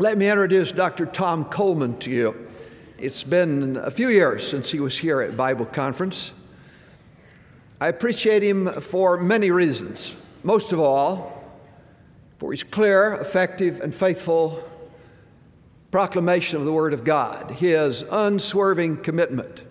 Let 0.00 0.16
me 0.16 0.30
introduce 0.30 0.70
Dr. 0.70 1.06
Tom 1.06 1.44
Coleman 1.46 1.98
to 1.98 2.10
you. 2.12 2.46
It's 2.98 3.24
been 3.24 3.76
a 3.78 3.90
few 3.90 4.10
years 4.10 4.48
since 4.48 4.70
he 4.70 4.78
was 4.78 4.96
here 4.96 5.20
at 5.20 5.36
Bible 5.36 5.66
Conference. 5.66 6.30
I 7.80 7.88
appreciate 7.88 8.44
him 8.44 8.80
for 8.80 9.16
many 9.16 9.50
reasons. 9.50 10.14
Most 10.44 10.70
of 10.70 10.78
all, 10.78 11.42
for 12.38 12.52
his 12.52 12.62
clear, 12.62 13.14
effective, 13.14 13.80
and 13.80 13.92
faithful 13.92 14.62
proclamation 15.90 16.60
of 16.60 16.64
the 16.64 16.72
Word 16.72 16.94
of 16.94 17.02
God, 17.02 17.50
his 17.50 18.04
unswerving 18.08 18.98
commitment 18.98 19.64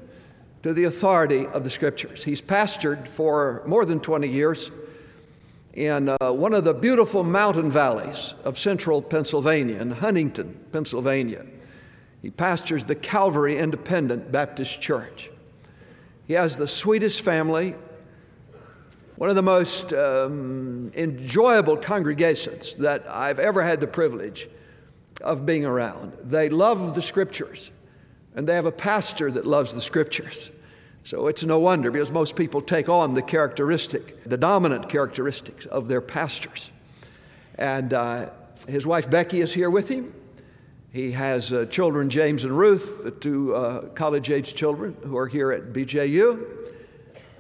to 0.62 0.74
the 0.74 0.84
authority 0.84 1.46
of 1.46 1.64
the 1.64 1.70
Scriptures. 1.70 2.26
He's 2.26 2.42
pastored 2.42 3.08
for 3.08 3.64
more 3.66 3.86
than 3.86 4.02
20 4.02 4.28
years 4.28 4.72
in 5.78 6.10
uh, 6.10 6.32
one 6.32 6.56
of 6.56 6.64
the 6.64 6.74
beautiful 6.74 7.24
mountain 7.24 7.70
valleys 7.70 8.34
of 8.44 8.58
central 8.58 9.00
Pennsylvania, 9.00 9.80
in 9.80 9.92
Huntingdon, 9.92 10.60
Pennsylvania. 10.72 11.46
He 12.24 12.32
pastors 12.32 12.84
the 12.84 12.96
Calvary 12.96 13.60
Independent 13.60 14.32
Baptist 14.32 14.82
Church. 14.82 15.30
He 16.26 16.34
has 16.34 16.58
the 16.58 16.68
sweetest 16.68 17.22
family, 17.22 17.76
one 19.18 19.30
of 19.30 19.36
the 19.36 19.44
most 19.44 19.94
um, 19.94 20.92
enjoyable 20.96 21.78
congregations 21.78 22.74
that 22.76 23.06
I've 23.08 23.38
ever 23.38 23.62
had 23.62 23.80
the 23.80 23.88
privilege 23.88 24.50
of 25.22 25.46
being 25.46 25.64
around. 25.64 26.14
They 26.24 26.50
love 26.50 26.96
the 26.96 27.04
scriptures, 27.04 27.70
and 28.36 28.50
they 28.50 28.56
have 28.56 28.66
a 28.66 28.72
pastor 28.72 29.30
that 29.30 29.46
loves 29.46 29.76
the 29.76 29.82
scriptures. 29.82 30.50
So 31.08 31.28
it's 31.28 31.46
no 31.46 31.58
wonder 31.58 31.90
because 31.90 32.12
most 32.12 32.36
people 32.36 32.62
take 32.62 32.90
on 32.90 33.14
the 33.14 33.22
characteristic, 33.22 34.26
the 34.26 34.36
dominant 34.36 34.90
characteristics 34.90 35.66
of 35.66 35.88
their 35.88 36.02
pastors. 36.02 36.70
And 37.56 37.94
uh, 37.94 38.32
his 38.68 38.86
wife 38.86 39.10
Becky 39.10 39.40
is 39.40 39.54
here 39.54 39.70
with 39.70 39.88
him. 39.88 40.14
He 40.92 41.12
has 41.12 41.54
uh, 41.54 41.64
children, 41.68 42.10
James 42.10 42.44
and 42.44 42.58
Ruth, 42.58 43.06
the 43.06 43.12
two 43.12 43.56
uh, 43.56 43.84
college 43.92 44.30
age 44.30 44.54
children 44.54 44.98
who 45.06 45.18
are 45.18 45.28
here 45.28 45.54
at 45.54 45.72
BJU. 45.72 46.46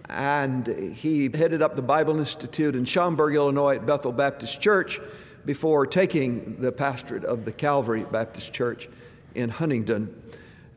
And 0.08 0.66
he 0.95 1.23
headed 1.23 1.61
up 1.61 1.75
the 1.75 1.81
Bible 1.81 2.20
Institute 2.20 2.73
in 2.73 2.86
Schaumburg, 2.86 3.36
Illinois 3.36 3.75
at 3.75 3.86
Bethel 3.86 4.14
Baptist 4.14 4.61
Church 4.61 5.02
before 5.45 5.86
taking 5.86 6.61
the 6.61 6.72
pastorate 6.72 7.25
of 7.25 7.44
the 7.44 7.52
Calvary 7.52 8.05
Baptist 8.09 8.53
Church 8.53 8.88
in 9.36 9.49
Huntingdon. 9.49 10.23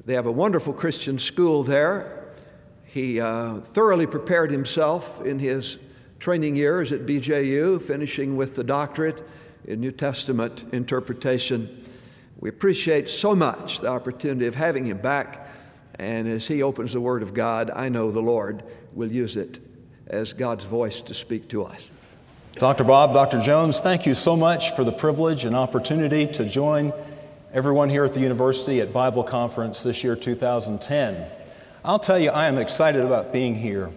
They 0.06 0.14
have 0.14 0.26
a 0.26 0.32
wonderful 0.32 0.72
Christian 0.72 1.20
school 1.20 1.62
there 1.62 2.16
he 2.92 3.20
uh, 3.20 3.60
thoroughly 3.72 4.06
prepared 4.06 4.50
himself 4.50 5.24
in 5.24 5.38
his 5.38 5.78
training 6.18 6.56
years 6.56 6.90
at 6.90 7.06
BJU, 7.06 7.80
finishing 7.80 8.36
with 8.36 8.56
the 8.56 8.64
doctorate 8.64 9.22
in 9.64 9.80
New 9.80 9.92
Testament 9.92 10.64
interpretation. 10.72 11.86
We 12.40 12.48
appreciate 12.48 13.08
so 13.08 13.36
much 13.36 13.78
the 13.78 13.86
opportunity 13.86 14.46
of 14.46 14.56
having 14.56 14.86
him 14.86 14.98
back. 14.98 15.48
And 16.00 16.26
as 16.26 16.48
he 16.48 16.64
opens 16.64 16.92
the 16.92 17.00
Word 17.00 17.22
of 17.22 17.32
God, 17.32 17.70
I 17.70 17.90
know 17.90 18.10
the 18.10 18.20
Lord 18.20 18.64
will 18.92 19.12
use 19.12 19.36
it 19.36 19.60
as 20.08 20.32
God's 20.32 20.64
voice 20.64 21.00
to 21.02 21.14
speak 21.14 21.48
to 21.50 21.62
us. 21.62 21.92
Dr. 22.56 22.82
Bob, 22.82 23.14
Dr. 23.14 23.40
Jones, 23.40 23.78
thank 23.78 24.04
you 24.04 24.16
so 24.16 24.36
much 24.36 24.74
for 24.74 24.82
the 24.82 24.90
privilege 24.90 25.44
and 25.44 25.54
opportunity 25.54 26.26
to 26.26 26.44
join 26.44 26.92
everyone 27.52 27.88
here 27.88 28.04
at 28.04 28.14
the 28.14 28.20
university 28.20 28.80
at 28.80 28.92
Bible 28.92 29.22
Conference 29.22 29.84
this 29.84 30.02
year, 30.02 30.16
2010. 30.16 31.39
I'll 31.82 31.98
tell 31.98 32.18
you, 32.18 32.28
I 32.28 32.46
am 32.46 32.58
excited 32.58 33.02
about 33.02 33.32
being 33.32 33.54
here. 33.54 33.90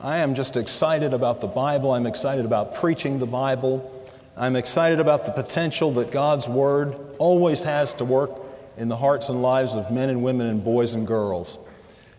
I 0.00 0.18
am 0.18 0.34
just 0.34 0.56
excited 0.56 1.14
about 1.14 1.40
the 1.40 1.46
Bible. 1.46 1.92
I'm 1.92 2.06
excited 2.06 2.44
about 2.44 2.74
preaching 2.74 3.20
the 3.20 3.26
Bible. 3.26 3.88
I'm 4.36 4.56
excited 4.56 4.98
about 4.98 5.24
the 5.24 5.30
potential 5.30 5.92
that 5.92 6.10
God's 6.10 6.48
Word 6.48 6.96
always 7.18 7.62
has 7.62 7.94
to 7.94 8.04
work 8.04 8.32
in 8.76 8.88
the 8.88 8.96
hearts 8.96 9.28
and 9.28 9.42
lives 9.42 9.74
of 9.74 9.92
men 9.92 10.08
and 10.08 10.24
women 10.24 10.48
and 10.48 10.64
boys 10.64 10.94
and 10.94 11.06
girls. 11.06 11.56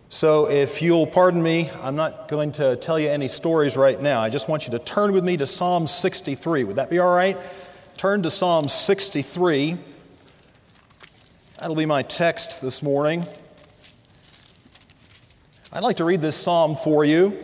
So, 0.08 0.48
if 0.48 0.80
you'll 0.80 1.06
pardon 1.06 1.42
me, 1.42 1.68
I'm 1.82 1.96
not 1.96 2.28
going 2.28 2.52
to 2.52 2.76
tell 2.76 2.98
you 2.98 3.10
any 3.10 3.28
stories 3.28 3.76
right 3.76 4.00
now. 4.00 4.22
I 4.22 4.30
just 4.30 4.48
want 4.48 4.66
you 4.66 4.70
to 4.70 4.78
turn 4.78 5.12
with 5.12 5.24
me 5.24 5.36
to 5.36 5.46
Psalm 5.46 5.86
63. 5.86 6.64
Would 6.64 6.76
that 6.76 6.88
be 6.88 7.00
all 7.00 7.14
right? 7.14 7.36
Turn 7.98 8.22
to 8.22 8.30
Psalm 8.30 8.66
63. 8.66 9.76
That'll 11.58 11.76
be 11.76 11.84
my 11.84 12.02
text 12.02 12.62
this 12.62 12.82
morning. 12.82 13.26
I'd 15.72 15.82
like 15.82 15.96
to 15.96 16.04
read 16.04 16.20
this 16.20 16.36
psalm 16.36 16.76
for 16.76 17.04
you. 17.04 17.36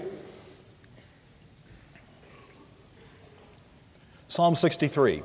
Psalm 4.29 4.55
63. 4.55 5.23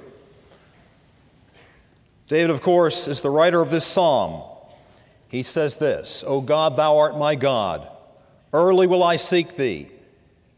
David, 2.27 2.49
of 2.49 2.61
course, 2.61 3.07
is 3.07 3.21
the 3.21 3.29
writer 3.29 3.61
of 3.61 3.69
this 3.69 3.85
psalm. 3.85 4.41
He 5.29 5.43
says 5.43 5.75
this 5.75 6.23
O 6.27 6.41
God, 6.41 6.75
thou 6.75 6.97
art 6.97 7.17
my 7.17 7.35
God. 7.35 7.87
Early 8.51 8.87
will 8.87 9.03
I 9.03 9.17
seek 9.17 9.55
thee. 9.55 9.89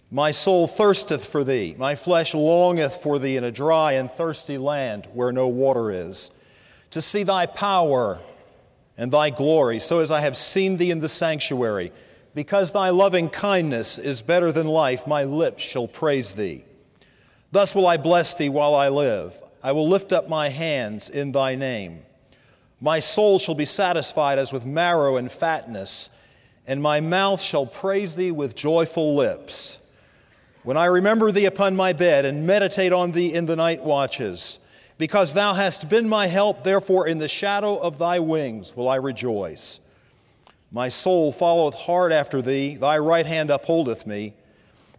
My 0.10 0.32
soul 0.32 0.68
thirsteth 0.68 1.26
for 1.26 1.44
thee. 1.44 1.76
My 1.78 1.96
flesh 1.96 2.34
longeth 2.34 2.96
for 3.04 3.20
thee 3.20 3.36
in 3.38 3.44
a 3.44 3.52
dry 3.52 3.94
and 3.94 4.10
thirsty 4.10 4.58
land 4.58 5.08
where 5.14 5.32
no 5.32 5.48
water 5.48 5.92
is, 5.92 6.32
to 6.92 7.02
see 7.02 7.24
thy 7.24 7.46
power 7.46 8.20
and 8.98 9.12
thy 9.12 9.30
glory, 9.30 9.80
so 9.80 10.00
as 10.00 10.10
I 10.10 10.22
have 10.22 10.38
seen 10.38 10.78
thee 10.78 10.90
in 10.90 11.00
the 11.00 11.10
sanctuary. 11.10 11.92
Because 12.36 12.72
thy 12.72 12.90
loving 12.90 13.30
kindness 13.30 13.98
is 13.98 14.22
better 14.22 14.52
than 14.52 14.68
life, 14.68 15.08
my 15.08 15.24
lips 15.24 15.64
shall 15.64 15.88
praise 15.88 16.34
thee. 16.34 16.64
Thus 17.52 17.74
will 17.74 17.88
I 17.88 17.98
bless 17.98 18.34
thee 18.34 18.50
while 18.50 18.76
I 18.76 18.90
live. 18.90 19.42
I 19.64 19.72
will 19.72 19.88
lift 19.88 20.14
up 20.14 20.30
my 20.30 20.50
hands 20.50 21.10
in 21.10 21.32
thy 21.32 21.56
name. 21.56 22.04
My 22.80 23.00
soul 23.00 23.40
shall 23.40 23.56
be 23.56 23.66
satisfied 23.66 24.40
as 24.40 24.54
with 24.54 24.66
marrow 24.66 25.18
and 25.18 25.32
fatness, 25.32 26.10
and 26.66 26.82
my 26.82 27.02
mouth 27.02 27.42
shall 27.42 27.66
praise 27.66 28.16
thee 28.16 28.32
with 28.32 28.56
joyful 28.56 29.16
lips. 29.16 29.80
When 30.64 30.78
I 30.78 30.86
remember 30.86 31.32
thee 31.32 31.46
upon 31.46 31.76
my 31.76 31.94
bed 31.94 32.26
and 32.26 32.46
meditate 32.46 32.94
on 32.94 33.12
thee 33.12 33.34
in 33.34 33.48
the 33.48 33.56
night 33.56 33.84
watches, 33.84 34.60
because 34.98 35.34
thou 35.34 35.54
hast 35.54 35.90
been 35.90 36.08
my 36.08 36.28
help, 36.28 36.64
therefore 36.64 37.08
in 37.08 37.18
the 37.18 37.28
shadow 37.28 37.78
of 37.78 37.98
thy 37.98 38.20
wings 38.20 38.76
will 38.76 38.88
I 38.88 38.98
rejoice. 38.98 39.80
My 40.72 40.90
soul 40.90 41.32
followeth 41.32 41.76
hard 41.76 42.12
after 42.12 42.42
thee, 42.42 42.76
thy 42.76 42.98
right 42.98 43.26
hand 43.26 43.50
upholdeth 43.50 44.06
me. 44.06 44.34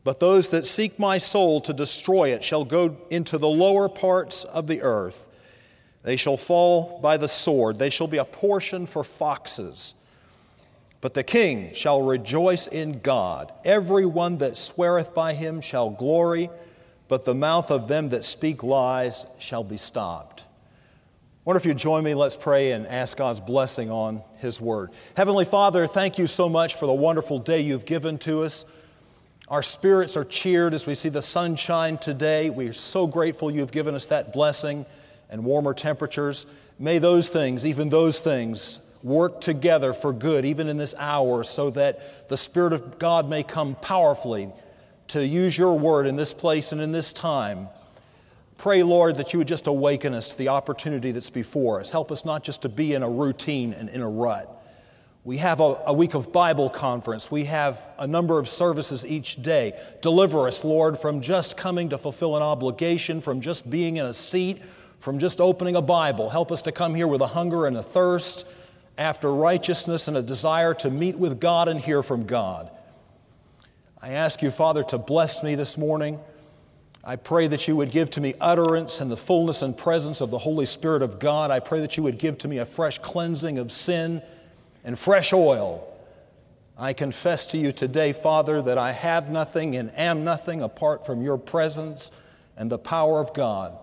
But 0.03 0.19
those 0.19 0.49
that 0.49 0.67
seek 0.67 0.99
my 0.99 1.19
soul 1.19 1.61
to 1.61 1.73
destroy 1.73 2.31
it 2.31 2.43
shall 2.43 2.65
go 2.65 2.97
into 3.11 3.39
the 3.39 3.49
lower 3.49 3.89
parts 3.89 4.45
of 4.45 4.67
the 4.67 4.83
earth. 4.83 5.29
They 6.03 6.17
shall 6.17 6.37
fall 6.37 6.99
by 7.01 7.19
the 7.19 7.29
sword, 7.29 7.79
they 7.79 7.91
shall 7.91 8.09
be 8.09 8.19
a 8.19 8.25
portion 8.25 8.87
for 8.87 9.05
foxes. 9.05 9.95
But 11.01 11.15
the 11.15 11.23
king 11.23 11.73
shall 11.73 12.03
rejoice 12.03 12.67
in 12.67 13.01
God. 13.01 13.53
Every 13.65 14.05
one 14.05 14.39
that 14.39 14.57
sweareth 14.57 15.15
by 15.15 15.35
him 15.35 15.61
shall 15.61 15.91
glory, 15.91 16.51
but 17.09 17.25
the 17.25 17.35
mouth 17.35 17.71
of 17.71 17.89
them 17.89 18.11
that 18.11 18.25
speak 18.25 18.63
lies 18.63 19.27
shall 19.39 19.65
be 19.65 19.79
stopped. 19.79 20.45
I 21.41 21.43
wonder 21.47 21.57
if 21.57 21.65
you 21.65 21.73
join 21.73 22.05
me, 22.05 22.13
let's 22.13 22.37
pray 22.37 22.73
and 22.73 22.87
ask 22.87 23.17
God's 23.17 23.41
blessing 23.41 23.91
on 23.91 24.23
His 24.37 24.61
Word. 24.61 24.91
Heavenly 25.17 25.47
Father, 25.47 25.87
thank 25.87 26.19
you 26.19 26.27
so 26.27 26.51
much 26.51 26.75
for 26.75 26.85
the 26.85 26.93
wonderful 26.93 27.39
day 27.39 27.61
you've 27.61 27.87
given 27.87 28.19
to 28.19 28.43
us. 28.43 28.67
Our 29.49 29.63
spirits 29.63 30.19
are 30.19 30.25
cheered 30.27 30.75
as 30.75 30.87
we 30.87 30.95
see 30.95 31.09
the 31.09 31.23
sunshine 31.23 31.97
today. 31.97 32.51
We 32.51 32.69
are 32.69 32.75
so 32.75 33.07
grateful 33.07 33.51
you've 33.51 33.73
given 33.73 33.95
us 33.95 34.05
that 34.09 34.35
blessing 34.35 34.85
and 35.31 35.43
warmer 35.43 35.73
temperatures. 35.73 36.45
May 36.79 36.99
those 36.99 37.31
things, 37.31 37.65
even 37.65 37.89
those 37.89 38.21
things, 38.21 38.79
work 39.03 39.41
together 39.41 39.95
for 39.95 40.13
good, 40.13 40.45
even 40.45 40.69
in 40.69 40.77
this 40.77 40.95
hour, 40.99 41.43
so 41.43 41.71
that 41.71 42.29
the 42.29 42.37
Spirit 42.37 42.75
of 42.75 42.99
God 42.99 43.31
may 43.31 43.45
come 43.45 43.77
powerfully 43.77 44.51
to 45.09 45.27
use 45.27 45.57
your 45.57 45.79
word 45.79 46.07
in 46.07 46.17
this 46.17 46.35
place 46.35 46.73
and 46.73 46.83
in 46.83 46.93
this 46.93 47.15
time 47.15 47.71
Pray, 48.61 48.83
Lord, 48.83 49.17
that 49.17 49.33
you 49.33 49.39
would 49.39 49.49
just 49.49 49.69
awaken 49.69 50.13
us 50.13 50.29
to 50.29 50.37
the 50.37 50.49
opportunity 50.49 51.13
that's 51.13 51.31
before 51.31 51.81
us. 51.81 51.91
Help 51.91 52.13
us 52.13 52.27
not 52.27 52.45
just 52.45 52.61
to 52.61 52.69
be 52.69 52.93
in 52.93 53.03
a 53.03 53.09
routine 53.09 53.73
and 53.73 53.89
in 53.89 54.03
a 54.03 54.09
rut. 54.09 54.55
We 55.25 55.39
have 55.39 55.61
a, 55.61 55.81
a, 55.87 55.95
week 55.95 56.13
of 56.13 56.31
Bible 56.31 56.69
conference. 56.69 57.31
We 57.31 57.47
have 57.47 57.83
a 57.99 58.07
number 58.07 58.39
of 58.39 58.51
services 58.51 59.07
each 59.07 59.43
day. 59.43 59.81
Deliver 60.03 60.47
us, 60.47 60.63
Lord, 60.63 60.99
from 60.99 61.23
just 61.23 61.57
coming 61.57 61.89
to 61.89 61.97
fulfill 61.97 62.37
an 62.37 62.43
obligation, 62.43 63.23
from 63.23 63.41
just 63.41 63.71
being 63.71 63.97
in 63.97 64.05
a 64.05 64.13
seat, 64.13 64.61
from 64.99 65.19
just 65.19 65.41
opening 65.41 65.75
a 65.75 65.81
Bible. 65.81 66.29
Help 66.29 66.53
us 66.53 66.61
to 66.61 66.71
come 66.71 66.95
here 66.95 67.09
with 67.09 67.23
a 67.23 67.29
hunger 67.29 67.65
and 67.65 67.79
a 67.79 67.83
thirst 67.83 68.47
after 68.99 69.33
righteousness 69.33 70.07
and 70.07 70.19
a 70.19 70.23
desire 70.23 70.75
to 70.75 70.91
meet 70.91 71.19
with 71.19 71.41
God 71.41 71.67
and 71.69 71.81
hear 71.81 72.03
from 72.03 72.27
God. 72.27 72.71
I 74.03 74.11
ask 74.11 74.43
you, 74.43 74.51
Father, 74.51 74.83
to 74.85 74.99
bless 74.99 75.43
me 75.43 75.55
this 75.55 75.79
morning. 75.79 76.21
I 77.03 77.17
pray 77.17 77.47
that 77.47 77.67
you 77.67 77.77
would 77.77 77.91
give 77.91 78.11
to 78.11 78.21
me 78.21 78.35
utterance 78.41 79.01
and 79.01 79.11
the 79.11 79.17
fullness 79.17 79.63
and 79.63 79.77
presence 79.77 80.21
of 80.21 80.31
the 80.31 80.39
Holy 80.39 80.67
Spirit 80.67 81.03
of 81.03 81.19
God. 81.19 81.51
I 81.51 81.61
pray 81.61 81.81
that 81.81 81.97
you 81.97 82.03
would 82.03 82.19
give 82.19 82.37
to 82.39 82.49
me 82.49 82.59
a 82.59 82.67
fresh 82.67 82.99
cleansing 82.99 83.59
of 83.59 83.73
sin 83.73 84.23
and 84.85 84.99
fresh 84.99 85.33
oil. 85.33 85.87
I 86.77 86.93
confess 86.93 87.47
to 87.49 87.59
you 87.59 87.73
today, 87.73 88.13
Father, 88.13 88.61
that 88.63 88.79
I 88.79 88.93
have 88.93 89.31
nothing 89.31 89.77
and 89.77 89.91
am 89.97 90.25
nothing 90.25 90.63
apart 90.63 91.07
from 91.07 91.23
your 91.23 91.39
presence 91.39 92.13
and 92.57 92.71
the 92.71 92.79
power 92.79 93.19
of 93.19 93.33
God. 93.33 93.77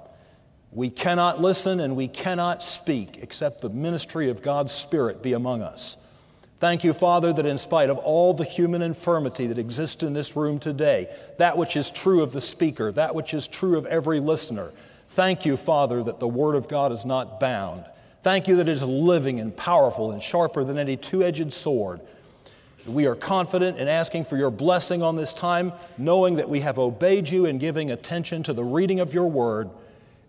We 0.72 0.90
cannot 0.92 1.42
listen 1.42 1.80
and 1.80 1.96
we 1.96 2.08
cannot 2.08 2.62
speak 2.62 3.18
except 3.24 3.62
the 3.62 3.70
ministry 3.70 4.30
of 4.30 4.44
God's 4.44 4.72
Spirit 4.72 5.24
be 5.24 5.34
among 5.34 5.64
us. 5.64 5.98
Thank 6.60 6.84
you, 6.84 6.94
Father, 6.94 7.32
that 7.34 7.46
in 7.46 7.60
spite 7.60 7.92
of 7.92 8.00
all 8.00 8.34
the 8.34 8.44
human 8.44 8.82
infirmity 8.82 9.46
that 9.46 9.60
exists 9.60 10.02
in 10.02 10.14
this 10.14 10.36
room 10.36 10.58
today, 10.58 11.08
that 11.38 11.56
which 11.56 11.76
is 11.76 11.92
true 11.92 12.24
of 12.24 12.34
the 12.34 12.42
speaker, 12.42 12.92
that 12.94 13.14
which 13.14 13.36
is 13.36 13.48
true 13.48 13.78
of 13.78 13.86
every 13.86 14.20
listener, 14.20 14.72
thank 15.10 15.46
you, 15.46 15.56
Father, 15.56 16.02
that 16.02 16.20
the 16.20 16.28
Word 16.28 16.56
of 16.56 16.68
God 16.68 16.92
is 16.92 17.06
not 17.06 17.40
bound. 17.40 17.86
Thank 18.24 18.48
you 18.48 18.56
that 18.56 18.68
it 18.68 18.72
is 18.72 18.84
living 18.84 19.40
and 19.40 19.56
powerful 19.56 20.12
and 20.12 20.22
sharper 20.22 20.64
than 20.64 20.80
any 20.80 20.98
two 20.98 21.24
edged 21.24 21.54
sword. 21.54 22.02
We 22.88 23.06
are 23.06 23.16
confident 23.16 23.78
in 23.78 23.88
asking 23.88 24.24
for 24.24 24.38
your 24.38 24.50
blessing 24.50 25.04
on 25.04 25.16
this 25.16 25.34
time, 25.34 25.74
knowing 25.98 26.38
that 26.38 26.50
we 26.50 26.62
have 26.62 26.80
obeyed 26.80 27.30
you 27.30 27.46
in 27.46 27.60
giving 27.60 27.92
attention 27.92 28.42
to 28.44 28.54
the 28.54 28.64
reading 28.64 29.00
of 29.00 29.14
your 29.14 29.28
word 29.28 29.70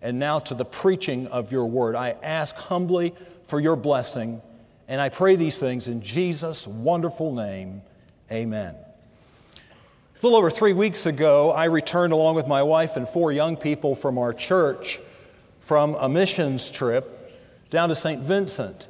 and 0.01 0.19
now 0.19 0.39
to 0.39 0.53
the 0.53 0.65
preaching 0.65 1.25
of 1.27 1.51
your 1.51 1.65
word. 1.65 1.95
I 1.95 2.17
ask 2.21 2.55
humbly 2.55 3.15
for 3.45 3.59
your 3.59 3.75
blessing, 3.75 4.41
and 4.89 4.99
I 4.99 5.09
pray 5.09 5.35
these 5.35 5.57
things 5.59 5.87
in 5.87 6.01
Jesus' 6.01 6.67
wonderful 6.67 7.33
name. 7.33 7.83
Amen. 8.31 8.75
A 8.75 10.25
little 10.25 10.37
over 10.37 10.49
three 10.49 10.73
weeks 10.73 11.05
ago, 11.05 11.51
I 11.51 11.65
returned 11.65 12.11
along 12.11 12.35
with 12.35 12.47
my 12.47 12.63
wife 12.63 12.97
and 12.97 13.07
four 13.07 13.31
young 13.31 13.55
people 13.55 13.95
from 13.95 14.17
our 14.17 14.33
church 14.33 14.99
from 15.61 15.95
a 15.95 16.09
missions 16.09 16.71
trip 16.71 17.15
down 17.69 17.89
to 17.89 17.95
St. 17.95 18.21
Vincent. 18.23 18.87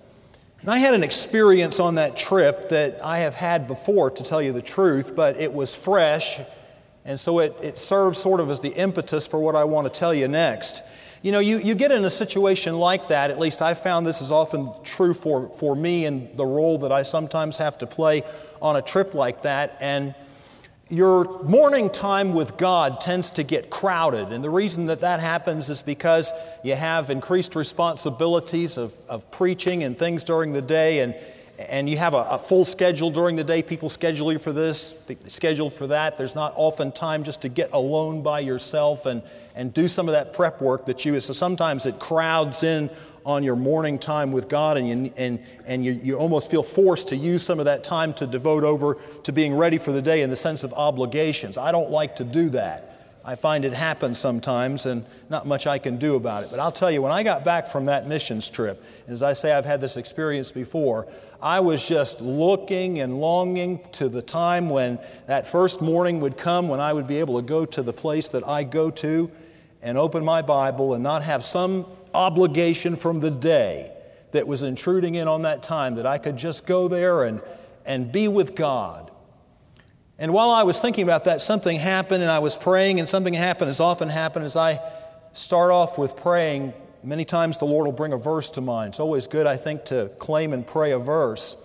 And 0.62 0.69
I 0.69 0.78
had 0.78 0.94
an 0.94 1.04
experience 1.04 1.81
on 1.81 1.96
that 1.96 2.16
trip 2.16 2.69
that 2.69 3.04
I 3.04 3.19
have 3.19 3.36
had 3.36 3.68
before, 3.68 4.10
to 4.12 4.24
tell 4.24 4.42
you 4.42 4.54
the 4.54 4.62
truth, 4.62 5.16
but 5.16 5.38
it 5.38 5.54
was 5.54 5.75
fresh, 5.75 6.40
and 7.04 7.19
so 7.19 7.40
it, 7.40 7.56
it 7.62 7.78
serves 7.78 8.19
sort 8.19 8.40
of 8.40 8.50
as 8.50 8.62
the 8.62 8.69
impetus 8.69 9.28
for 9.28 9.40
what 9.40 9.56
I 9.56 9.66
want 9.66 9.92
to 9.92 10.00
tell 10.00 10.13
you 10.13 10.30
next. 10.30 10.81
You 11.21 11.33
know, 11.33 11.39
you, 11.39 11.57
you 11.57 11.75
get 11.75 11.92
in 11.92 12.06
a 12.06 12.10
situation 12.10 12.77
like 12.77 13.10
that, 13.10 13.30
at 13.30 13.39
least 13.39 13.62
I 13.62 13.74
found 13.74 14.06
this 14.06 14.21
is 14.21 14.31
often 14.31 14.71
true 14.86 15.13
for, 15.13 15.50
for 15.50 15.75
me 15.75 16.06
and 16.06 16.33
the 16.36 16.45
role 16.45 16.77
that 16.77 16.94
I 16.94 17.04
sometimes 17.04 17.57
have 17.57 17.77
to 17.80 17.88
play 17.88 18.24
on 18.62 18.77
a 18.77 18.81
trip 18.81 19.13
like 19.13 19.42
that, 19.42 19.77
and 19.81 20.16
your 20.89 21.44
morning 21.44 21.89
time 21.89 22.33
with 22.33 22.57
God 22.57 23.01
tends 23.01 23.31
to 23.31 23.44
get 23.44 23.69
crowded. 23.69 24.31
And 24.31 24.42
the 24.44 24.50
reason 24.50 24.86
that 24.86 25.01
that 25.01 25.19
happens 25.19 25.69
is 25.69 25.81
because 25.81 26.31
you 26.63 26.75
have 26.75 27.10
increased 27.10 27.54
responsibilities 27.54 28.77
of, 28.77 29.00
of 29.10 29.30
preaching 29.30 29.83
and 29.83 29.98
things 29.98 30.24
during 30.24 30.54
the 30.54 30.62
day, 30.62 31.01
and, 31.01 31.15
and 31.60 31.89
you 31.89 31.98
have 31.98 32.13
a, 32.13 32.25
a 32.31 32.39
full 32.39 32.63
schedule 32.63 33.12
during 33.12 33.36
the 33.36 33.44
day. 33.44 33.62
People 33.62 33.89
schedule 33.89 34.31
you 34.31 34.39
for 34.39 34.54
this, 34.54 34.95
scheduled 35.27 35.74
for 35.74 35.88
that. 35.88 36.18
There's 36.18 36.33
not 36.33 36.54
often 36.56 36.94
time 36.94 37.24
just 37.24 37.42
to 37.42 37.50
get 37.50 37.72
alone 37.74 38.24
by 38.24 38.39
yourself 38.39 39.06
and, 39.06 39.22
and 39.59 39.73
do 39.73 39.89
some 39.89 40.07
of 40.07 40.13
that 40.13 40.31
prep 40.31 40.61
work 40.61 40.85
that 40.85 41.03
you, 41.03 41.19
so 41.19 41.33
sometimes 41.33 41.85
it 41.85 42.00
crowds 42.00 42.63
in 42.63 42.89
on 43.25 43.44
your 43.44 43.57
morning 43.57 44.00
time 44.00 44.31
with 44.31 44.47
God, 44.47 44.77
and, 44.77 44.88
you, 44.88 45.13
and, 45.17 45.38
and 45.65 45.83
you, 45.83 45.91
you 46.01 46.15
almost 46.15 46.50
feel 46.50 46.63
forced 46.63 47.09
to 47.09 47.17
use 47.17 47.44
some 47.44 47.59
of 47.59 47.65
that 47.65 47.83
time 47.83 48.13
to 48.13 48.25
devote 48.25 48.63
over 48.63 48.95
to 49.23 49.33
being 49.33 49.53
ready 49.53 49.77
for 49.77 49.91
the 49.91 50.01
day 50.01 50.21
in 50.21 50.29
the 50.29 50.35
sense 50.38 50.63
of 50.63 50.71
obligations. 50.71 51.57
I 51.57 51.73
don't 51.73 51.91
like 51.91 52.15
to 52.15 52.23
do 52.23 52.50
that. 52.51 52.85
I 53.25 53.35
find 53.35 53.65
it 53.65 53.73
happens 53.73 54.17
sometimes, 54.17 54.85
and 54.85 55.06
not 55.29 55.45
much 55.45 55.67
I 55.67 55.77
can 55.77 55.97
do 55.97 56.15
about 56.15 56.45
it. 56.45 56.51
But 56.51 56.62
I'll 56.62 56.71
tell 56.71 56.89
you, 56.89 57.01
when 57.01 57.12
I 57.12 57.23
got 57.23 57.44
back 57.44 57.67
from 57.67 57.83
that 57.85 58.07
missions 58.07 58.50
trip, 58.50 58.81
as 59.09 59.21
I 59.21 59.33
say, 59.33 59.51
I've 59.51 59.65
had 59.65 59.81
this 59.81 59.97
experience 59.97 60.53
before, 60.53 61.05
I 61.41 61.59
was 61.59 61.85
just 61.85 62.21
looking 62.21 63.00
and 63.01 63.19
longing 63.19 63.81
to 63.91 64.07
the 64.07 64.21
time 64.21 64.69
when 64.69 65.00
that 65.27 65.47
first 65.47 65.81
morning 65.81 66.21
would 66.21 66.38
come 66.38 66.69
when 66.69 66.79
I 66.79 66.94
would 66.94 67.07
be 67.07 67.17
able 67.19 67.35
to 67.35 67.45
go 67.45 67.65
to 67.65 67.81
the 67.81 67.94
place 67.94 68.29
that 68.29 68.47
I 68.47 68.63
go 68.63 68.89
to 68.91 69.29
and 69.81 69.97
open 69.97 70.23
my 70.23 70.41
Bible 70.41 70.93
and 70.93 71.03
not 71.03 71.23
have 71.23 71.43
some 71.43 71.85
obligation 72.13 72.95
from 72.95 73.19
the 73.19 73.31
day 73.31 73.91
that 74.31 74.47
was 74.47 74.63
intruding 74.63 75.15
in 75.15 75.27
on 75.27 75.43
that 75.43 75.63
time 75.63 75.95
that 75.95 76.05
I 76.05 76.17
could 76.17 76.37
just 76.37 76.65
go 76.65 76.87
there 76.87 77.23
and, 77.23 77.41
and 77.85 78.11
be 78.11 78.27
with 78.27 78.55
God. 78.55 79.09
And 80.17 80.33
while 80.33 80.49
I 80.49 80.63
was 80.63 80.79
thinking 80.79 81.03
about 81.03 81.25
that, 81.25 81.41
something 81.41 81.77
happened 81.79 82.21
and 82.21 82.31
I 82.31 82.39
was 82.39 82.57
praying, 82.57 82.99
and 82.99 83.07
something 83.07 83.33
happened 83.33 83.69
as 83.69 83.79
often 83.79 84.09
happened 84.09 84.45
as 84.45 84.55
I 84.57 84.81
start 85.31 85.71
off 85.71 85.97
with 85.97 86.17
praying. 86.17 86.73
Many 87.03 87.23
times 87.23 87.57
the 87.57 87.65
Lord 87.65 87.85
will 87.85 87.93
bring 87.93 88.11
a 88.11 88.17
verse 88.17 88.49
to 88.51 88.61
mind. 88.61 88.89
It's 88.89 88.99
always 88.99 89.27
good, 89.27 89.47
I 89.47 89.55
think, 89.55 89.85
to 89.85 90.11
claim 90.19 90.51
and 90.51 90.67
pray 90.67 90.91
a 90.91 90.99
verse. 90.99 91.55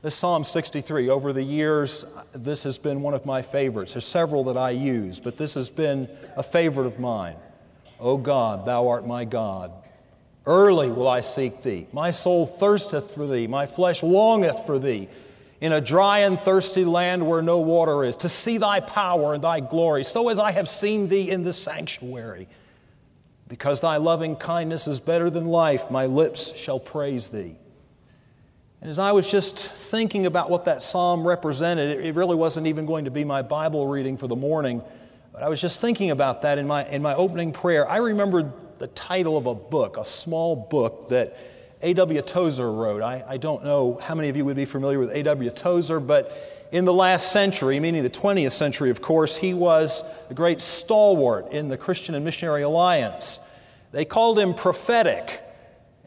This 0.00 0.14
Psalm 0.14 0.44
63, 0.44 1.10
over 1.10 1.32
the 1.32 1.42
years, 1.42 2.06
this 2.32 2.62
has 2.64 2.78
been 2.78 3.02
one 3.02 3.14
of 3.14 3.26
my 3.26 3.42
favorites. 3.42 3.92
There's 3.94 4.04
several 4.04 4.44
that 4.44 4.56
I 4.56 4.70
use, 4.70 5.20
but 5.20 5.36
this 5.36 5.54
has 5.54 5.70
been 5.70 6.08
a 6.36 6.42
favorite 6.42 6.86
of 6.86 6.98
mine. 6.98 7.36
O 8.00 8.16
God, 8.16 8.66
thou 8.66 8.88
art 8.88 9.06
my 9.06 9.24
God. 9.24 9.72
Early 10.44 10.90
will 10.90 11.08
I 11.08 11.20
seek 11.20 11.62
thee. 11.62 11.86
My 11.92 12.10
soul 12.10 12.46
thirsteth 12.46 13.14
for 13.14 13.26
thee. 13.26 13.46
My 13.46 13.66
flesh 13.66 14.02
longeth 14.02 14.66
for 14.66 14.78
thee 14.78 15.08
in 15.60 15.70
a 15.70 15.80
dry 15.80 16.18
and 16.20 16.40
thirsty 16.40 16.84
land 16.84 17.24
where 17.24 17.40
no 17.40 17.60
water 17.60 18.02
is, 18.02 18.16
to 18.16 18.28
see 18.28 18.58
thy 18.58 18.80
power 18.80 19.32
and 19.32 19.44
thy 19.44 19.60
glory, 19.60 20.02
so 20.02 20.28
as 20.28 20.36
I 20.36 20.50
have 20.50 20.68
seen 20.68 21.06
thee 21.06 21.30
in 21.30 21.44
the 21.44 21.52
sanctuary. 21.52 22.48
Because 23.46 23.80
thy 23.80 23.98
loving 23.98 24.34
kindness 24.34 24.88
is 24.88 24.98
better 24.98 25.30
than 25.30 25.46
life, 25.46 25.88
my 25.88 26.06
lips 26.06 26.56
shall 26.56 26.80
praise 26.80 27.28
thee. 27.28 27.54
And 28.82 28.90
as 28.90 28.98
I 28.98 29.12
was 29.12 29.30
just 29.30 29.68
thinking 29.68 30.26
about 30.26 30.50
what 30.50 30.64
that 30.64 30.82
psalm 30.82 31.24
represented, 31.24 32.04
it 32.04 32.16
really 32.16 32.34
wasn't 32.34 32.66
even 32.66 32.84
going 32.84 33.04
to 33.04 33.12
be 33.12 33.22
my 33.22 33.40
Bible 33.40 33.86
reading 33.86 34.16
for 34.16 34.26
the 34.26 34.34
morning. 34.34 34.82
But 35.32 35.44
I 35.44 35.48
was 35.48 35.60
just 35.60 35.80
thinking 35.80 36.10
about 36.10 36.42
that 36.42 36.58
in 36.58 36.66
my, 36.66 36.84
in 36.88 37.00
my 37.00 37.14
opening 37.14 37.52
prayer. 37.52 37.88
I 37.88 37.98
remembered 37.98 38.52
the 38.80 38.88
title 38.88 39.36
of 39.36 39.46
a 39.46 39.54
book, 39.54 39.98
a 39.98 40.04
small 40.04 40.56
book 40.56 41.10
that 41.10 41.38
A.W. 41.82 42.22
Tozer 42.22 42.72
wrote. 42.72 43.02
I, 43.02 43.24
I 43.24 43.36
don't 43.36 43.62
know 43.62 44.00
how 44.02 44.16
many 44.16 44.28
of 44.30 44.36
you 44.36 44.44
would 44.46 44.56
be 44.56 44.64
familiar 44.64 44.98
with 44.98 45.12
A.W. 45.12 45.50
Tozer, 45.50 46.00
but 46.00 46.68
in 46.72 46.84
the 46.84 46.92
last 46.92 47.30
century, 47.30 47.78
meaning 47.78 48.02
the 48.02 48.10
20th 48.10 48.50
century, 48.50 48.90
of 48.90 49.00
course, 49.00 49.36
he 49.36 49.54
was 49.54 50.02
a 50.28 50.34
great 50.34 50.60
stalwart 50.60 51.52
in 51.52 51.68
the 51.68 51.76
Christian 51.76 52.16
and 52.16 52.24
Missionary 52.24 52.62
Alliance. 52.62 53.38
They 53.92 54.04
called 54.04 54.40
him 54.40 54.54
prophetic, 54.54 55.40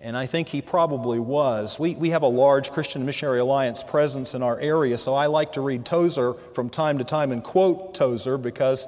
and 0.06 0.16
I 0.16 0.28
think 0.28 0.50
he 0.50 0.62
probably 0.62 1.18
was. 1.18 1.80
We, 1.80 1.96
we 1.96 2.12
have 2.12 2.22
a 2.22 2.28
large 2.28 2.72
Christian 2.72 3.08
Missionary 3.08 3.40
Alliance 3.40 3.84
presence 3.84 4.36
in 4.36 4.44
our 4.44 4.60
area, 4.60 5.00
so 5.00 5.16
I 5.16 5.26
like 5.26 5.54
to 5.54 5.62
read 5.62 5.84
Tozer 5.84 6.36
from 6.54 6.70
time 6.70 7.00
to 7.00 7.04
time 7.04 7.32
and 7.32 7.44
quote 7.44 7.96
Tozer 7.96 8.38
because 8.38 8.88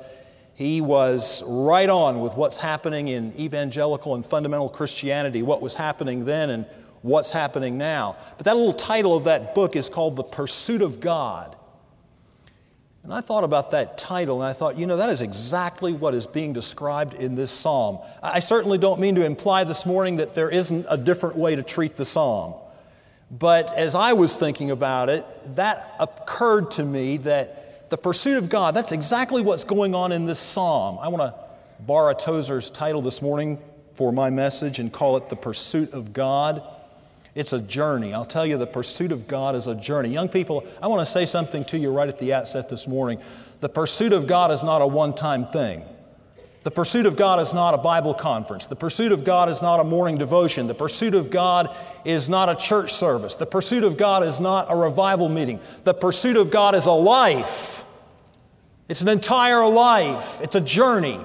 he 0.54 0.80
was 0.80 1.42
right 1.48 1.90
on 1.90 2.20
with 2.22 2.36
what's 2.36 2.58
happening 2.58 3.08
in 3.08 3.34
evangelical 3.36 4.14
and 4.14 4.24
fundamental 4.24 4.70
Christianity, 4.70 5.42
what 5.42 5.60
was 5.60 5.74
happening 5.74 6.26
then 6.26 6.52
and 6.52 6.68
what's 7.02 7.32
happening 7.32 7.80
now. 7.80 8.16
But 8.38 8.46
that 8.46 8.56
little 8.56 8.72
title 8.72 9.18
of 9.18 9.24
that 9.24 9.56
book 9.56 9.76
is 9.76 9.90
called 9.90 10.18
The 10.18 10.24
Pursuit 10.24 10.84
of 10.84 11.00
God. 11.00 11.57
And 13.08 13.14
I 13.14 13.22
thought 13.22 13.46
about 13.46 13.72
that 13.72 13.98
title 13.98 14.42
and 14.42 14.50
I 14.50 14.52
thought, 14.52 14.78
you 14.78 14.86
know, 14.86 14.98
that 14.98 15.10
is 15.10 15.22
exactly 15.22 15.94
what 15.94 16.14
is 16.14 16.28
being 16.28 16.52
described 16.52 17.14
in 17.14 17.36
this 17.36 17.50
psalm. 17.50 18.00
I 18.22 18.40
certainly 18.40 18.78
don't 18.78 19.00
mean 19.00 19.16
to 19.16 19.24
imply 19.24 19.64
this 19.64 19.86
morning 19.86 20.18
that 20.18 20.36
there 20.36 20.50
isn't 20.50 20.86
a 20.90 20.98
different 20.98 21.38
way 21.38 21.56
to 21.56 21.64
treat 21.64 21.96
the 21.96 22.04
psalm. 22.04 22.56
But 23.32 23.74
as 23.78 23.96
I 23.96 24.12
was 24.12 24.36
thinking 24.36 24.72
about 24.72 25.08
it, 25.08 25.26
that 25.56 25.96
occurred 26.02 26.72
to 26.72 26.84
me 26.84 27.16
that 27.20 27.90
the 27.90 27.98
pursuit 27.98 28.36
of 28.36 28.50
God. 28.50 28.76
That's 28.76 28.92
exactly 28.92 29.42
what's 29.42 29.64
going 29.64 29.96
on 29.96 30.12
in 30.12 30.26
this 30.26 30.40
psalm. 30.40 31.00
I 31.00 31.08
want 31.08 31.34
to 31.34 31.40
borrow 31.80 32.14
Tozer's 32.14 32.70
title 32.70 33.02
this 33.02 33.22
morning 33.22 33.58
for 33.94 34.12
my 34.12 34.32
message 34.32 34.80
and 34.80 34.92
call 34.92 35.16
it 35.16 35.30
The 35.30 35.38
Pursuit 35.38 35.94
of 35.94 36.12
God. 36.12 36.62
It's 37.38 37.54
a 37.54 37.62
journey. 37.62 38.16
I'll 38.16 38.26
tell 38.26 38.48
you, 38.48 38.58
the 38.58 38.66
pursuit 38.66 39.12
of 39.12 39.28
God 39.28 39.54
is 39.54 39.68
a 39.68 39.76
journey. 39.76 40.10
Young 40.10 40.28
people, 40.28 40.66
I 40.82 40.88
want 40.88 41.02
to 41.02 41.06
say 41.06 41.28
something 41.28 41.64
to 41.66 41.78
you 41.78 41.92
right 41.92 42.10
at 42.10 42.18
the 42.18 42.34
outset 42.34 42.68
this 42.68 42.88
morning. 42.88 43.22
The 43.60 43.70
pursuit 43.70 44.12
of 44.12 44.26
God 44.26 44.50
is 44.50 44.64
not 44.64 44.82
a 44.82 44.88
one 44.88 45.14
time 45.14 45.46
thing. 45.46 45.84
The 46.64 46.72
pursuit 46.72 47.06
of 47.06 47.16
God 47.16 47.40
is 47.40 47.54
not 47.54 47.76
a 47.76 47.78
Bible 47.78 48.16
conference. 48.16 48.66
The 48.66 48.76
pursuit 48.76 49.12
of 49.12 49.24
God 49.24 49.50
is 49.50 49.62
not 49.62 49.80
a 49.80 49.84
morning 49.84 50.18
devotion. 50.18 50.66
The 50.66 50.74
pursuit 50.74 51.14
of 51.14 51.30
God 51.30 51.70
is 52.04 52.28
not 52.28 52.50
a 52.50 52.56
church 52.56 52.92
service. 52.92 53.36
The 53.36 53.46
pursuit 53.46 53.84
of 53.84 53.98
God 53.98 54.24
is 54.24 54.40
not 54.40 54.66
a 54.72 54.76
revival 54.76 55.30
meeting. 55.30 55.60
The 55.84 55.94
pursuit 55.94 56.38
of 56.38 56.50
God 56.50 56.74
is 56.74 56.88
a 56.88 56.92
life. 56.92 57.86
It's 58.90 59.02
an 59.02 59.10
entire 59.10 59.68
life. 59.68 60.42
It's 60.42 60.56
a 60.56 60.62
journey. 60.62 61.20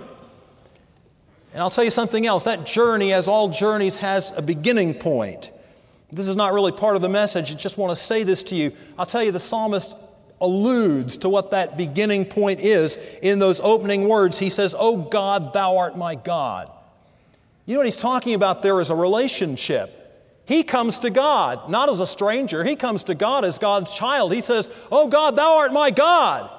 And 1.55 1.63
I'll 1.63 1.71
tell 1.71 1.85
you 1.85 1.91
something 1.91 2.27
else. 2.27 2.45
That 2.45 2.67
journey, 2.67 3.15
as 3.15 3.29
all 3.29 3.49
journeys, 3.49 3.97
has 3.97 4.37
a 4.37 4.43
beginning 4.43 4.93
point. 4.93 5.53
This 6.13 6.29
is 6.29 6.37
not 6.37 6.53
really 6.53 6.73
part 6.73 6.95
of 6.95 7.03
the 7.03 7.09
message. 7.09 7.51
I 7.51 7.55
just 7.55 7.79
want 7.79 7.91
to 7.91 7.97
say 7.97 8.23
this 8.23 8.43
to 8.45 8.55
you. 8.55 8.73
I'll 8.99 9.07
tell 9.07 9.23
you, 9.23 9.33
the 9.33 9.41
psalmist 9.41 9.97
alludes 10.43 11.17
to 11.19 11.31
what 11.31 11.53
that 11.53 11.79
beginning 11.79 12.27
point 12.27 12.61
is 12.61 12.99
in 13.23 13.39
those 13.39 13.61
opening 13.61 14.07
words. 14.09 14.39
He 14.39 14.51
says, 14.51 14.75
Oh 14.79 14.99
God, 14.99 15.55
thou 15.55 15.79
art 15.79 15.97
my 15.97 16.15
God. 16.15 16.71
You 17.65 17.75
know 17.75 17.81
what 17.81 17.87
he's 17.87 17.97
talking 17.97 18.35
about 18.35 18.63
there 18.63 18.79
is 18.81 18.91
a 18.91 18.95
relationship. 18.95 19.99
He 20.45 20.65
comes 20.65 20.99
to 20.99 21.11
God, 21.11 21.71
not 21.71 21.89
as 21.89 22.01
a 22.01 22.07
stranger. 22.07 22.63
He 22.63 22.77
comes 22.77 23.05
to 23.05 23.15
God 23.15 23.45
as 23.45 23.59
God's 23.59 23.95
child. 23.95 24.35
He 24.35 24.43
says, 24.43 24.71
Oh 24.91 25.09
God, 25.09 25.35
thou 25.37 25.59
art 25.59 25.73
my 25.73 25.91
God. 25.91 26.51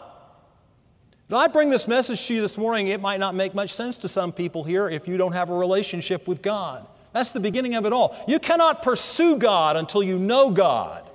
But 1.29 1.37
I 1.37 1.47
bring 1.47 1.69
this 1.69 1.87
message 1.87 2.25
to 2.27 2.33
you 2.33 2.41
this 2.41 2.57
morning. 2.57 2.87
It 2.87 3.01
might 3.01 3.19
not 3.19 3.35
make 3.35 3.53
much 3.53 3.73
sense 3.73 3.99
to 3.99 4.07
some 4.07 4.31
people 4.31 4.63
here 4.63 4.89
if 4.89 5.07
you 5.07 5.17
don't 5.17 5.33
have 5.33 5.51
a 5.51 5.55
relationship 5.55 6.27
with 6.27 6.41
God. 6.41 6.87
That's 7.13 7.29
the 7.29 7.39
beginning 7.39 7.75
of 7.75 7.85
it 7.85 7.93
all. 7.93 8.15
You 8.27 8.39
cannot 8.39 8.83
pursue 8.83 9.37
God 9.37 9.77
until 9.77 10.03
you 10.03 10.19
know 10.19 10.51
God. 10.51 11.07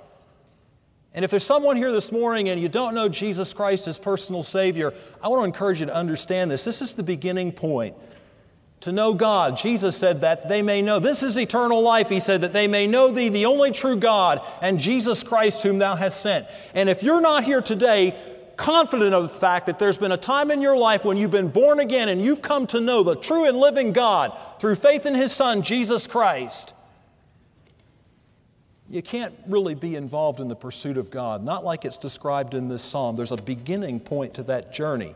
And 1.13 1.25
if 1.25 1.31
there's 1.31 1.43
someone 1.43 1.75
here 1.75 1.91
this 1.91 2.11
morning 2.11 2.49
and 2.49 2.61
you 2.61 2.69
don't 2.69 2.95
know 2.95 3.09
Jesus 3.09 3.53
Christ 3.53 3.87
as 3.87 3.99
personal 3.99 4.43
Savior, 4.43 4.93
I 5.21 5.27
want 5.27 5.41
to 5.41 5.45
encourage 5.45 5.81
you 5.81 5.87
to 5.87 5.93
understand 5.93 6.49
this. 6.49 6.63
This 6.63 6.81
is 6.81 6.93
the 6.93 7.03
beginning 7.03 7.51
point. 7.51 7.95
To 8.81 8.93
know 8.93 9.13
God. 9.13 9.57
Jesus 9.57 9.97
said 9.97 10.21
that 10.21 10.47
they 10.47 10.61
may 10.61 10.81
know. 10.81 10.99
This 10.99 11.21
is 11.21 11.37
eternal 11.37 11.81
life. 11.81 12.07
He 12.07 12.21
said 12.21 12.41
that 12.41 12.53
they 12.53 12.67
may 12.67 12.87
know 12.87 13.11
Thee, 13.11 13.27
the 13.27 13.45
only 13.45 13.71
true 13.71 13.97
God, 13.97 14.41
and 14.61 14.79
Jesus 14.79 15.21
Christ, 15.21 15.63
whom 15.63 15.79
Thou 15.79 15.97
hast 15.97 16.21
sent. 16.21 16.47
And 16.73 16.87
if 16.87 17.03
you're 17.03 17.19
not 17.19 17.43
here 17.43 17.61
today, 17.61 18.17
confident 18.59 19.13
of 19.13 19.23
the 19.23 19.29
fact 19.29 19.67
that 19.67 19.79
there's 19.79 19.97
been 19.97 20.11
a 20.11 20.17
time 20.17 20.51
in 20.51 20.61
your 20.61 20.75
life 20.75 21.05
when 21.05 21.15
you've 21.15 21.31
been 21.31 21.47
born 21.47 21.79
again 21.79 22.09
and 22.09 22.21
you've 22.21 22.41
come 22.41 22.67
to 22.67 22.81
know 22.81 23.01
the 23.03 23.15
true 23.15 23.47
and 23.47 23.57
living 23.57 23.93
God 23.93 24.37
through 24.59 24.75
faith 24.75 25.05
in 25.05 25.15
His 25.15 25.31
Son, 25.31 25.61
Jesus 25.61 26.07
Christ, 26.07 26.73
you 28.89 29.01
can't 29.01 29.33
really 29.47 29.75
be 29.75 29.95
involved 29.95 30.41
in 30.41 30.49
the 30.49 30.57
pursuit 30.57 30.97
of 30.97 31.09
God, 31.09 31.41
not 31.41 31.63
like 31.63 31.85
it's 31.85 31.95
described 31.95 32.53
in 32.53 32.67
this 32.67 32.81
psalm. 32.81 33.15
There's 33.15 33.31
a 33.31 33.37
beginning 33.37 34.01
point 34.01 34.33
to 34.33 34.43
that 34.43 34.73
journey. 34.73 35.15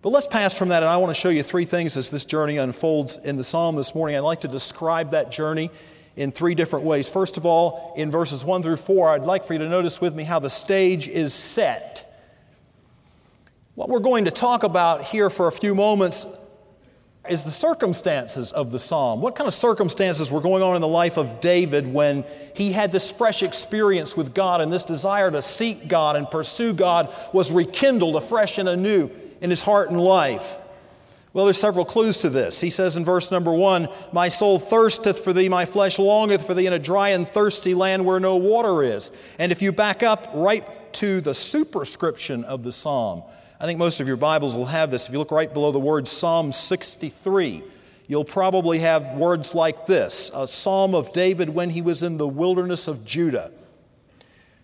But 0.00 0.08
let's 0.08 0.26
pass 0.26 0.56
from 0.56 0.70
that, 0.70 0.82
and 0.82 0.88
I 0.88 0.96
want 0.96 1.14
to 1.14 1.20
show 1.20 1.28
you 1.28 1.42
three 1.42 1.66
things 1.66 1.98
as 1.98 2.08
this 2.08 2.24
journey 2.24 2.56
unfolds 2.56 3.18
in 3.18 3.36
the 3.36 3.44
psalm 3.44 3.76
this 3.76 3.94
morning. 3.94 4.16
I'd 4.16 4.20
like 4.20 4.40
to 4.40 4.48
describe 4.48 5.10
that 5.10 5.30
journey 5.30 5.70
in 6.16 6.32
three 6.32 6.54
different 6.54 6.86
ways. 6.86 7.06
First 7.06 7.36
of 7.36 7.44
all, 7.44 7.92
in 7.98 8.10
verses 8.10 8.46
1 8.46 8.62
through 8.62 8.76
4, 8.76 9.10
I'd 9.10 9.22
like 9.24 9.44
for 9.44 9.52
you 9.52 9.58
to 9.58 9.68
notice 9.68 10.00
with 10.00 10.14
me 10.14 10.24
how 10.24 10.38
the 10.38 10.48
stage 10.48 11.06
is 11.06 11.34
set. 11.34 12.08
What 13.74 13.88
we're 13.88 14.00
going 14.00 14.26
to 14.26 14.30
talk 14.30 14.64
about 14.64 15.02
here 15.02 15.30
for 15.30 15.48
a 15.48 15.52
few 15.52 15.74
moments 15.74 16.26
is 17.26 17.44
the 17.44 17.50
circumstances 17.50 18.52
of 18.52 18.70
the 18.70 18.78
psalm. 18.78 19.22
What 19.22 19.34
kind 19.34 19.48
of 19.48 19.54
circumstances 19.54 20.30
were 20.30 20.42
going 20.42 20.62
on 20.62 20.74
in 20.74 20.82
the 20.82 20.88
life 20.88 21.16
of 21.16 21.40
David 21.40 21.90
when 21.90 22.24
he 22.54 22.72
had 22.72 22.92
this 22.92 23.10
fresh 23.10 23.42
experience 23.42 24.14
with 24.14 24.34
God 24.34 24.60
and 24.60 24.70
this 24.70 24.84
desire 24.84 25.30
to 25.30 25.40
seek 25.40 25.88
God 25.88 26.16
and 26.16 26.30
pursue 26.30 26.74
God 26.74 27.14
was 27.32 27.50
rekindled 27.50 28.16
afresh 28.16 28.58
and 28.58 28.68
anew 28.68 29.10
in 29.40 29.48
his 29.48 29.62
heart 29.62 29.90
and 29.90 29.98
life? 29.98 30.56
Well, 31.32 31.46
there's 31.46 31.58
several 31.58 31.86
clues 31.86 32.20
to 32.20 32.28
this. 32.28 32.60
He 32.60 32.68
says 32.68 32.98
in 32.98 33.06
verse 33.06 33.30
number 33.30 33.54
one, 33.54 33.88
My 34.12 34.28
soul 34.28 34.58
thirsteth 34.58 35.24
for 35.24 35.32
thee, 35.32 35.48
my 35.48 35.64
flesh 35.64 35.98
longeth 35.98 36.46
for 36.46 36.52
thee 36.52 36.66
in 36.66 36.74
a 36.74 36.78
dry 36.78 37.10
and 37.10 37.26
thirsty 37.26 37.72
land 37.72 38.04
where 38.04 38.20
no 38.20 38.36
water 38.36 38.82
is. 38.82 39.10
And 39.38 39.50
if 39.50 39.62
you 39.62 39.72
back 39.72 40.02
up 40.02 40.28
right 40.34 40.92
to 40.94 41.22
the 41.22 41.32
superscription 41.32 42.44
of 42.44 42.64
the 42.64 42.72
psalm, 42.72 43.22
I 43.62 43.66
think 43.66 43.78
most 43.78 44.00
of 44.00 44.08
your 44.08 44.16
Bibles 44.16 44.56
will 44.56 44.66
have 44.66 44.90
this. 44.90 45.06
If 45.06 45.12
you 45.12 45.20
look 45.20 45.30
right 45.30 45.52
below 45.54 45.70
the 45.70 45.78
word 45.78 46.08
Psalm 46.08 46.50
63, 46.50 47.62
you'll 48.08 48.24
probably 48.24 48.80
have 48.80 49.14
words 49.14 49.54
like 49.54 49.86
this 49.86 50.32
a 50.34 50.48
psalm 50.48 50.96
of 50.96 51.12
David 51.12 51.48
when 51.48 51.70
he 51.70 51.80
was 51.80 52.02
in 52.02 52.16
the 52.16 52.26
wilderness 52.26 52.88
of 52.88 53.04
Judah. 53.04 53.52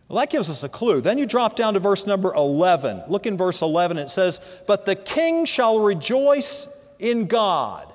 Well, 0.09 0.19
that 0.19 0.31
gives 0.31 0.50
us 0.50 0.64
a 0.64 0.69
clue. 0.69 1.00
Then 1.00 1.17
you 1.17 1.26
drop 1.26 1.55
down 1.55 1.75
to 1.75 1.81
verse 1.81 2.09
number 2.09 2.35
11. 2.35 3.05
Look 3.07 3.26
in 3.26 3.37
verse 3.37 3.62
11, 3.62 3.99
it 3.99 4.09
says, 4.11 4.40
But 4.67 4.85
the 4.85 4.97
king 4.97 5.45
shall 5.45 5.78
rejoice 5.78 6.67
in 6.99 7.26
God. 7.26 7.88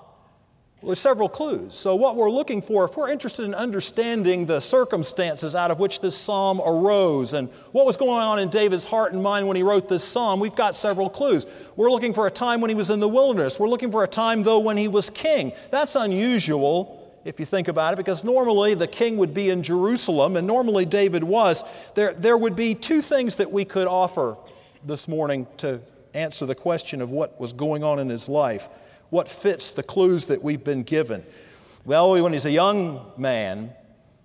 Well, 0.83 0.89
there's 0.89 0.99
several 0.99 1.29
clues. 1.29 1.75
So, 1.75 1.95
what 1.95 2.17
we're 2.17 2.29
looking 2.29 2.61
for, 2.61 2.83
if 2.83 2.97
we're 2.97 3.07
interested 3.07 3.45
in 3.45 3.55
understanding 3.55 4.45
the 4.45 4.59
circumstances 4.59 5.55
out 5.55 5.71
of 5.71 5.79
which 5.79 6.01
this 6.01 6.13
psalm 6.13 6.59
arose 6.59 7.31
and 7.31 7.47
what 7.71 7.85
was 7.85 7.95
going 7.95 8.21
on 8.21 8.37
in 8.37 8.49
David's 8.49 8.83
heart 8.83 9.13
and 9.13 9.23
mind 9.23 9.47
when 9.47 9.55
he 9.55 9.63
wrote 9.63 9.87
this 9.87 10.03
psalm, 10.03 10.41
we've 10.41 10.57
got 10.57 10.75
several 10.75 11.09
clues. 11.09 11.47
We're 11.77 11.89
looking 11.89 12.13
for 12.13 12.27
a 12.27 12.29
time 12.29 12.59
when 12.59 12.67
he 12.67 12.75
was 12.75 12.89
in 12.89 12.99
the 12.99 13.07
wilderness. 13.07 13.61
We're 13.61 13.69
looking 13.69 13.91
for 13.91 14.03
a 14.03 14.07
time, 14.09 14.43
though, 14.43 14.59
when 14.59 14.75
he 14.75 14.89
was 14.89 15.09
king. 15.09 15.53
That's 15.71 15.95
unusual 15.95 16.99
if 17.23 17.39
you 17.39 17.45
think 17.45 17.69
about 17.69 17.93
it, 17.93 17.95
because 17.95 18.25
normally 18.25 18.73
the 18.73 18.85
king 18.85 19.15
would 19.15 19.33
be 19.33 19.51
in 19.51 19.63
Jerusalem, 19.63 20.35
and 20.35 20.45
normally 20.45 20.83
David 20.83 21.23
was. 21.23 21.63
There, 21.95 22.13
there 22.13 22.37
would 22.37 22.57
be 22.57 22.75
two 22.75 23.01
things 23.01 23.37
that 23.37 23.49
we 23.49 23.63
could 23.63 23.87
offer 23.87 24.35
this 24.85 25.07
morning 25.07 25.47
to 25.57 25.79
answer 26.13 26.45
the 26.45 26.55
question 26.55 27.01
of 27.01 27.09
what 27.09 27.39
was 27.39 27.53
going 27.53 27.85
on 27.85 27.99
in 27.99 28.09
his 28.09 28.27
life 28.27 28.67
what 29.13 29.27
fits 29.27 29.71
the 29.71 29.83
clues 29.83 30.25
that 30.25 30.41
we've 30.41 30.63
been 30.63 30.81
given? 30.81 31.23
Well, 31.85 32.19
when 32.19 32.33
he's 32.33 32.47
a 32.47 32.51
young 32.51 33.11
man, 33.15 33.71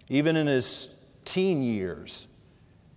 even 0.09 0.35
in 0.35 0.47
his 0.47 0.89
teen 1.27 1.63
years, 1.63 2.27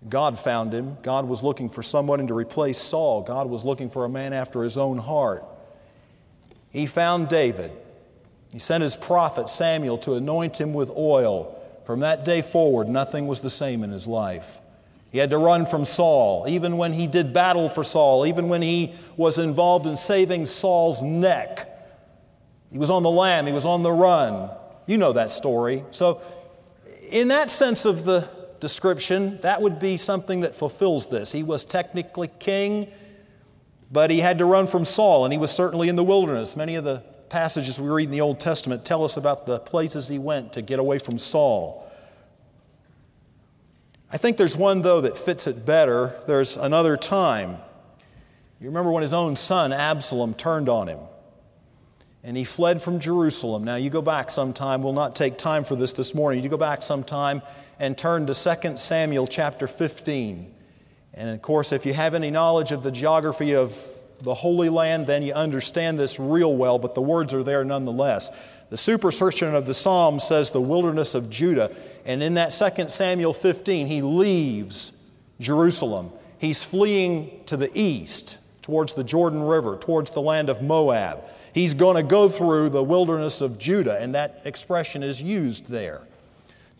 God 0.07 0.39
found 0.39 0.73
him. 0.73 0.95
God 1.03 1.27
was 1.27 1.43
looking 1.43 1.67
for 1.67 1.83
someone 1.83 2.25
to 2.25 2.33
replace 2.33 2.77
Saul. 2.77 3.23
God 3.23 3.49
was 3.49 3.65
looking 3.65 3.89
for 3.89 4.05
a 4.05 4.09
man 4.09 4.31
after 4.31 4.63
his 4.63 4.77
own 4.77 4.99
heart. 4.99 5.43
He 6.69 6.85
found 6.85 7.27
David. 7.27 7.71
He 8.53 8.59
sent 8.59 8.83
his 8.83 8.95
prophet 8.95 9.49
Samuel 9.49 9.97
to 9.99 10.13
anoint 10.13 10.61
him 10.61 10.73
with 10.73 10.89
oil. 10.91 11.61
From 11.85 11.99
that 11.99 12.23
day 12.23 12.41
forward, 12.41 12.87
nothing 12.87 13.27
was 13.27 13.41
the 13.41 13.49
same 13.49 13.83
in 13.83 13.91
his 13.91 14.07
life. 14.07 14.59
He 15.11 15.17
had 15.17 15.31
to 15.31 15.37
run 15.37 15.65
from 15.65 15.83
Saul, 15.83 16.45
even 16.47 16.77
when 16.77 16.93
he 16.93 17.05
did 17.07 17.33
battle 17.33 17.67
for 17.67 17.83
Saul, 17.83 18.25
even 18.25 18.47
when 18.47 18.61
he 18.61 18.93
was 19.17 19.37
involved 19.37 19.85
in 19.85 19.97
saving 19.97 20.45
Saul's 20.45 21.01
neck. 21.01 21.67
He 22.71 22.77
was 22.77 22.89
on 22.89 23.03
the 23.03 23.09
lam, 23.09 23.45
he 23.45 23.51
was 23.51 23.65
on 23.65 23.83
the 23.83 23.91
run. 23.91 24.49
You 24.87 24.97
know 24.97 25.13
that 25.13 25.31
story. 25.31 25.83
So, 25.91 26.21
in 27.09 27.27
that 27.27 27.51
sense 27.51 27.85
of 27.85 28.05
the 28.05 28.27
description, 28.61 29.39
that 29.41 29.61
would 29.61 29.79
be 29.79 29.97
something 29.97 30.41
that 30.41 30.55
fulfills 30.55 31.07
this. 31.07 31.31
He 31.31 31.43
was 31.43 31.65
technically 31.65 32.29
king, 32.39 32.87
but 33.91 34.09
he 34.09 34.19
had 34.19 34.37
to 34.37 34.45
run 34.45 34.67
from 34.67 34.85
Saul, 34.85 35.25
and 35.25 35.33
he 35.33 35.37
was 35.37 35.51
certainly 35.51 35.89
in 35.89 35.97
the 35.97 36.03
wilderness. 36.03 36.55
Many 36.55 36.75
of 36.75 36.85
the 36.85 37.03
passages 37.29 37.79
we 37.79 37.89
read 37.89 38.05
in 38.05 38.11
the 38.11 38.21
Old 38.21 38.39
Testament 38.39 38.85
tell 38.85 39.03
us 39.03 39.17
about 39.17 39.45
the 39.45 39.59
places 39.59 40.07
he 40.07 40.19
went 40.19 40.53
to 40.53 40.61
get 40.61 40.79
away 40.79 40.99
from 40.99 41.17
Saul. 41.17 41.89
I 44.11 44.17
think 44.17 44.37
there's 44.37 44.57
one, 44.57 44.81
though, 44.81 45.01
that 45.01 45.17
fits 45.17 45.47
it 45.47 45.65
better. 45.65 46.15
There's 46.27 46.57
another 46.57 46.97
time. 46.97 47.57
You 48.59 48.67
remember 48.67 48.91
when 48.91 49.01
his 49.01 49.13
own 49.13 49.35
son, 49.35 49.73
Absalom, 49.73 50.33
turned 50.33 50.69
on 50.69 50.87
him 50.87 50.99
and 52.23 52.37
he 52.37 52.43
fled 52.43 52.81
from 52.81 52.99
Jerusalem. 52.99 53.63
Now, 53.63 53.75
you 53.75 53.89
go 53.89 54.01
back 54.01 54.29
sometime, 54.29 54.83
we'll 54.83 54.93
not 54.93 55.15
take 55.15 55.37
time 55.37 55.63
for 55.63 55.75
this 55.75 55.93
this 55.93 56.13
morning. 56.13 56.43
You 56.43 56.49
go 56.49 56.57
back 56.57 56.83
sometime 56.83 57.41
and 57.79 57.97
turn 57.97 58.27
to 58.27 58.33
2 58.33 58.77
Samuel 58.77 59.25
chapter 59.25 59.67
15. 59.67 60.53
And 61.13 61.29
of 61.29 61.41
course, 61.41 61.71
if 61.71 61.85
you 61.85 61.93
have 61.93 62.13
any 62.13 62.31
knowledge 62.31 62.71
of 62.71 62.83
the 62.83 62.91
geography 62.91 63.55
of 63.55 63.75
the 64.19 64.35
Holy 64.35 64.69
Land, 64.69 65.07
then 65.07 65.23
you 65.23 65.33
understand 65.33 65.97
this 65.97 66.19
real 66.19 66.55
well, 66.55 66.77
but 66.77 66.95
the 66.95 67.01
words 67.01 67.33
are 67.33 67.43
there 67.43 67.65
nonetheless. 67.65 68.29
The 68.69 68.77
superscription 68.77 69.53
of 69.53 69.65
the 69.65 69.73
psalm 69.73 70.19
says 70.19 70.51
the 70.51 70.61
wilderness 70.61 71.15
of 71.15 71.29
Judah. 71.29 71.75
And 72.05 72.23
in 72.23 72.35
that 72.35 72.49
2 72.49 72.89
Samuel 72.89 73.33
15, 73.33 73.87
he 73.87 74.01
leaves 74.01 74.93
Jerusalem. 75.39 76.11
He's 76.37 76.63
fleeing 76.63 77.43
to 77.47 77.57
the 77.57 77.69
east, 77.73 78.37
towards 78.61 78.93
the 78.93 79.03
Jordan 79.03 79.43
River, 79.43 79.77
towards 79.77 80.11
the 80.11 80.21
land 80.21 80.49
of 80.49 80.61
Moab. 80.61 81.23
He's 81.53 81.73
going 81.73 81.97
to 81.97 82.03
go 82.03 82.29
through 82.29 82.69
the 82.69 82.83
wilderness 82.83 83.41
of 83.41 83.57
Judah, 83.57 83.97
and 83.99 84.15
that 84.15 84.41
expression 84.45 85.03
is 85.03 85.21
used 85.21 85.67
there. 85.67 86.01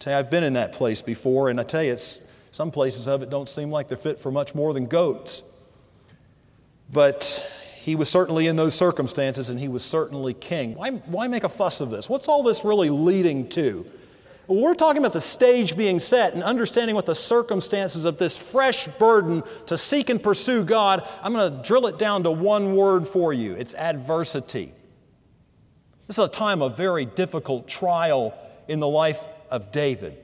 I've 0.05 0.31
been 0.31 0.43
in 0.43 0.53
that 0.53 0.73
place 0.73 1.01
before, 1.01 1.50
and 1.50 1.59
I 1.59 1.63
tell 1.63 1.83
you, 1.83 1.95
some 2.51 2.71
places 2.71 3.07
of 3.07 3.21
it 3.21 3.29
don't 3.29 3.47
seem 3.47 3.71
like 3.71 3.88
they're 3.88 3.97
fit 3.97 4.19
for 4.19 4.31
much 4.31 4.55
more 4.55 4.73
than 4.73 4.88
goats. 4.88 5.43
But 6.91 7.47
he 7.75 7.95
was 7.95 8.09
certainly 8.09 8.47
in 8.47 8.55
those 8.55 8.73
circumstances, 8.73 9.50
and 9.50 9.59
he 9.59 9.67
was 9.67 9.83
certainly 9.83 10.33
king. 10.33 10.75
Why, 10.75 10.91
why 10.91 11.27
make 11.27 11.43
a 11.43 11.50
fuss 11.50 11.81
of 11.81 11.91
this? 11.91 12.09
What's 12.09 12.27
all 12.27 12.43
this 12.43 12.65
really 12.65 12.89
leading 12.89 13.47
to? 13.50 13.85
We're 14.48 14.75
talking 14.75 15.01
about 15.01 15.13
the 15.13 15.21
stage 15.21 15.77
being 15.77 16.00
set 16.00 16.33
and 16.33 16.43
understanding 16.43 16.95
what 16.95 17.05
the 17.05 17.15
circumstances 17.15 18.05
of 18.05 18.17
this 18.17 18.38
fresh 18.38 18.88
burden 18.88 19.43
to 19.67 19.77
seek 19.77 20.10
and 20.10 20.21
pursue 20.21 20.63
God. 20.63 21.07
I'm 21.21 21.33
going 21.33 21.51
to 21.51 21.67
drill 21.67 21.88
it 21.88 22.00
down 22.00 22.24
to 22.24 22.31
one 22.31 22.75
word 22.75 23.07
for 23.07 23.31
you 23.31 23.53
it's 23.53 23.75
adversity. 23.75 24.74
This 26.07 26.17
is 26.17 26.25
a 26.25 26.27
time 26.27 26.62
of 26.62 26.75
very 26.75 27.05
difficult 27.05 27.67
trial 27.67 28.33
in 28.67 28.79
the 28.79 28.88
life 28.88 29.25
of 29.50 29.71
David. 29.71 30.17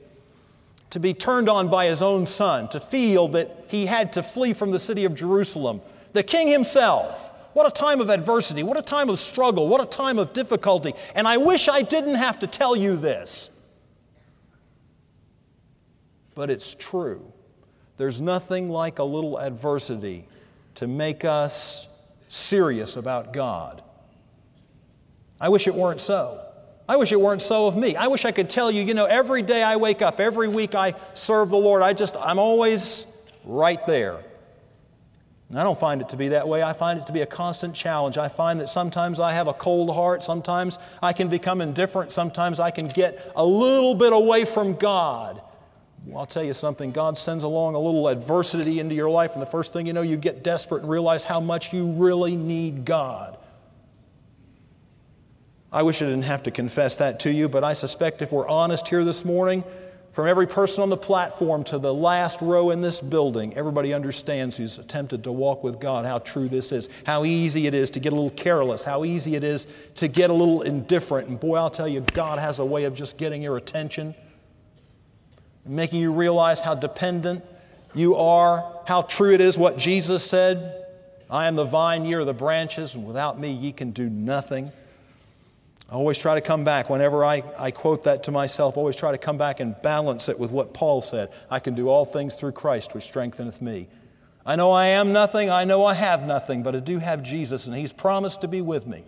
To 0.92 1.00
be 1.00 1.14
turned 1.14 1.48
on 1.48 1.70
by 1.70 1.86
his 1.86 2.02
own 2.02 2.26
son, 2.26 2.70
to 2.70 2.80
feel 2.80 3.28
that 3.30 3.66
he 3.70 3.86
had 3.86 4.14
to 4.14 4.24
flee 4.24 4.54
from 4.54 4.72
the 4.72 4.80
city 4.80 5.06
of 5.06 5.16
Jerusalem, 5.16 5.82
the 6.14 6.24
king 6.24 6.48
himself. 6.48 7.32
What 7.54 7.68
a 7.68 7.72
time 7.72 8.02
of 8.02 8.10
adversity, 8.10 8.64
what 8.64 8.78
a 8.78 8.82
time 8.82 9.10
of 9.10 9.20
struggle, 9.20 9.68
what 9.68 9.82
a 9.82 9.86
time 9.86 10.20
of 10.20 10.34
difficulty. 10.34 10.94
And 11.16 11.28
I 11.28 11.38
wish 11.38 11.68
I 11.68 11.82
didn't 11.82 12.16
have 12.16 12.40
to 12.40 12.48
tell 12.48 12.76
you 12.76 12.96
this 12.98 13.50
but 16.38 16.51
it's 16.51 16.75
true. 16.75 17.34
There's 17.98 18.22
nothing 18.22 18.70
like 18.70 19.00
a 19.00 19.03
little 19.03 19.39
adversity 19.39 20.27
to 20.75 20.86
make 20.86 21.25
us 21.25 21.88
serious 22.27 22.96
about 22.96 23.34
God. 23.34 23.82
I 25.41 25.50
wish 25.50 25.65
it 25.65 25.74
weren't 25.74 26.00
so. 26.00 26.39
I 26.88 26.96
wish 26.98 27.12
it 27.12 27.20
weren't 27.20 27.41
so 27.41 27.65
of 27.65 27.75
me. 27.75 27.96
I 27.96 28.06
wish 28.06 28.24
I 28.24 28.32
could 28.32 28.51
tell 28.51 28.70
you, 28.70 28.84
you 28.84 28.94
know, 28.94 29.06
every 29.06 29.41
day 29.41 29.63
I 29.63 29.77
wake 29.77 30.03
up, 30.03 30.20
every 30.20 30.48
week 30.48 30.75
I 30.75 30.94
serve 31.15 31.50
the 31.50 31.58
Lord, 31.58 31.82
I 31.82 31.94
just, 31.94 32.15
I'm 32.15 32.38
always 32.38 33.08
right 33.44 33.84
there. 33.88 34.20
And 35.50 35.58
I 35.58 35.63
don't 35.63 35.79
find 35.79 36.01
it 36.01 36.10
to 36.10 36.17
be 36.17 36.27
that 36.27 36.48
way. 36.48 36.62
I 36.62 36.74
find 36.74 37.00
it 37.00 37.08
to 37.08 37.13
be 37.13 37.22
a 37.22 37.25
constant 37.25 37.74
challenge. 37.74 38.20
I 38.20 38.27
find 38.27 38.60
that 38.60 38.70
sometimes 38.70 39.20
I 39.20 39.32
have 39.32 39.48
a 39.48 39.53
cold 39.53 39.89
heart. 39.91 40.22
Sometimes 40.22 40.77
I 41.01 41.13
can 41.13 41.29
become 41.29 41.62
indifferent. 41.62 42.12
Sometimes 42.12 42.60
I 42.60 42.70
can 42.70 42.89
get 42.89 43.32
a 43.36 43.46
little 43.46 43.96
bit 43.96 44.13
away 44.13 44.46
from 44.46 44.75
God. 44.75 45.41
Well, 46.08 46.20
I'll 46.20 46.26
tell 46.26 46.44
you 46.44 46.54
something 46.54 46.94
God 46.94 47.18
sends 47.18 47.44
along 47.44 47.76
a 47.76 47.80
little 47.80 48.08
adversity 48.08 48.80
into 48.80 48.96
your 48.96 49.10
life, 49.10 49.34
and 49.34 49.42
the 49.42 49.48
first 49.48 49.74
thing 49.74 49.86
you 49.86 49.94
know, 49.94 50.04
you 50.04 50.16
get 50.16 50.42
desperate 50.42 50.82
and 50.82 50.90
realize 50.90 51.26
how 51.26 51.42
much 51.42 51.74
you 51.74 51.86
really 51.92 52.38
need 52.38 52.86
God. 52.86 53.38
I 55.70 55.84
wish 55.84 56.02
I 56.02 56.06
didn't 56.06 56.24
have 56.24 56.44
to 56.44 56.52
confess 56.52 56.96
that 56.96 57.20
to 57.22 57.32
you, 57.32 57.50
but 57.50 57.66
I 57.66 57.74
suspect 57.74 58.22
if 58.22 58.32
we're 58.32 58.48
honest 58.48 58.88
here 58.88 59.04
this 59.04 59.26
morning, 59.26 59.66
from 60.14 60.28
every 60.28 60.48
person 60.48 60.82
on 60.82 60.90
the 60.90 60.96
platform 60.96 61.66
to 61.66 61.78
the 61.78 61.94
last 61.94 62.42
row 62.42 62.70
in 62.70 62.80
this 62.80 63.02
building, 63.02 63.54
everybody 63.56 63.94
understands 63.94 64.56
who's 64.56 64.80
attempted 64.80 65.26
to 65.26 65.32
walk 65.34 65.62
with 65.62 65.78
God 65.78 66.06
how 66.06 66.20
true 66.20 66.48
this 66.48 66.72
is, 66.72 66.90
how 67.06 67.26
easy 67.26 67.68
it 67.68 67.74
is 67.74 67.90
to 67.92 68.00
get 68.00 68.14
a 68.14 68.16
little 68.16 68.32
careless, 68.32 68.86
how 68.86 69.04
easy 69.04 69.36
it 69.36 69.44
is 69.44 69.68
to 69.96 70.08
get 70.08 70.30
a 70.30 70.34
little 70.34 70.62
indifferent. 70.62 71.28
And 71.28 71.38
boy, 71.38 71.58
I'll 71.58 71.70
tell 71.70 71.88
you, 71.88 72.00
God 72.14 72.40
has 72.40 72.60
a 72.60 72.66
way 72.66 72.86
of 72.86 72.96
just 72.96 73.18
getting 73.18 73.44
your 73.44 73.58
attention, 73.58 74.16
making 75.68 76.00
you 76.00 76.12
realize 76.12 76.62
how 76.62 76.76
dependent 76.76 77.44
you 77.94 78.16
are, 78.16 78.82
how 78.86 79.02
true 79.02 79.32
it 79.32 79.42
is 79.42 79.58
what 79.58 79.78
Jesus 79.78 80.24
said 80.24 80.86
I 81.30 81.48
am 81.48 81.56
the 81.56 81.66
vine, 81.66 82.06
ye 82.06 82.14
are 82.14 82.24
the 82.24 82.34
branches, 82.34 82.96
and 82.96 83.06
without 83.06 83.40
me 83.40 83.52
ye 83.52 83.74
can 83.74 83.92
do 83.92 84.10
nothing. 84.10 84.72
I 85.90 85.94
always 85.94 86.18
try 86.18 86.36
to 86.36 86.42
come 86.42 86.64
back 86.64 86.90
whenever 86.90 87.24
I, 87.24 87.44
I 87.58 87.72
quote 87.72 88.06
that 88.06 88.24
to 88.24 88.32
myself, 88.32 88.78
always 88.78 88.96
try 88.96 89.12
to 89.12 89.18
come 89.18 89.38
back 89.38 89.60
and 89.60 89.76
balance 89.82 90.28
it 90.30 90.40
with 90.40 90.52
what 90.52 90.74
Paul 90.74 91.02
said 91.02 91.30
I 91.50 91.60
can 91.60 91.76
do 91.76 91.90
all 91.90 92.06
things 92.06 92.36
through 92.36 92.54
Christ, 92.54 92.94
which 92.94 93.04
strengtheneth 93.04 93.62
me. 93.62 93.88
I 94.46 94.56
know 94.56 94.72
I 94.72 94.88
am 94.88 95.12
nothing, 95.12 95.50
I 95.50 95.66
know 95.66 95.86
I 95.86 95.94
have 95.94 96.26
nothing, 96.26 96.64
but 96.64 96.76
I 96.76 96.80
do 96.80 97.00
have 97.00 97.24
Jesus, 97.24 97.68
and 97.68 97.76
He's 97.76 97.92
promised 97.92 98.42
to 98.42 98.48
be 98.48 98.62
with 98.62 98.88
me. 98.88 99.04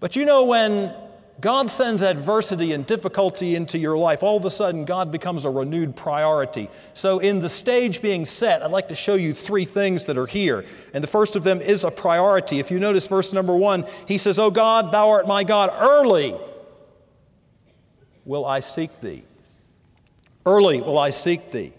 But 0.00 0.16
you 0.16 0.24
know, 0.24 0.44
when 0.44 0.92
God 1.40 1.70
sends 1.70 2.02
adversity 2.02 2.72
and 2.72 2.86
difficulty 2.86 3.56
into 3.56 3.78
your 3.78 3.96
life, 3.96 4.22
all 4.22 4.36
of 4.36 4.44
a 4.44 4.50
sudden 4.50 4.84
God 4.84 5.10
becomes 5.10 5.44
a 5.44 5.50
renewed 5.50 5.96
priority. 5.96 6.68
So, 6.94 7.18
in 7.18 7.40
the 7.40 7.48
stage 7.48 8.02
being 8.02 8.26
set, 8.26 8.62
I'd 8.62 8.70
like 8.70 8.88
to 8.88 8.94
show 8.94 9.14
you 9.14 9.32
three 9.32 9.64
things 9.64 10.06
that 10.06 10.18
are 10.18 10.26
here. 10.26 10.64
And 10.92 11.02
the 11.02 11.08
first 11.08 11.34
of 11.34 11.42
them 11.42 11.60
is 11.60 11.84
a 11.84 11.90
priority. 11.90 12.60
If 12.60 12.70
you 12.70 12.78
notice 12.78 13.08
verse 13.08 13.32
number 13.32 13.56
one, 13.56 13.86
he 14.06 14.18
says, 14.18 14.38
O 14.38 14.50
God, 14.50 14.92
thou 14.92 15.10
art 15.10 15.26
my 15.26 15.42
God, 15.42 15.70
early 15.74 16.36
will 18.24 18.44
I 18.44 18.60
seek 18.60 19.00
thee. 19.00 19.24
Early 20.44 20.80
will 20.80 20.98
I 20.98 21.10
seek 21.10 21.50
thee. 21.50 21.72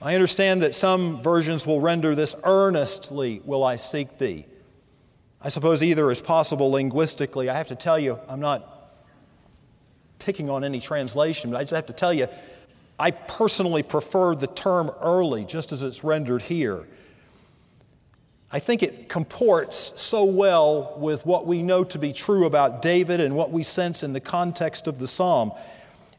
I 0.00 0.14
understand 0.14 0.62
that 0.62 0.74
some 0.74 1.22
versions 1.22 1.66
will 1.66 1.80
render 1.80 2.14
this 2.14 2.36
earnestly 2.44 3.40
will 3.44 3.64
I 3.64 3.76
seek 3.76 4.18
thee. 4.18 4.46
I 5.40 5.48
suppose 5.48 5.82
either 5.82 6.10
is 6.10 6.22
possible 6.22 6.70
linguistically. 6.70 7.50
I 7.50 7.54
have 7.54 7.68
to 7.68 7.74
tell 7.74 7.98
you, 7.98 8.18
I'm 8.28 8.40
not 8.40 8.73
picking 10.24 10.48
on 10.48 10.64
any 10.64 10.80
translation, 10.80 11.50
but 11.50 11.58
I 11.58 11.62
just 11.62 11.74
have 11.74 11.86
to 11.86 11.92
tell 11.92 12.12
you, 12.12 12.28
I 12.98 13.10
personally 13.10 13.82
prefer 13.82 14.34
the 14.34 14.46
term 14.46 14.90
early, 15.02 15.44
just 15.44 15.70
as 15.70 15.82
it's 15.82 16.02
rendered 16.02 16.40
here. 16.42 16.86
I 18.50 18.58
think 18.58 18.82
it 18.82 19.08
comports 19.08 20.00
so 20.00 20.24
well 20.24 20.94
with 20.96 21.26
what 21.26 21.46
we 21.46 21.62
know 21.62 21.84
to 21.84 21.98
be 21.98 22.12
true 22.12 22.46
about 22.46 22.80
David 22.80 23.20
and 23.20 23.36
what 23.36 23.50
we 23.50 23.62
sense 23.64 24.02
in 24.02 24.12
the 24.12 24.20
context 24.20 24.86
of 24.86 24.98
the 24.98 25.06
psalm. 25.06 25.52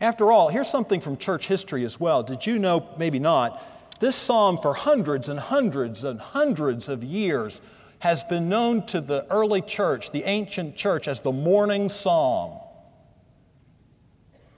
After 0.01 0.31
all, 0.31 0.49
here's 0.49 0.69
something 0.69 0.99
from 0.99 1.17
church 1.17 1.47
history 1.47 1.83
as 1.83 1.99
well. 1.99 2.21
Did 2.21 2.45
you 2.45 2.59
know, 2.59 2.87
maybe 2.97 3.19
not, 3.19 3.61
this 3.99 4.15
psalm 4.15 4.57
for 4.57 4.73
hundreds 4.73 5.29
and 5.29 5.39
hundreds 5.39 6.03
and 6.03 6.19
hundreds 6.19 6.89
of 6.89 7.03
years 7.03 7.61
has 7.99 8.23
been 8.25 8.49
known 8.49 8.85
to 8.87 9.01
the 9.01 9.25
early 9.31 9.61
church, 9.61 10.11
the 10.11 10.25
ancient 10.25 10.75
church, 10.75 11.07
as 11.07 11.21
the 11.21 11.31
morning 11.31 11.89
psalm. 11.89 12.59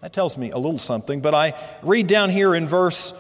That 0.02 0.14
tells 0.14 0.38
me 0.38 0.52
a 0.52 0.58
little 0.58 0.80
something, 0.80 1.22
but 1.22 1.34
I 1.34 1.54
read 1.82 2.08
down 2.08 2.30
here 2.30 2.54
in 2.54 2.68
verse 2.68 3.14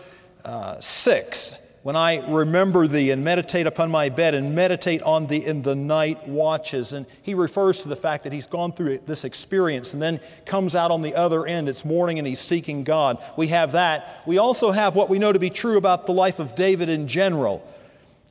uh, 0.46 0.80
6 0.80 1.56
when 1.88 1.96
I 1.96 2.18
remember 2.30 2.86
thee 2.86 3.12
and 3.12 3.24
meditate 3.24 3.66
upon 3.66 3.90
my 3.90 4.10
bed 4.10 4.36
and 4.36 4.54
meditate 4.54 5.02
on 5.04 5.28
thee 5.28 5.46
in 5.46 5.62
the 5.62 5.74
night 5.74 6.28
watches. 6.28 6.92
And 6.92 7.06
he 7.22 7.34
refers 7.34 7.82
to 7.84 7.88
the 7.88 7.96
fact 7.96 8.26
that 8.26 8.34
he's 8.34 8.46
gone 8.46 8.74
through 8.74 8.98
this 9.06 9.24
experience 9.24 9.94
and 9.94 10.02
then 10.02 10.20
comes 10.46 10.76
out 10.76 10.92
on 10.92 11.02
the 11.02 11.16
other 11.16 11.46
end. 11.46 11.70
It's 11.70 11.86
morning 11.86 12.20
and 12.20 12.28
he's 12.28 12.42
seeking 12.42 12.84
God. 12.84 13.24
We 13.38 13.48
have 13.48 13.72
that. 13.72 14.22
We 14.26 14.38
also 14.38 14.72
have 14.72 14.96
what 14.96 15.10
we 15.10 15.18
know 15.18 15.32
to 15.32 15.40
be 15.40 15.50
true 15.50 15.78
about 15.78 16.08
the 16.08 16.12
life 16.12 16.40
of 16.40 16.56
David 16.56 16.90
in 16.90 17.08
general. 17.08 17.66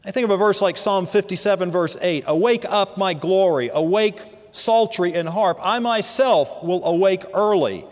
I 0.05 0.11
think 0.11 0.25
of 0.27 0.31
a 0.31 0.37
verse 0.37 0.61
like 0.61 0.77
Psalm 0.77 1.07
57, 1.07 1.71
verse 1.71 1.97
8 1.99 2.25
Awake 2.27 2.67
up, 2.69 2.99
my 2.99 3.15
glory, 3.15 3.71
awake, 3.73 4.21
psaltery 4.51 5.15
and 5.15 5.29
harp. 5.29 5.59
I 5.63 5.79
myself 5.79 6.63
will 6.63 6.85
awake 6.85 7.25
early. 7.33 7.87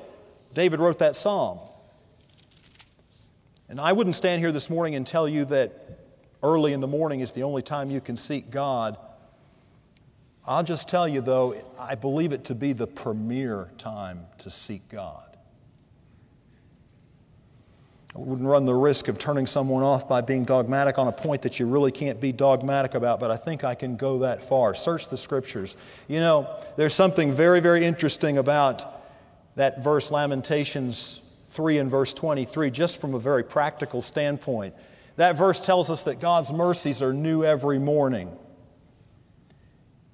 David 0.54 0.80
wrote 0.80 1.00
that 1.00 1.16
psalm. 1.16 1.58
And 3.68 3.80
I 3.80 3.92
wouldn't 3.92 4.16
stand 4.16 4.40
here 4.40 4.52
this 4.52 4.70
morning 4.70 4.94
and 4.94 5.06
tell 5.06 5.28
you 5.28 5.44
that 5.46 5.98
early 6.42 6.72
in 6.72 6.80
the 6.80 6.86
morning 6.86 7.20
is 7.20 7.32
the 7.32 7.42
only 7.42 7.62
time 7.62 7.90
you 7.90 8.00
can 8.00 8.16
seek 8.16 8.50
God. 8.50 8.96
I'll 10.46 10.62
just 10.62 10.88
tell 10.88 11.08
you, 11.08 11.22
though, 11.22 11.56
I 11.78 11.94
believe 11.94 12.32
it 12.32 12.44
to 12.44 12.54
be 12.54 12.72
the 12.72 12.86
premier 12.86 13.70
time 13.78 14.26
to 14.38 14.50
seek 14.50 14.88
God. 14.88 15.34
I 18.14 18.20
wouldn't 18.20 18.46
run 18.46 18.64
the 18.64 18.74
risk 18.74 19.08
of 19.08 19.18
turning 19.18 19.46
someone 19.46 19.82
off 19.82 20.08
by 20.08 20.20
being 20.20 20.44
dogmatic 20.44 20.98
on 20.98 21.08
a 21.08 21.12
point 21.12 21.42
that 21.42 21.58
you 21.58 21.66
really 21.66 21.90
can't 21.90 22.20
be 22.20 22.30
dogmatic 22.30 22.94
about, 22.94 23.18
but 23.18 23.32
I 23.32 23.36
think 23.36 23.64
I 23.64 23.74
can 23.74 23.96
go 23.96 24.20
that 24.20 24.44
far. 24.44 24.72
Search 24.74 25.08
the 25.08 25.16
scriptures. 25.16 25.76
You 26.06 26.20
know, 26.20 26.48
there's 26.76 26.94
something 26.94 27.32
very, 27.32 27.58
very 27.58 27.84
interesting 27.84 28.38
about 28.38 28.93
that 29.56 29.82
verse, 29.82 30.10
Lamentations 30.10 31.22
3 31.48 31.78
and 31.78 31.90
verse 31.90 32.12
23, 32.12 32.70
just 32.70 33.00
from 33.00 33.14
a 33.14 33.20
very 33.20 33.44
practical 33.44 34.00
standpoint. 34.00 34.74
That 35.16 35.36
verse 35.36 35.60
tells 35.60 35.90
us 35.90 36.02
that 36.04 36.20
God's 36.20 36.52
mercies 36.52 37.00
are 37.00 37.12
new 37.12 37.44
every 37.44 37.78
morning. 37.78 38.28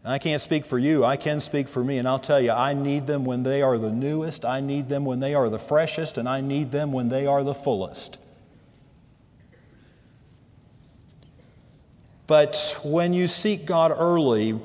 And 0.05 0.13
I 0.13 0.19
can't 0.19 0.41
speak 0.41 0.65
for 0.65 0.79
you, 0.79 1.05
I 1.05 1.17
can 1.17 1.41
speak 1.41 1.69
for 1.69 1.85
me, 1.85 1.99
and 1.99 2.09
I'll 2.09 2.19
tell 2.19 2.41
you, 2.41 2.53
I 2.53 2.73
need 2.73 3.07
them 3.07 3.25
when 3.25 3.43
they 3.43 3.61
are 3.63 3.77
the 3.77 3.93
newest, 3.93 4.45
I 4.45 4.61
need 4.61 4.89
them 4.89 5.05
when 5.05 5.21
they 5.21 5.35
are 5.35 5.51
the 5.51 5.59
freshest, 5.59 6.17
and 6.17 6.29
I 6.29 6.41
need 6.41 6.71
them 6.71 6.93
when 6.93 7.09
they 7.09 7.27
are 7.27 7.45
the 7.45 7.55
fullest. 7.55 8.19
But 12.27 12.79
when 12.85 13.13
you 13.13 13.27
seek 13.27 13.67
God 13.67 13.93
early, 13.95 14.59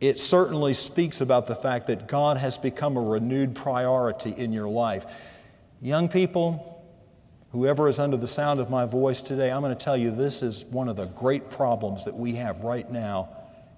it 0.00 0.20
certainly 0.20 0.74
speaks 0.74 1.20
about 1.20 1.46
the 1.46 1.56
fact 1.56 1.88
that 1.88 2.06
God 2.06 2.36
has 2.38 2.56
become 2.56 2.96
a 2.96 3.00
renewed 3.00 3.54
priority 3.54 4.30
in 4.36 4.52
your 4.52 4.68
life. 4.68 5.04
Young 5.80 6.08
people, 6.08 6.84
whoever 7.50 7.88
is 7.88 7.98
under 7.98 8.16
the 8.16 8.26
sound 8.26 8.60
of 8.60 8.70
my 8.70 8.84
voice 8.84 9.20
today, 9.20 9.50
I'm 9.50 9.60
going 9.60 9.76
to 9.76 9.84
tell 9.84 9.96
you 9.96 10.10
this 10.10 10.42
is 10.42 10.64
one 10.66 10.88
of 10.88 10.96
the 10.96 11.06
great 11.06 11.50
problems 11.50 12.04
that 12.04 12.16
we 12.16 12.36
have 12.36 12.60
right 12.60 12.88
now 12.90 13.28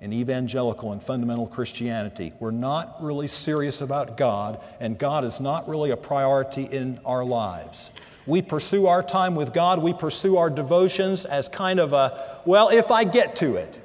in 0.01 0.13
evangelical 0.13 0.93
and 0.93 1.03
fundamental 1.03 1.47
Christianity. 1.47 2.33
We're 2.39 2.51
not 2.51 3.03
really 3.03 3.27
serious 3.27 3.81
about 3.81 4.17
God, 4.17 4.61
and 4.79 4.99
God 4.99 5.25
is 5.25 5.41
not 5.41 5.69
really 5.69 5.91
a 5.91 5.97
priority 5.97 6.65
in 6.65 7.01
our 7.05 7.25
lives. 7.25 7.93
We 8.27 8.43
pursue 8.43 8.87
our 8.87 9.03
time 9.03 9.35
with 9.35 9.53
God, 9.53 9.83
we 9.83 9.93
pursue 9.93 10.37
our 10.37 10.51
devotions 10.51 11.25
as 11.25 11.49
kind 11.49 11.81
of 11.81 11.93
a, 11.93 12.41
well, 12.45 12.69
if 12.69 12.91
I 12.91 13.05
get 13.05 13.37
to 13.37 13.57
it. 13.57 13.79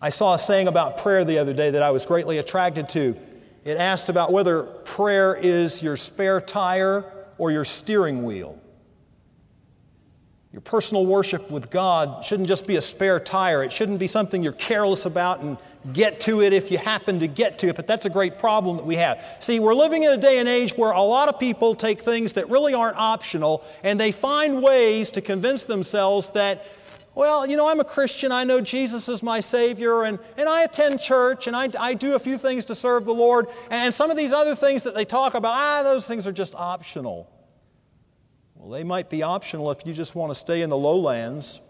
I 0.00 0.10
saw 0.10 0.34
a 0.34 0.38
saying 0.38 0.68
about 0.68 0.98
prayer 0.98 1.24
the 1.24 1.38
other 1.38 1.54
day 1.54 1.70
that 1.70 1.82
I 1.82 1.90
was 1.90 2.04
greatly 2.04 2.38
attracted 2.38 2.88
to. 2.90 3.16
It 3.64 3.78
asked 3.78 4.08
about 4.08 4.32
whether 4.32 4.62
prayer 4.62 5.34
is 5.34 5.82
your 5.82 5.96
spare 5.96 6.40
tire 6.40 7.04
or 7.38 7.50
your 7.50 7.64
steering 7.64 8.22
wheel. 8.22 8.58
Your 10.52 10.60
personal 10.60 11.04
worship 11.04 11.50
with 11.50 11.70
God 11.70 12.24
shouldn't 12.24 12.48
just 12.48 12.66
be 12.66 12.76
a 12.76 12.80
spare 12.80 13.20
tire. 13.20 13.62
It 13.62 13.72
shouldn't 13.72 13.98
be 13.98 14.06
something 14.06 14.42
you're 14.42 14.52
careless 14.52 15.04
about 15.04 15.40
and 15.40 15.58
get 15.92 16.20
to 16.20 16.40
it 16.40 16.52
if 16.52 16.70
you 16.70 16.78
happen 16.78 17.20
to 17.20 17.26
get 17.26 17.58
to 17.58 17.68
it. 17.68 17.76
But 17.76 17.86
that's 17.86 18.06
a 18.06 18.10
great 18.10 18.38
problem 18.38 18.76
that 18.78 18.86
we 18.86 18.96
have. 18.96 19.22
See, 19.38 19.60
we're 19.60 19.74
living 19.74 20.04
in 20.04 20.12
a 20.12 20.16
day 20.16 20.38
and 20.38 20.48
age 20.48 20.76
where 20.76 20.92
a 20.92 21.02
lot 21.02 21.28
of 21.28 21.38
people 21.38 21.74
take 21.74 22.00
things 22.00 22.34
that 22.34 22.48
really 22.48 22.72
aren't 22.72 22.96
optional 22.96 23.62
and 23.82 24.00
they 24.00 24.12
find 24.12 24.62
ways 24.62 25.10
to 25.12 25.20
convince 25.20 25.64
themselves 25.64 26.28
that 26.28 26.64
well, 27.16 27.46
you 27.46 27.56
know, 27.56 27.66
I'm 27.66 27.80
a 27.80 27.84
Christian. 27.84 28.30
I 28.30 28.44
know 28.44 28.60
Jesus 28.60 29.08
is 29.08 29.22
my 29.22 29.40
Savior, 29.40 30.02
and, 30.02 30.18
and 30.36 30.50
I 30.50 30.64
attend 30.64 31.00
church, 31.00 31.46
and 31.46 31.56
I, 31.56 31.70
I 31.80 31.94
do 31.94 32.14
a 32.14 32.18
few 32.18 32.36
things 32.36 32.66
to 32.66 32.74
serve 32.74 33.06
the 33.06 33.14
Lord. 33.14 33.46
And 33.70 33.92
some 33.92 34.10
of 34.10 34.18
these 34.18 34.34
other 34.34 34.54
things 34.54 34.82
that 34.82 34.94
they 34.94 35.06
talk 35.06 35.32
about, 35.32 35.54
ah, 35.54 35.82
those 35.82 36.06
things 36.06 36.26
are 36.26 36.32
just 36.32 36.54
optional. 36.54 37.32
Well, 38.54 38.68
they 38.68 38.84
might 38.84 39.08
be 39.08 39.22
optional 39.22 39.70
if 39.70 39.86
you 39.86 39.94
just 39.94 40.14
want 40.14 40.30
to 40.30 40.34
stay 40.34 40.60
in 40.60 40.68
the 40.68 40.76
lowlands. 40.76 41.60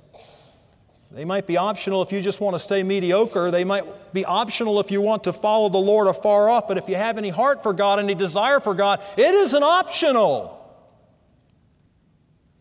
They 1.13 1.25
might 1.25 1.47
be 1.47 1.57
optional 1.57 2.03
if 2.03 2.11
you 2.11 2.21
just 2.21 2.41
want 2.41 2.57
to 2.57 2.59
stay 2.59 2.83
mediocre. 2.83 3.53
They 3.53 3.63
might 3.63 4.13
be 4.13 4.25
optional 4.25 4.81
if 4.81 4.91
you 4.91 5.01
want 5.01 5.23
to 5.25 5.33
follow 5.33 5.69
the 5.69 5.79
Lord 5.79 6.09
afar 6.09 6.51
off. 6.51 6.67
But 6.67 6.77
if 6.77 6.89
you 6.89 6.97
have 6.97 7.19
any 7.19 7.29
heart 7.29 7.63
for 7.63 7.73
God, 7.73 8.01
any 8.01 8.17
desire 8.17 8.59
for 8.59 8.75
God, 8.75 9.01
it 9.17 9.33
isn't 9.33 9.63
optional. 9.63 10.56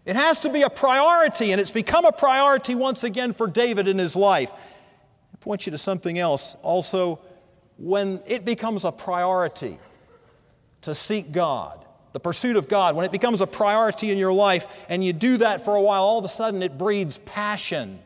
It 0.05 0.15
has 0.15 0.39
to 0.39 0.49
be 0.49 0.61
a 0.61 0.69
priority, 0.69 1.51
and 1.51 1.59
it's 1.59 1.71
become 1.71 2.05
a 2.05 2.11
priority 2.11 2.75
once 2.75 3.03
again 3.03 3.33
for 3.33 3.47
David 3.47 3.87
in 3.87 3.97
his 3.97 4.15
life. 4.15 4.53
I 4.53 5.37
point 5.39 5.65
you 5.65 5.71
to 5.71 5.77
something 5.77 6.19
else. 6.19 6.55
Also, 6.61 7.19
when 7.77 8.21
it 8.27 8.45
becomes 8.45 8.85
a 8.85 8.91
priority 8.91 9.79
to 10.81 10.93
seek 10.93 11.31
God, 11.31 11.83
the 12.13 12.19
pursuit 12.19 12.55
of 12.55 12.69
God, 12.69 12.95
when 12.95 13.03
it 13.03 13.11
becomes 13.11 13.41
a 13.41 13.47
priority 13.47 14.11
in 14.11 14.17
your 14.17 14.31
life 14.31 14.67
and 14.87 15.03
you 15.03 15.11
do 15.11 15.37
that 15.37 15.65
for 15.65 15.75
a 15.75 15.81
while, 15.81 16.03
all 16.03 16.19
of 16.19 16.25
a 16.25 16.29
sudden 16.29 16.63
it 16.63 16.77
breeds 16.77 17.17
passion. 17.17 17.99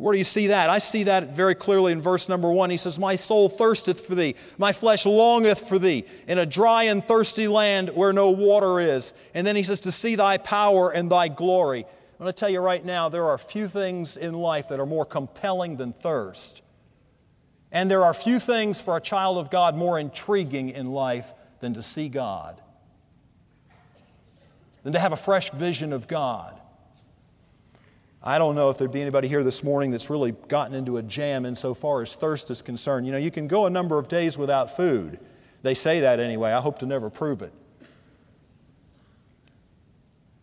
Where 0.00 0.12
do 0.12 0.18
you 0.18 0.24
see 0.24 0.46
that? 0.46 0.70
I 0.70 0.78
see 0.78 1.02
that 1.04 1.34
very 1.34 1.54
clearly 1.54 1.92
in 1.92 2.00
verse 2.00 2.28
number 2.28 2.50
one. 2.50 2.70
He 2.70 2.78
says, 2.78 2.98
My 2.98 3.16
soul 3.16 3.50
thirsteth 3.50 4.06
for 4.06 4.14
thee, 4.14 4.34
my 4.56 4.72
flesh 4.72 5.04
longeth 5.04 5.68
for 5.68 5.78
thee, 5.78 6.04
in 6.26 6.38
a 6.38 6.46
dry 6.46 6.84
and 6.84 7.04
thirsty 7.04 7.46
land 7.46 7.90
where 7.90 8.12
no 8.12 8.30
water 8.30 8.80
is. 8.80 9.12
And 9.34 9.46
then 9.46 9.56
he 9.56 9.62
says, 9.62 9.80
To 9.82 9.92
see 9.92 10.16
thy 10.16 10.38
power 10.38 10.90
and 10.90 11.10
thy 11.10 11.28
glory. 11.28 11.84
I'm 11.84 12.24
going 12.24 12.32
to 12.32 12.38
tell 12.38 12.48
you 12.48 12.60
right 12.60 12.84
now, 12.84 13.10
there 13.10 13.26
are 13.26 13.36
few 13.36 13.68
things 13.68 14.16
in 14.16 14.34
life 14.34 14.68
that 14.68 14.80
are 14.80 14.86
more 14.86 15.04
compelling 15.04 15.76
than 15.76 15.92
thirst. 15.92 16.62
And 17.70 17.90
there 17.90 18.02
are 18.02 18.14
few 18.14 18.40
things 18.40 18.80
for 18.80 18.96
a 18.96 19.00
child 19.00 19.38
of 19.38 19.50
God 19.50 19.76
more 19.76 19.98
intriguing 19.98 20.70
in 20.70 20.92
life 20.92 21.32
than 21.60 21.74
to 21.74 21.82
see 21.82 22.08
God 22.08 22.60
than 24.82 24.92
to 24.92 24.98
have 24.98 25.12
a 25.12 25.16
fresh 25.16 25.50
vision 25.50 25.92
of 25.92 26.08
God. 26.08 26.59
I 28.22 28.38
don't 28.38 28.54
know 28.54 28.68
if 28.68 28.76
there'd 28.76 28.92
be 28.92 29.00
anybody 29.00 29.28
here 29.28 29.42
this 29.42 29.64
morning 29.64 29.90
that's 29.90 30.10
really 30.10 30.32
gotten 30.48 30.74
into 30.74 30.98
a 30.98 31.02
jam 31.02 31.46
insofar 31.46 32.02
as 32.02 32.14
thirst 32.14 32.50
is 32.50 32.60
concerned. 32.60 33.06
You 33.06 33.12
know, 33.12 33.18
you 33.18 33.30
can 33.30 33.48
go 33.48 33.64
a 33.64 33.70
number 33.70 33.98
of 33.98 34.08
days 34.08 34.36
without 34.36 34.76
food. 34.76 35.18
They 35.62 35.72
say 35.72 36.00
that 36.00 36.20
anyway. 36.20 36.52
I 36.52 36.60
hope 36.60 36.80
to 36.80 36.86
never 36.86 37.08
prove 37.08 37.40
it. 37.40 37.52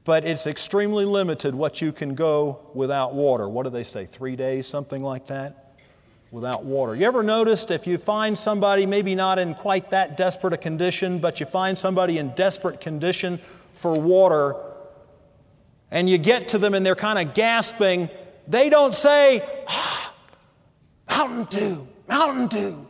But 0.05 0.25
it's 0.25 0.47
extremely 0.47 1.05
limited 1.05 1.53
what 1.53 1.81
you 1.81 1.91
can 1.91 2.15
go 2.15 2.71
without 2.73 3.13
water. 3.13 3.47
What 3.47 3.63
do 3.63 3.69
they 3.69 3.83
say? 3.83 4.05
Three 4.05 4.35
days, 4.35 4.65
something 4.65 5.03
like 5.03 5.27
that? 5.27 5.75
Without 6.31 6.63
water. 6.63 6.95
You 6.95 7.05
ever 7.05 7.21
noticed 7.21 7.69
if 7.71 7.85
you 7.85 7.97
find 7.97 8.37
somebody, 8.37 8.85
maybe 8.85 9.13
not 9.13 9.37
in 9.37 9.53
quite 9.53 9.91
that 9.91 10.17
desperate 10.17 10.53
a 10.53 10.57
condition, 10.57 11.19
but 11.19 11.39
you 11.39 11.45
find 11.45 11.77
somebody 11.77 12.17
in 12.17 12.29
desperate 12.29 12.81
condition 12.81 13.39
for 13.73 13.99
water 13.99 14.55
and 15.91 16.09
you 16.09 16.17
get 16.17 16.49
to 16.49 16.57
them 16.57 16.73
and 16.73 16.85
they're 16.85 16.95
kind 16.95 17.19
of 17.19 17.33
gasping, 17.33 18.09
they 18.47 18.69
don't 18.69 18.95
say, 18.95 19.43
ah, 19.67 20.13
Mountain 21.09 21.45
Dew, 21.45 21.87
Mountain 22.07 22.47
Dew. 22.47 22.87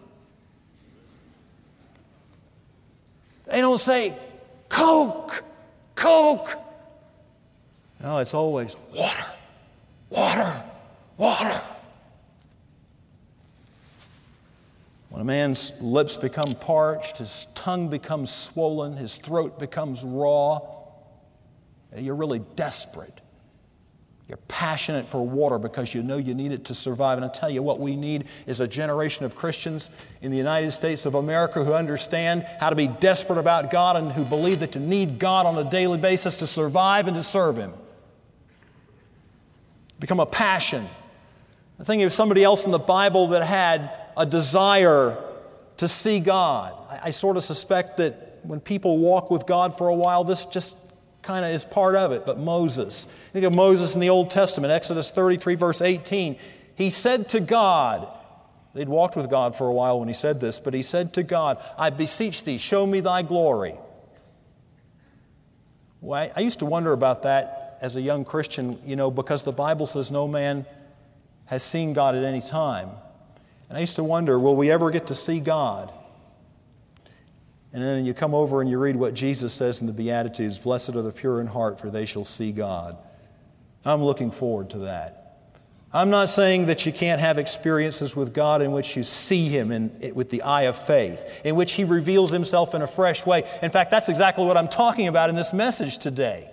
They 3.45 3.61
don't 3.61 3.79
say, 3.79 4.17
Coke, 4.69 5.43
Coke. 5.95 6.55
No, 8.01 8.17
it's 8.17 8.33
always 8.33 8.75
water, 8.93 9.25
water, 10.09 10.63
water. 11.17 11.61
When 15.09 15.21
a 15.21 15.25
man's 15.25 15.71
lips 15.81 16.17
become 16.17 16.53
parched, 16.55 17.17
his 17.17 17.47
tongue 17.55 17.89
becomes 17.89 18.29
swollen, 18.29 18.97
his 18.97 19.17
throat 19.17 19.57
becomes 19.57 20.03
raw, 20.03 20.59
you're 21.95 22.15
really 22.15 22.39
desperate. 22.55 23.21
You're 24.27 24.37
passionate 24.49 25.07
for 25.07 25.25
water 25.25 25.57
because 25.57 25.93
you 25.93 26.03
know 26.03 26.17
you 26.17 26.33
need 26.33 26.51
it 26.51 26.65
to 26.65 26.73
survive. 26.73 27.17
And 27.17 27.23
I 27.23 27.29
tell 27.29 27.49
you 27.49 27.63
what 27.63 27.79
we 27.79 27.95
need 27.95 28.25
is 28.45 28.59
a 28.59 28.67
generation 28.67 29.25
of 29.25 29.35
Christians 29.35 29.89
in 30.21 30.31
the 30.31 30.37
United 30.37 30.71
States 30.71 31.05
of 31.05 31.15
America 31.15 31.63
who 31.63 31.73
understand 31.73 32.45
how 32.59 32.69
to 32.69 32.75
be 32.75 32.87
desperate 32.87 33.39
about 33.39 33.71
God 33.71 33.95
and 33.95 34.11
who 34.11 34.25
believe 34.25 34.59
that 34.59 34.73
to 34.73 34.81
need 34.81 35.17
God 35.17 35.45
on 35.45 35.57
a 35.57 35.69
daily 35.69 35.97
basis 35.97 36.37
to 36.37 36.47
survive 36.47 37.07
and 37.07 37.15
to 37.15 37.23
serve 37.23 37.55
Him. 37.55 37.73
Become 39.99 40.19
a 40.19 40.25
passion. 40.25 40.85
I 41.79 41.83
think 41.85 42.03
of 42.03 42.11
somebody 42.11 42.43
else 42.43 42.65
in 42.65 42.71
the 42.71 42.79
Bible 42.79 43.27
that 43.29 43.43
had 43.43 43.91
a 44.17 44.25
desire 44.25 45.17
to 45.77 45.87
see 45.87 46.19
God. 46.19 46.73
I, 46.89 46.99
I 47.03 47.09
sort 47.11 47.37
of 47.37 47.43
suspect 47.43 47.97
that 47.97 48.39
when 48.43 48.59
people 48.59 48.97
walk 48.97 49.31
with 49.31 49.45
God 49.45 49.77
for 49.77 49.87
a 49.87 49.95
while, 49.95 50.25
this 50.25 50.43
just 50.45 50.75
kind 51.21 51.45
of 51.45 51.51
is 51.51 51.65
part 51.65 51.95
of 51.95 52.11
it, 52.11 52.25
but 52.25 52.39
Moses. 52.39 53.07
Think 53.33 53.45
of 53.45 53.53
Moses 53.53 53.95
in 53.95 54.01
the 54.01 54.09
Old 54.09 54.29
Testament, 54.29 54.71
Exodus 54.71 55.11
33, 55.11 55.55
verse 55.55 55.81
18. 55.81 56.37
He 56.75 56.89
said 56.89 57.29
to 57.29 57.39
God, 57.39 58.07
they'd 58.73 58.89
walked 58.89 59.15
with 59.15 59.29
God 59.29 59.55
for 59.55 59.67
a 59.67 59.73
while 59.73 59.99
when 59.99 60.07
he 60.07 60.13
said 60.13 60.39
this, 60.39 60.59
but 60.59 60.73
he 60.73 60.81
said 60.81 61.13
to 61.13 61.23
God, 61.23 61.57
I 61.77 61.89
beseech 61.89 62.43
thee, 62.43 62.57
show 62.57 62.85
me 62.85 62.99
thy 62.99 63.23
glory. 63.23 63.75
Well, 66.01 66.21
I, 66.21 66.31
I 66.35 66.39
used 66.41 66.59
to 66.59 66.65
wonder 66.65 66.93
about 66.93 67.23
that 67.23 67.77
as 67.81 67.95
a 67.95 68.01
young 68.01 68.25
Christian, 68.25 68.79
you 68.85 68.95
know, 68.95 69.11
because 69.11 69.43
the 69.43 69.51
Bible 69.51 69.85
says 69.85 70.11
no 70.11 70.27
man 70.27 70.65
has 71.45 71.63
seen 71.63 71.93
God 71.93 72.15
at 72.15 72.23
any 72.23 72.41
time. 72.41 72.89
And 73.69 73.77
I 73.77 73.81
used 73.81 73.95
to 73.97 74.03
wonder, 74.03 74.39
will 74.39 74.55
we 74.55 74.71
ever 74.71 74.91
get 74.91 75.07
to 75.07 75.15
see 75.15 75.39
God? 75.39 75.91
And 77.73 77.83
then 77.83 78.05
you 78.05 78.13
come 78.13 78.33
over 78.33 78.61
and 78.61 78.69
you 78.69 78.79
read 78.79 78.95
what 78.95 79.13
Jesus 79.13 79.53
says 79.53 79.81
in 79.81 79.87
the 79.87 79.93
Beatitudes 79.93 80.57
Blessed 80.59 80.95
are 80.95 81.01
the 81.01 81.11
pure 81.11 81.41
in 81.41 81.47
heart, 81.47 81.79
for 81.79 81.89
they 81.89 82.05
shall 82.05 82.25
see 82.25 82.51
God. 82.51 82.97
I'm 83.85 84.03
looking 84.03 84.31
forward 84.31 84.69
to 84.71 84.79
that. 84.79 85.27
I'm 85.93 86.09
not 86.09 86.29
saying 86.29 86.65
that 86.65 86.85
you 86.85 86.91
can't 86.91 87.21
have 87.21 87.37
experiences 87.37 88.15
with 88.15 88.33
God 88.33 88.61
in 88.61 88.71
which 88.73 88.97
you 88.97 89.03
see 89.03 89.47
Him 89.47 89.71
in, 89.71 90.13
with 90.13 90.29
the 90.29 90.41
eye 90.41 90.63
of 90.63 90.75
faith, 90.75 91.41
in 91.45 91.55
which 91.55 91.73
He 91.73 91.85
reveals 91.85 92.29
Himself 92.31 92.75
in 92.75 92.81
a 92.81 92.87
fresh 92.87 93.25
way. 93.25 93.49
In 93.61 93.71
fact, 93.71 93.91
that's 93.91 94.09
exactly 94.09 94.45
what 94.45 94.57
I'm 94.57 94.67
talking 94.67 95.07
about 95.07 95.29
in 95.29 95.35
this 95.35 95.53
message 95.53 95.97
today. 95.97 96.51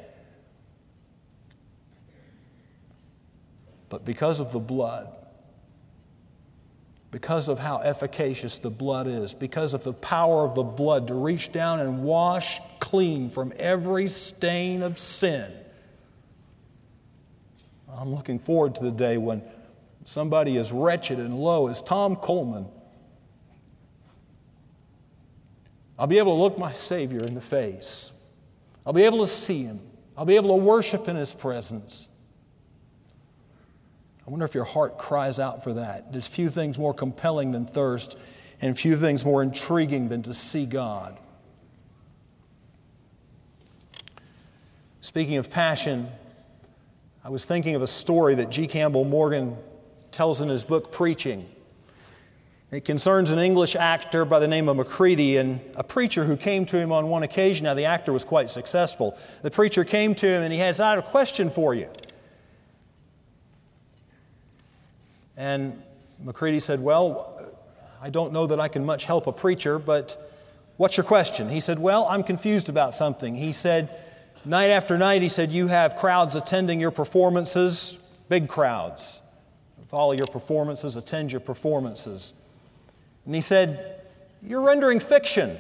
But 3.89 4.05
because 4.05 4.41
of 4.41 4.53
the 4.53 4.61
blood, 4.61 5.09
because 7.15 7.49
of 7.49 7.61
how 7.61 7.79
efficacious 7.79 8.59
the 8.59 8.71
blood 8.71 9.07
is, 9.07 9.33
because 9.33 9.73
of 9.73 9.85
the 9.85 9.93
power 9.93 10.45
of 10.45 10.57
the 10.57 10.65
blood 10.65 11.07
to 11.07 11.15
reach 11.15 11.53
down 11.53 11.79
and 11.79 12.03
wash 12.03 12.61
clean 12.81 13.31
from 13.31 13.53
every 13.57 14.09
stain 14.09 14.83
of 14.83 14.99
sin. 14.99 15.49
I'm 17.89 18.13
looking 18.13 18.41
forward 18.41 18.75
to 18.75 18.83
the 18.83 18.91
day 18.91 19.17
when 19.17 19.45
somebody 20.05 20.59
as 20.59 20.73
wretched 20.73 21.21
and 21.21 21.39
low 21.39 21.69
as 21.69 21.81
Tom 21.81 22.17
Coleman, 22.17 22.67
I'll 25.97 26.09
be 26.09 26.19
able 26.19 26.35
to 26.35 26.43
look 26.43 26.59
my 26.59 26.73
Savior 26.73 27.21
in 27.21 27.37
the 27.37 27.41
face. 27.41 28.11
I'll 28.85 28.93
be 28.93 29.05
able 29.05 29.21
to 29.21 29.29
see 29.29 29.63
Him. 29.63 29.79
I'll 30.17 30.25
be 30.25 30.35
able 30.35 30.49
to 30.49 30.65
worship 30.65 31.07
in 31.07 31.15
His 31.15 31.33
presence. 31.33 32.09
I 34.27 34.31
wonder 34.31 34.47
if 34.47 34.55
your 34.55 34.65
heart 34.65 34.99
cries 34.99 35.39
out 35.39 35.63
for 35.63 35.75
that. 35.75 36.13
There's 36.13 36.29
few 36.29 36.49
things 36.49 36.79
more 36.79 36.95
compelling 36.95 37.53
than 37.53 37.67
thirst, 37.67 38.19
and 38.61 38.79
few 38.79 38.97
things 38.97 39.25
more 39.25 39.43
intriguing 39.43 40.09
than 40.09 40.23
to 40.23 40.33
see 40.33 40.65
God. 40.65 41.19
Speaking 45.03 45.37
of 45.37 45.51
passion, 45.51 46.09
I 47.23 47.29
was 47.29 47.45
thinking 47.45 47.75
of 47.75 47.83
a 47.83 47.87
story 47.87 48.35
that 48.37 48.51
G. 48.51 48.67
Campbell 48.67 49.05
Morgan 49.05 49.57
tells 50.11 50.41
in 50.41 50.49
his 50.49 50.65
book 50.65 50.93
Preaching. 50.93 51.47
It 52.71 52.85
concerns 52.85 53.31
an 53.31 53.39
English 53.39 53.77
actor 53.77 54.25
by 54.25 54.39
the 54.39 54.49
name 54.49 54.69
of 54.69 54.77
Macready 54.77 55.37
and 55.37 55.61
a 55.77 55.85
preacher 55.85 56.25
who 56.25 56.37
came 56.37 56.65
to 56.67 56.79
him 56.79 56.91
on 56.91 57.09
one 57.09 57.23
occasion. 57.23 57.65
Now, 57.65 57.75
the 57.75 57.85
actor 57.85 58.13
was 58.13 58.25
quite 58.25 58.49
successful. 58.49 59.17
The 59.43 59.51
preacher 59.51 59.85
came 59.85 60.15
to 60.17 60.27
him 60.27 60.43
and 60.43 60.53
he 60.53 60.59
has, 60.59 60.81
I 60.81 60.91
have 60.91 60.99
a 60.99 61.03
question 61.03 61.51
for 61.51 61.75
you. 61.75 61.89
And 65.37 65.83
Macready 66.23 66.61
said, 66.61 66.81
Well, 66.81 67.39
I 68.03 68.11
don't 68.11 68.33
know 68.33 68.47
that 68.47 68.61
I 68.61 68.69
can 68.69 68.85
much 68.85 69.05
help 69.05 69.27
a 69.27 69.33
preacher, 69.33 69.79
but 69.79 70.31
what's 70.77 70.97
your 70.97 71.05
question? 71.05 71.49
He 71.49 71.61
said, 71.61 71.79
Well, 71.79 72.07
I'm 72.09 72.23
confused 72.23 72.69
about 72.69 72.95
something. 72.95 73.35
He 73.35 73.53
said, 73.53 73.89
Night 74.45 74.67
after 74.67 74.99
night, 74.99 75.23
he 75.23 75.29
said, 75.29 75.53
You 75.53 75.69
have 75.69 75.97
crowds 75.97 76.35
attending 76.35 76.81
your 76.81 76.91
performances, 76.91 77.99
big 78.29 78.49
crowds. 78.49 79.23
Follow 79.89 80.13
your 80.13 80.27
performances, 80.27 80.97
attend 80.97 81.31
your 81.31 81.41
performances. 81.41 82.35
And 83.27 83.35
he 83.35 83.41
said, 83.41 84.03
You're 84.43 84.61
rendering 84.61 85.01
fiction. 85.01 85.57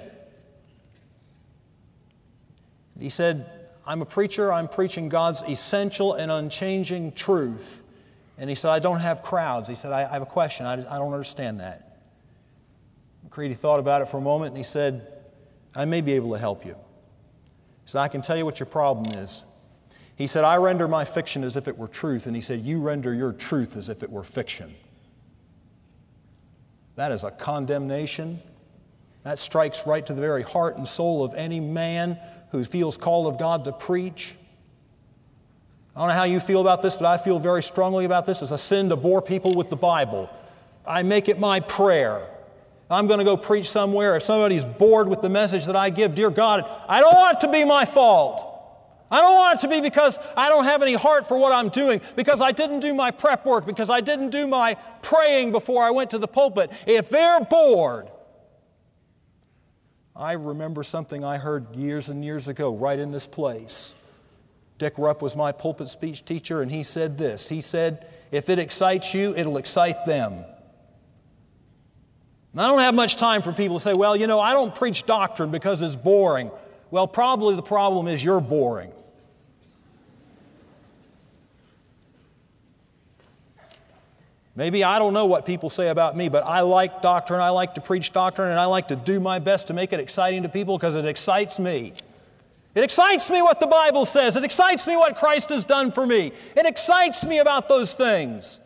He 2.99 3.09
said, 3.09 3.47
I'm 3.87 4.03
a 4.03 4.07
preacher, 4.07 4.53
I'm 4.53 4.69
preaching 4.69 5.09
God's 5.09 5.43
essential 5.43 6.15
and 6.15 6.31
unchanging 6.31 7.13
truth. 7.13 7.84
And 8.37 8.51
he 8.51 8.57
said, 8.57 8.70
I 8.70 8.79
don't 8.79 9.01
have 9.01 9.23
crowds. 9.23 9.68
He 9.68 9.75
said, 9.75 9.92
I, 9.92 10.01
I 10.01 10.12
have 10.14 10.23
a 10.23 10.27
question. 10.27 10.66
I, 10.66 10.73
I 10.73 10.99
don't 10.99 11.12
understand 11.12 11.61
that. 11.61 11.99
Macready 13.23 13.55
thought 13.55 13.79
about 13.79 14.03
it 14.03 14.09
for 14.09 14.18
a 14.18 14.23
moment 14.23 14.51
and 14.51 14.57
he 14.57 14.64
said, 14.64 15.07
I 15.75 15.85
may 15.85 16.01
be 16.01 16.12
able 16.12 16.33
to 16.33 16.38
help 16.38 16.64
you. 16.64 16.75
He 17.85 17.90
said, 17.90 18.01
I 18.01 18.09
can 18.09 18.23
tell 18.23 18.37
you 18.37 18.44
what 18.44 18.61
your 18.61 18.66
problem 18.66 19.18
is. 19.18 19.42
He 20.16 20.27
said, 20.27 20.44
I 20.44 20.57
render 20.57 20.87
my 20.87 21.05
fiction 21.05 21.42
as 21.42 21.57
if 21.57 21.66
it 21.66 21.77
were 21.77 21.88
truth. 21.88 22.27
And 22.27 22.37
he 22.37 22.42
said, 22.42 22.61
You 22.61 22.81
render 22.81 23.12
your 23.12 23.33
truth 23.33 23.77
as 23.77 23.88
if 23.88 24.03
it 24.03 24.11
were 24.11 24.23
fiction. 24.23 24.75
That 26.97 27.11
is 27.11 27.25
a 27.25 27.33
condemnation. 27.33 28.40
That 29.25 29.38
strikes 29.38 29.87
right 29.87 30.05
to 30.07 30.12
the 30.12 30.20
very 30.20 30.42
heart 30.42 30.77
and 30.77 30.87
soul 30.87 31.25
of 31.25 31.35
any 31.35 31.59
man 31.59 32.18
who 32.51 32.62
feels 32.62 32.97
called 32.97 33.27
of 33.27 33.38
God 33.38 33.64
to 33.64 33.73
preach. 33.73 34.37
I 35.97 36.01
don't 36.01 36.09
know 36.09 36.15
how 36.15 36.25
you 36.25 36.41
feel 36.41 36.61
about 36.61 36.83
this, 36.83 36.97
but 36.97 37.07
I 37.07 37.19
feel 37.19 37.39
very 37.39 37.63
strongly 37.63 38.05
about 38.05 38.27
this. 38.27 38.43
It's 38.43 38.51
a 38.51 38.59
sin 38.59 38.89
to 38.89 38.97
bore 38.97 39.23
people 39.23 39.55
with 39.55 39.71
the 39.71 39.77
Bible. 39.77 40.29
I 40.87 41.03
make 41.03 41.29
it 41.29 41.39
my 41.39 41.61
prayer. 41.61 42.27
I'm 42.91 43.07
going 43.07 43.19
to 43.19 43.25
go 43.25 43.37
preach 43.37 43.71
somewhere. 43.71 44.17
If 44.17 44.25
somebody's 44.25 44.65
bored 44.65 45.09
with 45.09 45.23
the 45.23 45.29
message 45.29 45.67
that 45.67 45.77
I 45.77 45.91
give, 45.91 46.15
dear 46.15 46.31
God, 46.31 46.69
I 46.89 47.01
don't 47.01 47.15
want 47.15 47.37
it 47.37 47.47
to 47.47 47.53
be 47.53 47.65
my 47.65 47.85
fault. 47.85 48.51
I 49.11 49.21
don't 49.21 49.37
want 49.37 49.59
it 49.59 49.61
to 49.63 49.69
be 49.69 49.81
because 49.81 50.19
I 50.37 50.49
don't 50.49 50.65
have 50.65 50.83
any 50.83 50.95
heart 50.95 51.29
for 51.29 51.39
what 51.39 51.53
I'm 51.53 51.69
doing, 51.69 52.01
because 52.17 52.41
I 52.41 52.51
didn't 52.51 52.81
do 52.81 52.93
my 52.93 53.13
prep 53.13 53.47
work, 53.47 53.65
because 53.65 53.89
I 53.89 54.01
didn't 54.01 54.31
do 54.31 54.47
my 54.49 54.75
praying 55.03 55.53
before 55.53 55.85
I 55.85 55.91
went 55.91 56.11
to 56.11 56.19
the 56.19 56.27
pulpit. 56.27 56.73
If 56.87 57.09
they're 57.09 57.41
bored, 57.41 58.09
I 60.17 60.33
remember 60.33 60.83
something 60.83 61.25
I 61.25 61.39
heard 61.39 61.77
years 61.77 62.09
and 62.09 62.25
years 62.25 62.49
ago 62.49 62.75
right 62.75 62.99
in 62.99 63.13
this 63.13 63.27
place. 63.27 63.95
Dick 64.79 64.95
Rupp 64.99 65.23
was 65.23 65.37
my 65.37 65.53
pulpit 65.53 65.89
speech 65.89 66.25
teacher, 66.25 66.61
and 66.61 66.71
he 66.71 66.83
said 66.83 67.19
this 67.19 67.49
He 67.49 67.61
said, 67.61 68.09
If 68.31 68.49
it 68.51 68.59
excites 68.59 69.15
you, 69.15 69.35
it'll 69.37 69.59
excite 69.59 70.05
them. 70.05 70.45
And 72.53 72.61
I 72.61 72.69
don't 72.69 72.81
have 72.81 72.95
much 72.95 73.17
time 73.17 73.43
for 73.43 73.53
people 73.53 73.79
to 73.79 73.83
say, 73.83 73.95
Well, 73.95 74.17
you 74.17 74.27
know, 74.27 74.41
I 74.41 74.53
don't 74.53 74.75
preach 74.75 75.07
doctrine 75.07 75.51
because 75.51 75.83
it's 75.83 75.97
boring. 75.97 76.51
Well, 76.91 77.09
probably 77.09 77.57
the 77.57 77.63
problem 77.63 78.07
is 78.07 78.23
you're 78.23 78.41
boring. 78.41 78.93
Maybe 84.57 84.85
I 84.85 85.01
don't 85.01 85.13
know 85.13 85.27
what 85.27 85.47
people 85.47 85.69
say 85.69 85.89
about 85.89 86.17
me, 86.17 86.29
but 86.29 86.45
I 86.45 86.61
like 86.61 87.03
doctrine. 87.03 87.41
I 87.41 87.49
like 87.49 87.75
to 87.75 87.81
preach 87.81 88.13
doctrine, 88.13 88.51
and 88.51 88.61
I 88.61 88.67
like 88.67 88.89
to 88.89 88.97
do 88.97 89.19
my 89.19 89.41
best 89.41 89.67
to 89.67 89.75
make 89.75 89.93
it 89.93 89.99
exciting 89.99 90.45
to 90.45 90.49
people 90.49 90.79
because 90.79 90.95
it 90.95 91.05
excites 91.05 91.59
me. 91.59 91.95
It 92.75 92.83
excites 92.83 93.31
me 93.31 93.41
what 93.41 93.61
the 93.61 93.69
Bible 93.69 94.05
says. 94.05 94.37
It 94.37 94.43
excites 94.43 94.87
me 94.87 94.97
what 94.97 95.17
Christ 95.17 95.51
has 95.51 95.65
done 95.65 95.93
for 95.93 96.07
me. 96.07 96.33
It 96.57 96.67
excites 96.67 97.25
me 97.25 97.39
about 97.39 97.69
those 97.69 97.95
things. 97.95 98.61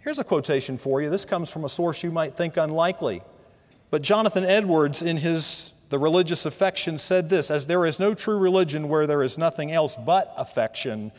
Here's 0.00 0.18
a 0.18 0.24
quotation 0.24 0.76
for 0.76 1.00
you. 1.00 1.08
This 1.08 1.24
comes 1.24 1.50
from 1.50 1.64
a 1.64 1.68
source 1.68 2.02
you 2.02 2.12
might 2.12 2.36
think 2.36 2.58
unlikely. 2.58 3.22
But 3.90 4.02
Jonathan 4.02 4.44
Edwards, 4.44 5.00
in 5.00 5.16
his 5.16 5.72
The 5.88 5.98
Religious 5.98 6.44
Affection, 6.44 6.98
said 6.98 7.30
this 7.30 7.50
As 7.50 7.66
there 7.66 7.86
is 7.86 7.98
no 7.98 8.12
true 8.12 8.36
religion 8.38 8.90
where 8.90 9.06
there 9.06 9.22
is 9.22 9.38
nothing 9.38 9.72
else 9.72 9.96
but 9.96 10.30
affection, 10.36 11.10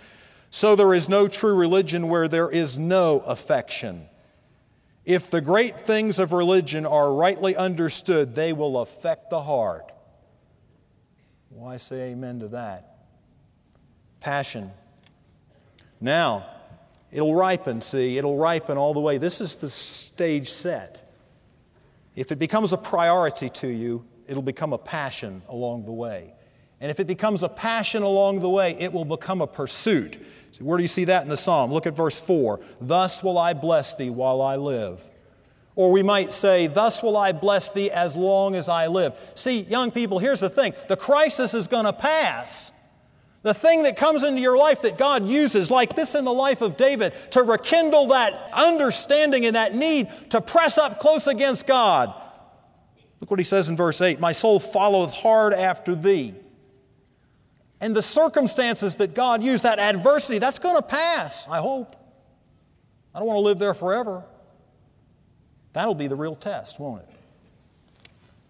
so 0.52 0.76
there 0.76 0.94
is 0.94 1.10
no 1.10 1.28
true 1.28 1.56
religion 1.56 2.10
where 2.10 2.28
there 2.28 2.50
is 2.50 2.78
no 2.78 3.22
affection. 3.22 4.08
If 5.04 5.32
the 5.32 5.42
great 5.42 5.82
things 5.82 6.20
of 6.20 6.32
religion 6.32 6.86
are 6.86 7.12
rightly 7.12 7.56
understood, 7.56 8.36
they 8.36 8.54
will 8.54 8.80
affect 8.80 9.32
the 9.32 9.42
heart. 9.42 9.92
Why 11.56 11.78
say 11.78 12.12
amen 12.12 12.42
to 12.42 12.50
that? 12.50 12.98
Passion. 14.20 14.72
Now, 16.02 16.46
it'll 17.12 17.34
ripen, 17.34 17.80
see, 17.80 18.18
it'll 18.18 18.38
ripen 18.38 18.78
all 18.78 18.94
the 18.94 19.00
way. 19.00 19.18
This 19.18 19.40
is 19.40 19.56
the 19.56 19.70
stage 19.70 20.52
set. 20.52 21.14
If 22.16 22.32
it 22.32 22.40
becomes 22.40 22.74
a 22.74 22.78
priority 22.78 23.50
to 23.50 23.68
you, 23.68 24.06
it'll 24.28 24.44
become 24.44 24.74
a 24.74 24.78
passion 24.78 25.42
along 25.48 25.86
the 25.86 25.92
way. 25.92 26.34
And 26.82 26.92
if 26.92 27.00
it 27.00 27.08
becomes 27.08 27.42
a 27.42 27.50
passion 27.50 28.04
along 28.04 28.42
the 28.42 28.50
way, 28.50 28.76
it 28.78 28.92
will 28.92 29.06
become 29.06 29.42
a 29.42 29.48
pursuit. 29.48 30.22
Where 30.60 30.78
do 30.78 30.84
you 30.84 30.90
see 30.90 31.06
that 31.06 31.24
in 31.24 31.30
the 31.30 31.38
psalm? 31.38 31.72
Look 31.72 31.88
at 31.88 31.96
verse 31.96 32.20
4. 32.20 32.60
Thus 32.82 33.24
will 33.24 33.38
I 33.38 33.54
bless 33.54 33.96
thee 33.96 34.10
while 34.10 34.42
I 34.42 34.58
live. 34.58 35.10
Or 35.76 35.92
we 35.92 36.04
might 36.04 36.32
say, 36.32 36.68
Thus 36.68 37.04
will 37.04 37.18
I 37.18 37.32
bless 37.32 37.70
thee 37.70 37.92
as 37.92 38.16
long 38.16 38.56
as 38.56 38.70
I 38.70 38.88
live. 38.88 39.14
See, 39.36 39.62
young 39.62 39.92
people, 39.92 40.20
here's 40.20 40.40
the 40.40 40.50
thing 40.50 40.74
the 40.88 40.98
crisis 40.98 41.54
is 41.54 41.68
going 41.68 41.86
to 41.86 41.94
pass. 41.94 42.72
The 43.44 43.54
thing 43.54 43.84
that 43.84 43.96
comes 43.96 44.24
into 44.24 44.42
your 44.42 44.58
life 44.58 44.82
that 44.82 44.98
God 44.98 45.28
uses, 45.28 45.70
like 45.70 45.96
this 45.96 46.16
in 46.16 46.26
the 46.26 46.34
life 46.34 46.62
of 46.62 46.78
David, 46.78 47.14
to 47.32 47.44
rekindle 47.44 48.08
that 48.08 48.50
understanding 48.52 49.46
and 49.46 49.56
that 49.56 49.76
need 49.76 50.08
to 50.32 50.42
press 50.42 50.80
up 50.80 51.00
close 51.00 51.28
against 51.28 51.68
God. 51.68 52.12
Look 53.20 53.30
what 53.30 53.40
he 53.40 53.44
says 53.44 53.70
in 53.70 53.78
verse 53.78 54.02
8 54.02 54.20
My 54.20 54.32
soul 54.32 54.60
followeth 54.60 55.14
hard 55.14 55.54
after 55.54 55.94
thee. 55.94 56.34
And 57.80 57.96
the 57.96 58.02
circumstances 58.02 58.96
that 58.96 59.14
God 59.14 59.44
used, 59.44 59.64
that 59.64 59.78
adversity, 59.78 60.40
that's 60.40 60.58
going 60.58 60.76
to 60.76 60.82
pass, 60.82 61.48
I 61.48 61.60
hope. 61.60 61.96
I 63.14 63.20
don't 63.20 63.28
want 63.28 63.38
to 63.38 63.42
live 63.42 63.60
there 63.60 63.74
forever. 63.74 64.24
That'll 65.76 65.94
be 65.94 66.08
the 66.08 66.16
real 66.16 66.38
test, 66.38 66.80
won't 66.80 67.02
it? 67.02 67.10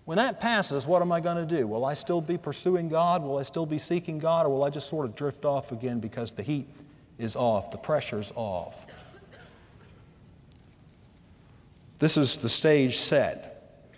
When 0.06 0.18
that 0.18 0.40
passes, 0.40 0.86
what 0.86 1.02
am 1.02 1.12
I 1.12 1.20
going 1.22 1.38
to 1.38 1.56
do? 1.58 1.66
Will 1.66 1.84
I 1.84 1.96
still 1.96 2.22
be 2.22 2.38
pursuing 2.38 2.88
God? 2.88 3.24
Will 3.24 3.40
I 3.40 3.42
still 3.42 3.66
be 3.66 3.80
seeking 3.80 4.20
God? 4.20 4.46
Or 4.46 4.50
will 4.50 4.64
I 4.64 4.70
just 4.70 4.88
sort 4.88 5.08
of 5.08 5.16
drift 5.16 5.44
off 5.44 5.72
again 5.72 6.00
because 6.00 6.34
the 6.34 6.44
heat 6.44 6.68
is 7.18 7.36
off, 7.36 7.72
the 7.72 7.80
pressure's 7.80 8.32
off? 8.36 8.86
This 11.98 12.16
is 12.16 12.38
the 12.38 12.48
stage 12.48 13.00
set. 13.00 13.90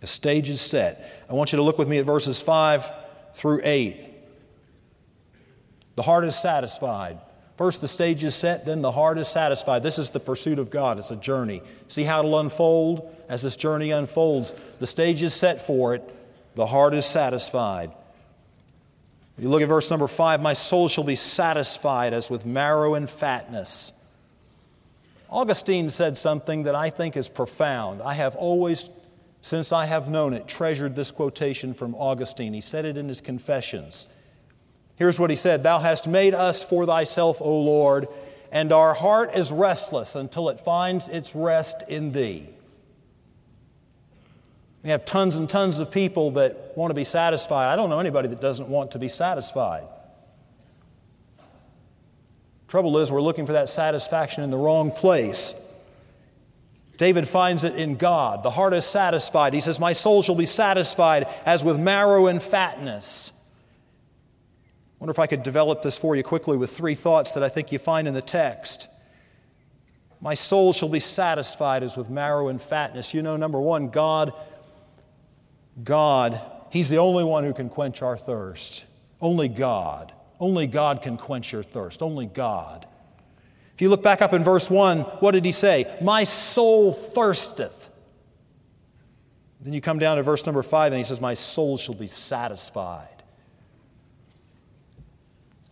The 0.00 0.08
stage 0.08 0.50
is 0.50 0.60
set. 0.60 1.24
I 1.30 1.34
want 1.34 1.52
you 1.52 1.56
to 1.58 1.62
look 1.62 1.78
with 1.78 1.86
me 1.86 1.98
at 1.98 2.04
verses 2.04 2.42
5 2.42 2.92
through 3.32 3.60
8. 3.62 4.08
The 5.94 6.02
heart 6.02 6.24
is 6.24 6.34
satisfied. 6.34 7.20
First, 7.60 7.82
the 7.82 7.88
stage 7.88 8.24
is 8.24 8.34
set, 8.34 8.64
then 8.64 8.80
the 8.80 8.90
heart 8.90 9.18
is 9.18 9.28
satisfied. 9.28 9.82
This 9.82 9.98
is 9.98 10.08
the 10.08 10.18
pursuit 10.18 10.58
of 10.58 10.70
God. 10.70 10.98
It's 10.98 11.10
a 11.10 11.16
journey. 11.16 11.60
See 11.88 12.04
how 12.04 12.20
it'll 12.20 12.38
unfold 12.38 13.14
as 13.28 13.42
this 13.42 13.54
journey 13.54 13.90
unfolds. 13.90 14.54
The 14.78 14.86
stage 14.86 15.22
is 15.22 15.34
set 15.34 15.60
for 15.60 15.94
it, 15.94 16.02
the 16.54 16.64
heart 16.64 16.94
is 16.94 17.04
satisfied. 17.04 17.92
You 19.38 19.50
look 19.50 19.60
at 19.60 19.68
verse 19.68 19.90
number 19.90 20.08
five 20.08 20.40
my 20.40 20.54
soul 20.54 20.88
shall 20.88 21.04
be 21.04 21.16
satisfied 21.16 22.14
as 22.14 22.30
with 22.30 22.46
marrow 22.46 22.94
and 22.94 23.10
fatness. 23.10 23.92
Augustine 25.28 25.90
said 25.90 26.16
something 26.16 26.62
that 26.62 26.74
I 26.74 26.88
think 26.88 27.14
is 27.14 27.28
profound. 27.28 28.00
I 28.00 28.14
have 28.14 28.36
always, 28.36 28.88
since 29.42 29.70
I 29.70 29.84
have 29.84 30.08
known 30.08 30.32
it, 30.32 30.48
treasured 30.48 30.96
this 30.96 31.10
quotation 31.10 31.74
from 31.74 31.94
Augustine. 31.94 32.54
He 32.54 32.62
said 32.62 32.86
it 32.86 32.96
in 32.96 33.06
his 33.06 33.20
Confessions. 33.20 34.08
Here's 35.00 35.18
what 35.18 35.30
he 35.30 35.36
said 35.36 35.62
Thou 35.62 35.78
hast 35.78 36.06
made 36.06 36.34
us 36.34 36.62
for 36.62 36.84
thyself, 36.84 37.40
O 37.40 37.58
Lord, 37.58 38.06
and 38.52 38.70
our 38.70 38.92
heart 38.92 39.34
is 39.34 39.50
restless 39.50 40.14
until 40.14 40.50
it 40.50 40.60
finds 40.60 41.08
its 41.08 41.34
rest 41.34 41.82
in 41.88 42.12
thee. 42.12 42.46
We 44.82 44.90
have 44.90 45.06
tons 45.06 45.36
and 45.36 45.48
tons 45.48 45.78
of 45.78 45.90
people 45.90 46.32
that 46.32 46.74
want 46.76 46.90
to 46.90 46.94
be 46.94 47.04
satisfied. 47.04 47.72
I 47.72 47.76
don't 47.76 47.88
know 47.88 47.98
anybody 47.98 48.28
that 48.28 48.42
doesn't 48.42 48.68
want 48.68 48.90
to 48.90 48.98
be 48.98 49.08
satisfied. 49.08 49.84
Trouble 52.68 52.98
is, 52.98 53.10
we're 53.10 53.22
looking 53.22 53.46
for 53.46 53.54
that 53.54 53.70
satisfaction 53.70 54.44
in 54.44 54.50
the 54.50 54.58
wrong 54.58 54.90
place. 54.90 55.54
David 56.98 57.26
finds 57.26 57.64
it 57.64 57.74
in 57.74 57.96
God. 57.96 58.42
The 58.42 58.50
heart 58.50 58.74
is 58.74 58.84
satisfied. 58.84 59.54
He 59.54 59.62
says, 59.62 59.80
My 59.80 59.94
soul 59.94 60.20
shall 60.20 60.34
be 60.34 60.44
satisfied 60.44 61.26
as 61.46 61.64
with 61.64 61.78
marrow 61.78 62.26
and 62.26 62.42
fatness 62.42 63.32
wonder 65.00 65.10
if 65.10 65.18
I 65.18 65.26
could 65.26 65.42
develop 65.42 65.82
this 65.82 65.96
for 65.96 66.14
you 66.14 66.22
quickly 66.22 66.56
with 66.56 66.70
three 66.70 66.94
thoughts 66.94 67.32
that 67.32 67.42
I 67.42 67.48
think 67.48 67.72
you 67.72 67.78
find 67.78 68.06
in 68.06 68.14
the 68.14 68.22
text. 68.22 68.88
My 70.20 70.34
soul 70.34 70.74
shall 70.74 70.90
be 70.90 71.00
satisfied 71.00 71.82
as 71.82 71.96
with 71.96 72.10
marrow 72.10 72.48
and 72.48 72.60
fatness. 72.60 73.14
You 73.14 73.22
know, 73.22 73.36
number 73.36 73.58
one, 73.58 73.88
God, 73.88 74.34
God, 75.82 76.40
He's 76.70 76.88
the 76.88 76.98
only 76.98 77.24
one 77.24 77.44
who 77.44 77.54
can 77.54 77.70
quench 77.70 78.02
our 78.02 78.18
thirst. 78.18 78.84
Only 79.20 79.48
God. 79.48 80.12
Only 80.38 80.66
God 80.66 81.02
can 81.02 81.16
quench 81.16 81.52
your 81.52 81.62
thirst. 81.62 82.02
Only 82.02 82.26
God. 82.26 82.86
If 83.74 83.82
you 83.82 83.88
look 83.88 84.02
back 84.02 84.22
up 84.22 84.32
in 84.32 84.44
verse 84.44 84.70
1, 84.70 85.00
what 85.00 85.32
did 85.32 85.44
he 85.44 85.52
say? 85.52 85.90
My 86.02 86.24
soul 86.24 86.92
thirsteth. 86.92 87.88
Then 89.60 89.72
you 89.72 89.80
come 89.80 89.98
down 89.98 90.16
to 90.16 90.22
verse 90.22 90.46
number 90.46 90.62
5 90.62 90.92
and 90.92 90.98
he 90.98 91.04
says, 91.04 91.20
My 91.20 91.34
soul 91.34 91.76
shall 91.76 91.94
be 91.94 92.06
satisfied. 92.06 93.09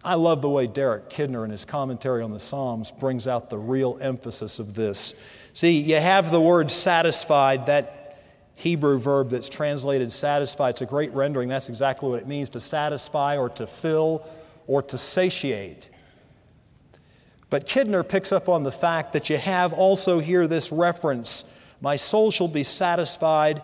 I 0.04 0.14
love 0.14 0.42
the 0.42 0.48
way 0.48 0.66
Derek 0.66 1.10
Kidner 1.10 1.44
in 1.44 1.50
his 1.50 1.64
commentary 1.64 2.22
on 2.22 2.30
the 2.30 2.38
Psalms 2.38 2.92
brings 2.92 3.26
out 3.26 3.50
the 3.50 3.58
real 3.58 3.98
emphasis 4.00 4.58
of 4.58 4.74
this. 4.74 5.14
See, 5.52 5.80
you 5.80 5.96
have 5.96 6.30
the 6.30 6.40
word 6.40 6.70
satisfied, 6.70 7.66
that 7.66 8.20
Hebrew 8.54 8.98
verb 8.98 9.30
that's 9.30 9.48
translated 9.48 10.10
satisfied. 10.10 10.70
It's 10.70 10.82
a 10.82 10.86
great 10.86 11.12
rendering. 11.12 11.48
That's 11.48 11.68
exactly 11.68 12.08
what 12.08 12.20
it 12.20 12.26
means 12.26 12.50
to 12.50 12.60
satisfy 12.60 13.36
or 13.36 13.48
to 13.50 13.66
fill 13.66 14.28
or 14.66 14.82
to 14.82 14.98
satiate. 14.98 15.88
But 17.50 17.66
Kidner 17.66 18.06
picks 18.06 18.32
up 18.32 18.48
on 18.48 18.62
the 18.62 18.72
fact 18.72 19.12
that 19.14 19.30
you 19.30 19.36
have 19.36 19.72
also 19.72 20.18
here 20.18 20.46
this 20.46 20.70
reference 20.70 21.44
My 21.80 21.94
soul 21.96 22.32
shall 22.32 22.48
be 22.48 22.64
satisfied 22.64 23.62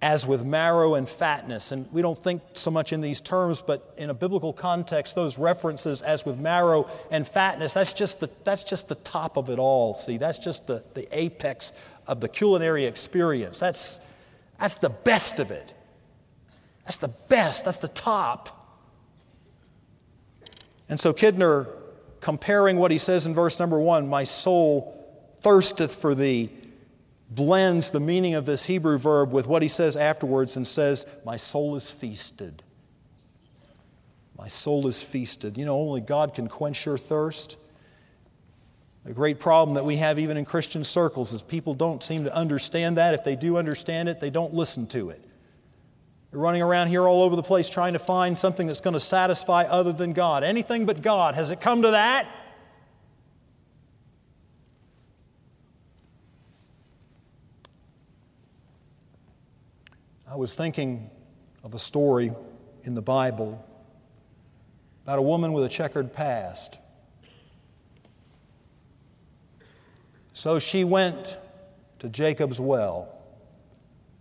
as 0.00 0.26
with 0.26 0.44
marrow 0.44 0.94
and 0.94 1.08
fatness. 1.08 1.72
And 1.72 1.90
we 1.92 2.02
don't 2.02 2.18
think 2.18 2.42
so 2.52 2.70
much 2.70 2.92
in 2.92 3.00
these 3.00 3.20
terms, 3.20 3.62
but 3.62 3.94
in 3.96 4.10
a 4.10 4.14
biblical 4.14 4.52
context, 4.52 5.16
those 5.16 5.38
references 5.38 6.02
as 6.02 6.24
with 6.24 6.38
marrow 6.38 6.88
and 7.10 7.26
fatness, 7.26 7.74
that's 7.74 7.92
just 7.92 8.20
the, 8.20 8.30
that's 8.44 8.62
just 8.62 8.88
the 8.88 8.94
top 8.94 9.36
of 9.36 9.50
it 9.50 9.58
all. 9.58 9.94
See, 9.94 10.16
that's 10.16 10.38
just 10.38 10.68
the, 10.68 10.84
the 10.94 11.08
apex 11.18 11.72
of 12.06 12.20
the 12.20 12.28
culinary 12.28 12.84
experience. 12.84 13.58
That's, 13.58 13.98
that's 14.60 14.76
the 14.76 14.90
best 14.90 15.40
of 15.40 15.50
it. 15.50 15.72
That's 16.84 16.98
the 16.98 17.08
best, 17.28 17.64
that's 17.64 17.78
the 17.78 17.88
top. 17.88 18.54
And 20.88 20.98
so 20.98 21.12
Kidner, 21.12 21.68
comparing 22.20 22.76
what 22.76 22.90
he 22.90 22.98
says 22.98 23.26
in 23.26 23.34
verse 23.34 23.58
number 23.58 23.78
one, 23.80 24.08
my 24.08 24.24
soul 24.24 24.94
thirsteth 25.40 25.94
for 25.94 26.14
thee, 26.14 26.50
blends 27.30 27.90
the 27.90 28.00
meaning 28.00 28.34
of 28.34 28.46
this 28.46 28.66
Hebrew 28.66 28.98
verb 28.98 29.32
with 29.32 29.46
what 29.46 29.62
he 29.62 29.68
says 29.68 29.96
afterwards 29.96 30.56
and 30.56 30.66
says, 30.66 31.06
My 31.24 31.36
soul 31.36 31.76
is 31.76 31.90
feasted. 31.90 32.62
My 34.36 34.48
soul 34.48 34.86
is 34.86 35.02
feasted. 35.02 35.58
You 35.58 35.64
know, 35.64 35.76
only 35.76 36.00
God 36.00 36.34
can 36.34 36.48
quench 36.48 36.86
your 36.86 36.96
thirst. 36.96 37.56
A 39.04 39.12
great 39.12 39.40
problem 39.40 39.74
that 39.74 39.84
we 39.84 39.96
have 39.96 40.18
even 40.18 40.36
in 40.36 40.44
Christian 40.44 40.84
circles 40.84 41.32
is 41.32 41.42
people 41.42 41.74
don't 41.74 42.02
seem 42.02 42.24
to 42.24 42.34
understand 42.34 42.98
that. 42.98 43.14
If 43.14 43.24
they 43.24 43.36
do 43.36 43.56
understand 43.56 44.08
it, 44.08 44.20
they 44.20 44.30
don't 44.30 44.54
listen 44.54 44.86
to 44.88 45.10
it. 45.10 45.24
They're 46.30 46.40
running 46.40 46.62
around 46.62 46.88
here 46.88 47.08
all 47.08 47.22
over 47.22 47.34
the 47.34 47.42
place 47.42 47.68
trying 47.68 47.94
to 47.94 47.98
find 47.98 48.38
something 48.38 48.66
that's 48.66 48.82
going 48.82 48.94
to 48.94 49.00
satisfy 49.00 49.62
other 49.62 49.92
than 49.92 50.12
God. 50.12 50.44
Anything 50.44 50.84
but 50.84 51.00
God. 51.00 51.34
Has 51.34 51.50
it 51.50 51.60
come 51.60 51.82
to 51.82 51.92
that? 51.92 52.28
Was 60.38 60.54
thinking 60.54 61.10
of 61.64 61.74
a 61.74 61.78
story 61.80 62.30
in 62.84 62.94
the 62.94 63.02
Bible 63.02 63.66
about 65.02 65.18
a 65.18 65.22
woman 65.22 65.52
with 65.52 65.64
a 65.64 65.68
checkered 65.68 66.12
past. 66.12 66.78
So 70.32 70.60
she 70.60 70.84
went 70.84 71.36
to 71.98 72.08
Jacob's 72.08 72.60
well, 72.60 73.12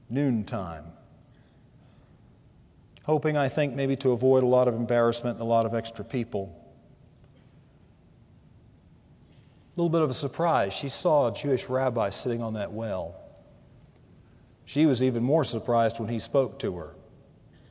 noontime, 0.09 0.85
hoping, 3.03 3.37
I 3.37 3.47
think, 3.47 3.75
maybe 3.75 3.95
to 3.97 4.11
avoid 4.11 4.41
a 4.41 4.47
lot 4.47 4.67
of 4.67 4.73
embarrassment 4.73 5.35
and 5.35 5.43
a 5.43 5.47
lot 5.47 5.67
of 5.67 5.75
extra 5.75 6.03
people. 6.03 6.51
A 9.75 9.79
little 9.79 9.91
bit 9.91 10.01
of 10.01 10.09
a 10.09 10.15
surprise. 10.15 10.73
She 10.73 10.89
saw 10.89 11.27
a 11.27 11.33
Jewish 11.33 11.69
rabbi 11.69 12.09
sitting 12.09 12.41
on 12.41 12.55
that 12.55 12.71
well. 12.71 13.26
She 14.67 14.85
was 14.85 15.01
even 15.01 15.23
more 15.23 15.45
surprised 15.45 15.97
when 15.97 16.09
he 16.09 16.19
spoke 16.19 16.59
to 16.59 16.75
her. 16.75 16.93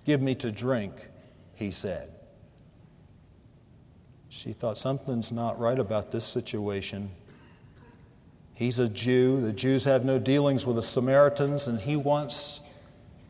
Give 0.06 0.22
me 0.22 0.34
to 0.36 0.50
drink, 0.50 0.94
he 1.54 1.70
said. 1.70 2.10
She 4.30 4.54
thought 4.54 4.78
something's 4.78 5.30
not 5.30 5.60
right 5.60 5.78
about 5.78 6.10
this 6.10 6.24
situation. 6.24 7.10
He's 8.54 8.78
a 8.78 8.88
Jew. 8.88 9.42
The 9.42 9.52
Jews 9.52 9.84
have 9.84 10.06
no 10.06 10.18
dealings 10.18 10.64
with 10.64 10.76
the 10.76 10.82
Samaritans, 10.82 11.68
and 11.68 11.78
he 11.78 11.96
wants 11.96 12.62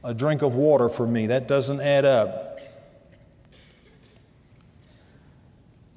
a 0.05 0.15
drink 0.15 0.43
of 0.43 0.55
water 0.55 0.89
for 0.89 1.05
me. 1.05 1.27
That 1.27 1.49
doesn't 1.49 1.81
add 1.81 2.05
up. 2.05 2.61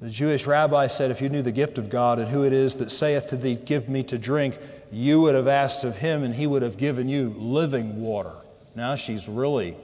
The 0.00 0.10
Jewish 0.10 0.44
rabbi 0.44 0.88
said, 0.88 1.12
If 1.12 1.22
you 1.22 1.28
knew 1.28 1.42
the 1.42 1.52
gift 1.52 1.78
of 1.78 1.88
God 1.88 2.18
and 2.18 2.30
who 2.30 2.42
it 2.42 2.52
is 2.52 2.74
that 2.76 2.90
saith 2.90 3.28
to 3.28 3.36
thee, 3.36 3.54
Give 3.54 3.88
me 3.88 4.02
to 4.04 4.18
drink, 4.18 4.58
you 4.92 5.20
would 5.20 5.34
have 5.34 5.48
asked 5.48 5.84
of 5.84 5.98
him 5.98 6.22
and 6.22 6.34
he 6.34 6.46
would 6.46 6.62
have 6.62 6.76
given 6.76 7.08
you 7.08 7.34
living 7.36 8.00
water. 8.00 8.34
Now 8.74 8.94
she's 8.94 9.28
really 9.28 9.76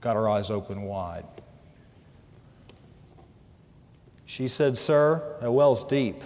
got 0.00 0.16
her 0.16 0.28
eyes 0.28 0.50
open 0.50 0.82
wide. 0.82 1.24
She 4.26 4.48
said, 4.48 4.76
Sir, 4.76 5.36
that 5.40 5.50
well's 5.50 5.84
deep. 5.84 6.22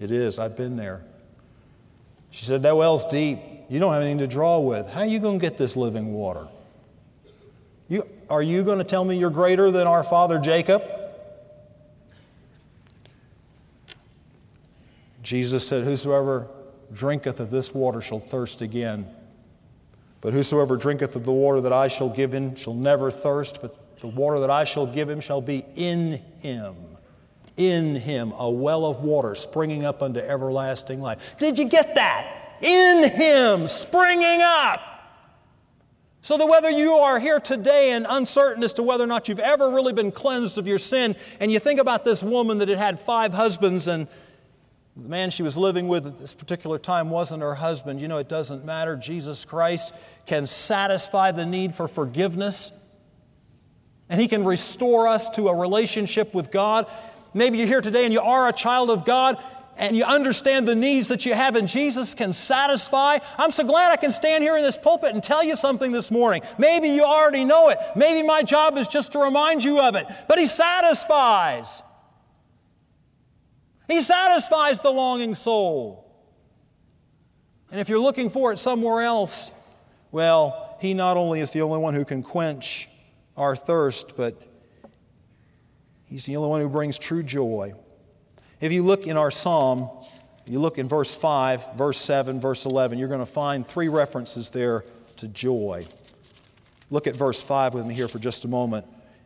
It 0.00 0.10
is, 0.10 0.38
I've 0.38 0.56
been 0.56 0.76
there. 0.76 1.02
She 2.30 2.46
said, 2.46 2.62
That 2.62 2.76
well's 2.76 3.04
deep. 3.04 3.38
You 3.68 3.78
don't 3.78 3.92
have 3.92 4.02
anything 4.02 4.18
to 4.18 4.26
draw 4.26 4.58
with. 4.58 4.88
How 4.90 5.00
are 5.00 5.06
you 5.06 5.18
going 5.18 5.38
to 5.38 5.42
get 5.42 5.58
this 5.58 5.76
living 5.76 6.12
water? 6.12 6.48
You, 7.88 8.08
are 8.30 8.42
you 8.42 8.64
going 8.64 8.78
to 8.78 8.84
tell 8.84 9.04
me 9.04 9.18
you're 9.18 9.30
greater 9.30 9.70
than 9.70 9.86
our 9.86 10.02
father 10.02 10.38
Jacob? 10.38 10.82
Jesus 15.22 15.66
said, 15.66 15.84
Whosoever 15.84 16.48
drinketh 16.94 17.40
of 17.40 17.50
this 17.50 17.74
water 17.74 18.00
shall 18.00 18.20
thirst 18.20 18.62
again. 18.62 19.06
But 20.20 20.32
whosoever 20.32 20.76
drinketh 20.76 21.16
of 21.16 21.24
the 21.24 21.32
water 21.32 21.60
that 21.62 21.72
I 21.72 21.88
shall 21.88 22.08
give 22.08 22.32
him 22.32 22.54
shall 22.54 22.74
never 22.74 23.10
thirst, 23.10 23.60
but 23.60 24.00
the 24.00 24.06
water 24.06 24.40
that 24.40 24.50
I 24.50 24.64
shall 24.64 24.86
give 24.86 25.08
him 25.08 25.20
shall 25.20 25.40
be 25.40 25.64
in 25.74 26.22
him. 26.40 26.76
In 27.56 27.96
him, 27.96 28.32
a 28.38 28.50
well 28.50 28.86
of 28.86 29.00
water 29.00 29.34
springing 29.34 29.84
up 29.84 30.02
unto 30.02 30.20
everlasting 30.20 31.00
life. 31.00 31.20
Did 31.38 31.58
you 31.58 31.66
get 31.66 31.96
that? 31.96 32.56
In 32.62 33.10
him, 33.10 33.66
springing 33.66 34.40
up. 34.40 34.80
So 36.22 36.36
that 36.36 36.46
whether 36.46 36.70
you 36.70 36.92
are 36.92 37.18
here 37.18 37.40
today 37.40 37.90
and 37.90 38.06
uncertain 38.08 38.62
as 38.62 38.72
to 38.74 38.84
whether 38.84 39.02
or 39.02 39.08
not 39.08 39.28
you've 39.28 39.40
ever 39.40 39.70
really 39.70 39.92
been 39.92 40.12
cleansed 40.12 40.56
of 40.56 40.68
your 40.68 40.78
sin, 40.78 41.16
and 41.40 41.50
you 41.50 41.58
think 41.58 41.80
about 41.80 42.04
this 42.04 42.22
woman 42.22 42.58
that 42.58 42.68
had 42.68 42.78
had 42.78 43.00
five 43.00 43.34
husbands 43.34 43.88
and 43.88 44.06
the 44.96 45.08
man 45.08 45.30
she 45.30 45.42
was 45.42 45.56
living 45.56 45.88
with 45.88 46.06
at 46.06 46.18
this 46.18 46.34
particular 46.34 46.78
time 46.78 47.08
wasn't 47.08 47.42
her 47.42 47.54
husband. 47.54 48.00
You 48.00 48.08
know, 48.08 48.18
it 48.18 48.28
doesn't 48.28 48.64
matter. 48.64 48.94
Jesus 48.94 49.44
Christ 49.44 49.94
can 50.26 50.46
satisfy 50.46 51.32
the 51.32 51.46
need 51.46 51.74
for 51.74 51.88
forgiveness, 51.88 52.72
and 54.10 54.20
He 54.20 54.28
can 54.28 54.44
restore 54.44 55.08
us 55.08 55.30
to 55.30 55.48
a 55.48 55.56
relationship 55.56 56.34
with 56.34 56.50
God. 56.50 56.86
Maybe 57.32 57.58
you're 57.58 57.66
here 57.66 57.80
today 57.80 58.04
and 58.04 58.12
you 58.12 58.20
are 58.20 58.48
a 58.48 58.52
child 58.52 58.90
of 58.90 59.06
God 59.06 59.38
and 59.78 59.96
you 59.96 60.04
understand 60.04 60.68
the 60.68 60.74
needs 60.74 61.08
that 61.08 61.24
you 61.24 61.32
have 61.32 61.56
and 61.56 61.66
Jesus 61.66 62.14
can 62.14 62.34
satisfy. 62.34 63.18
I'm 63.38 63.50
so 63.50 63.64
glad 63.64 63.90
I 63.90 63.96
can 63.96 64.12
stand 64.12 64.44
here 64.44 64.56
in 64.56 64.62
this 64.62 64.76
pulpit 64.76 65.14
and 65.14 65.22
tell 65.22 65.42
you 65.42 65.56
something 65.56 65.92
this 65.92 66.10
morning. 66.10 66.42
Maybe 66.58 66.88
you 66.88 67.04
already 67.04 67.46
know 67.46 67.70
it. 67.70 67.78
Maybe 67.96 68.26
my 68.26 68.42
job 68.42 68.76
is 68.76 68.86
just 68.86 69.12
to 69.12 69.18
remind 69.18 69.64
you 69.64 69.80
of 69.80 69.96
it. 69.96 70.06
But 70.28 70.38
He 70.38 70.44
satisfies. 70.44 71.82
He 73.88 74.00
satisfies 74.00 74.80
the 74.80 74.90
longing 74.90 75.34
soul. 75.34 76.10
And 77.70 77.80
if 77.80 77.88
you're 77.88 77.98
looking 77.98 78.30
for 78.30 78.52
it 78.52 78.58
somewhere 78.58 79.02
else, 79.02 79.50
well, 80.10 80.76
He 80.80 80.94
not 80.94 81.16
only 81.16 81.40
is 81.40 81.50
the 81.50 81.62
only 81.62 81.78
one 81.78 81.94
who 81.94 82.04
can 82.04 82.22
quench 82.22 82.88
our 83.36 83.56
thirst, 83.56 84.16
but 84.16 84.36
He's 86.04 86.26
the 86.26 86.36
only 86.36 86.48
one 86.48 86.60
who 86.60 86.68
brings 86.68 86.98
true 86.98 87.22
joy. 87.22 87.72
If 88.60 88.72
you 88.72 88.82
look 88.82 89.06
in 89.06 89.16
our 89.16 89.30
psalm, 89.30 89.88
you 90.46 90.58
look 90.58 90.78
in 90.78 90.88
verse 90.88 91.14
5, 91.14 91.74
verse 91.74 91.98
7, 91.98 92.40
verse 92.40 92.66
11, 92.66 92.98
you're 92.98 93.08
going 93.08 93.20
to 93.20 93.26
find 93.26 93.66
three 93.66 93.88
references 93.88 94.50
there 94.50 94.84
to 95.16 95.28
joy. 95.28 95.86
Look 96.90 97.06
at 97.06 97.16
verse 97.16 97.42
5 97.42 97.74
with 97.74 97.86
me 97.86 97.94
here 97.94 98.08
for 98.08 98.18
just 98.18 98.44
a 98.44 98.48
moment. 98.48 98.84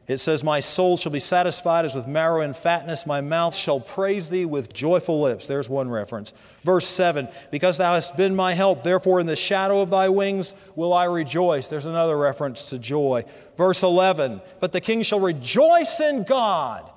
It 0.09 0.19
says, 0.19 0.45
My 0.45 0.61
soul 0.61 0.97
shall 0.97 1.11
be 1.11 1.21
satisfied 1.21 1.85
as 1.85 1.95
with 1.95 2.07
marrow 2.07 2.41
and 2.41 2.55
fatness. 2.55 3.07
My 3.07 3.21
mouth 3.21 3.57
shall 3.57 3.81
praise 3.81 4.31
thee 4.31 4.45
with 4.45 4.73
joyful 4.73 5.21
lips. 5.21 5.47
There's 5.47 5.69
one 5.69 5.91
reference. 5.91 6.33
Verse 6.63 6.87
7 6.87 7.29
Because 7.51 7.79
thou 7.79 7.95
hast 7.95 8.17
been 8.17 8.37
my 8.37 8.55
help, 8.55 8.85
therefore 8.85 9.19
in 9.19 9.27
the 9.27 9.35
shadow 9.35 9.81
of 9.81 9.91
thy 9.91 10.09
wings 10.09 10.55
will 10.77 10.93
I 10.93 11.05
rejoice. 11.05 11.67
There's 11.67 11.87
another 11.87 12.17
reference 12.17 12.71
to 12.71 12.79
joy. 12.79 13.25
Verse 13.57 13.83
11 13.83 14.41
But 14.61 14.73
the 14.73 14.81
king 14.81 15.03
shall 15.03 15.21
rejoice 15.21 15.99
in 16.01 16.23
God. 16.23 16.89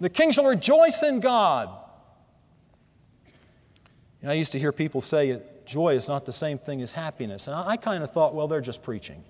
The 0.00 0.10
king 0.10 0.32
shall 0.32 0.46
rejoice 0.46 1.02
in 1.04 1.20
God. 1.20 1.68
You 4.20 4.26
know, 4.26 4.32
I 4.32 4.34
used 4.34 4.52
to 4.52 4.58
hear 4.58 4.72
people 4.72 5.00
say 5.00 5.40
joy 5.64 5.94
is 5.94 6.08
not 6.08 6.26
the 6.26 6.32
same 6.32 6.58
thing 6.58 6.82
as 6.82 6.90
happiness. 6.90 7.46
And 7.46 7.54
I, 7.54 7.68
I 7.68 7.76
kind 7.76 8.02
of 8.02 8.10
thought, 8.10 8.34
well, 8.34 8.48
they're 8.48 8.60
just 8.60 8.82
preaching. 8.82 9.22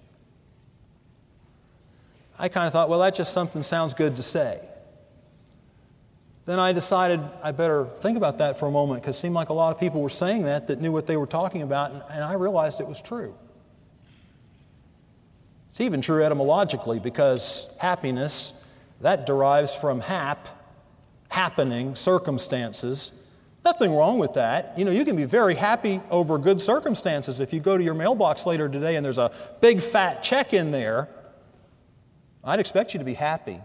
I 2.40 2.48
kind 2.48 2.66
of 2.66 2.72
thought, 2.72 2.88
well, 2.88 3.00
that 3.00 3.14
just 3.14 3.34
something 3.34 3.62
sounds 3.62 3.92
good 3.92 4.16
to 4.16 4.22
say. 4.22 4.60
Then 6.46 6.58
I 6.58 6.72
decided 6.72 7.20
I 7.42 7.52
better 7.52 7.84
think 7.84 8.16
about 8.16 8.38
that 8.38 8.58
for 8.58 8.66
a 8.66 8.70
moment 8.70 9.02
because 9.02 9.16
it 9.16 9.20
seemed 9.20 9.34
like 9.34 9.50
a 9.50 9.52
lot 9.52 9.72
of 9.72 9.78
people 9.78 10.00
were 10.00 10.08
saying 10.08 10.44
that 10.44 10.66
that 10.68 10.80
knew 10.80 10.90
what 10.90 11.06
they 11.06 11.18
were 11.18 11.26
talking 11.26 11.60
about, 11.60 11.92
and, 11.92 12.02
and 12.10 12.24
I 12.24 12.32
realized 12.32 12.80
it 12.80 12.86
was 12.86 13.00
true. 13.00 13.34
It's 15.68 15.82
even 15.82 16.00
true 16.00 16.24
etymologically 16.24 16.98
because 16.98 17.68
happiness, 17.78 18.64
that 19.02 19.26
derives 19.26 19.76
from 19.76 20.00
hap, 20.00 20.48
happening, 21.28 21.94
circumstances. 21.94 23.12
Nothing 23.66 23.94
wrong 23.94 24.18
with 24.18 24.32
that. 24.34 24.78
You 24.78 24.86
know, 24.86 24.90
you 24.90 25.04
can 25.04 25.14
be 25.14 25.26
very 25.26 25.56
happy 25.56 26.00
over 26.10 26.38
good 26.38 26.58
circumstances. 26.58 27.38
If 27.38 27.52
you 27.52 27.60
go 27.60 27.76
to 27.76 27.84
your 27.84 27.94
mailbox 27.94 28.46
later 28.46 28.66
today 28.66 28.96
and 28.96 29.04
there's 29.04 29.18
a 29.18 29.30
big 29.60 29.82
fat 29.82 30.22
check 30.22 30.54
in 30.54 30.70
there, 30.70 31.10
I'd 32.42 32.60
expect 32.60 32.94
you 32.94 32.98
to 32.98 33.04
be 33.04 33.14
happy. 33.14 33.60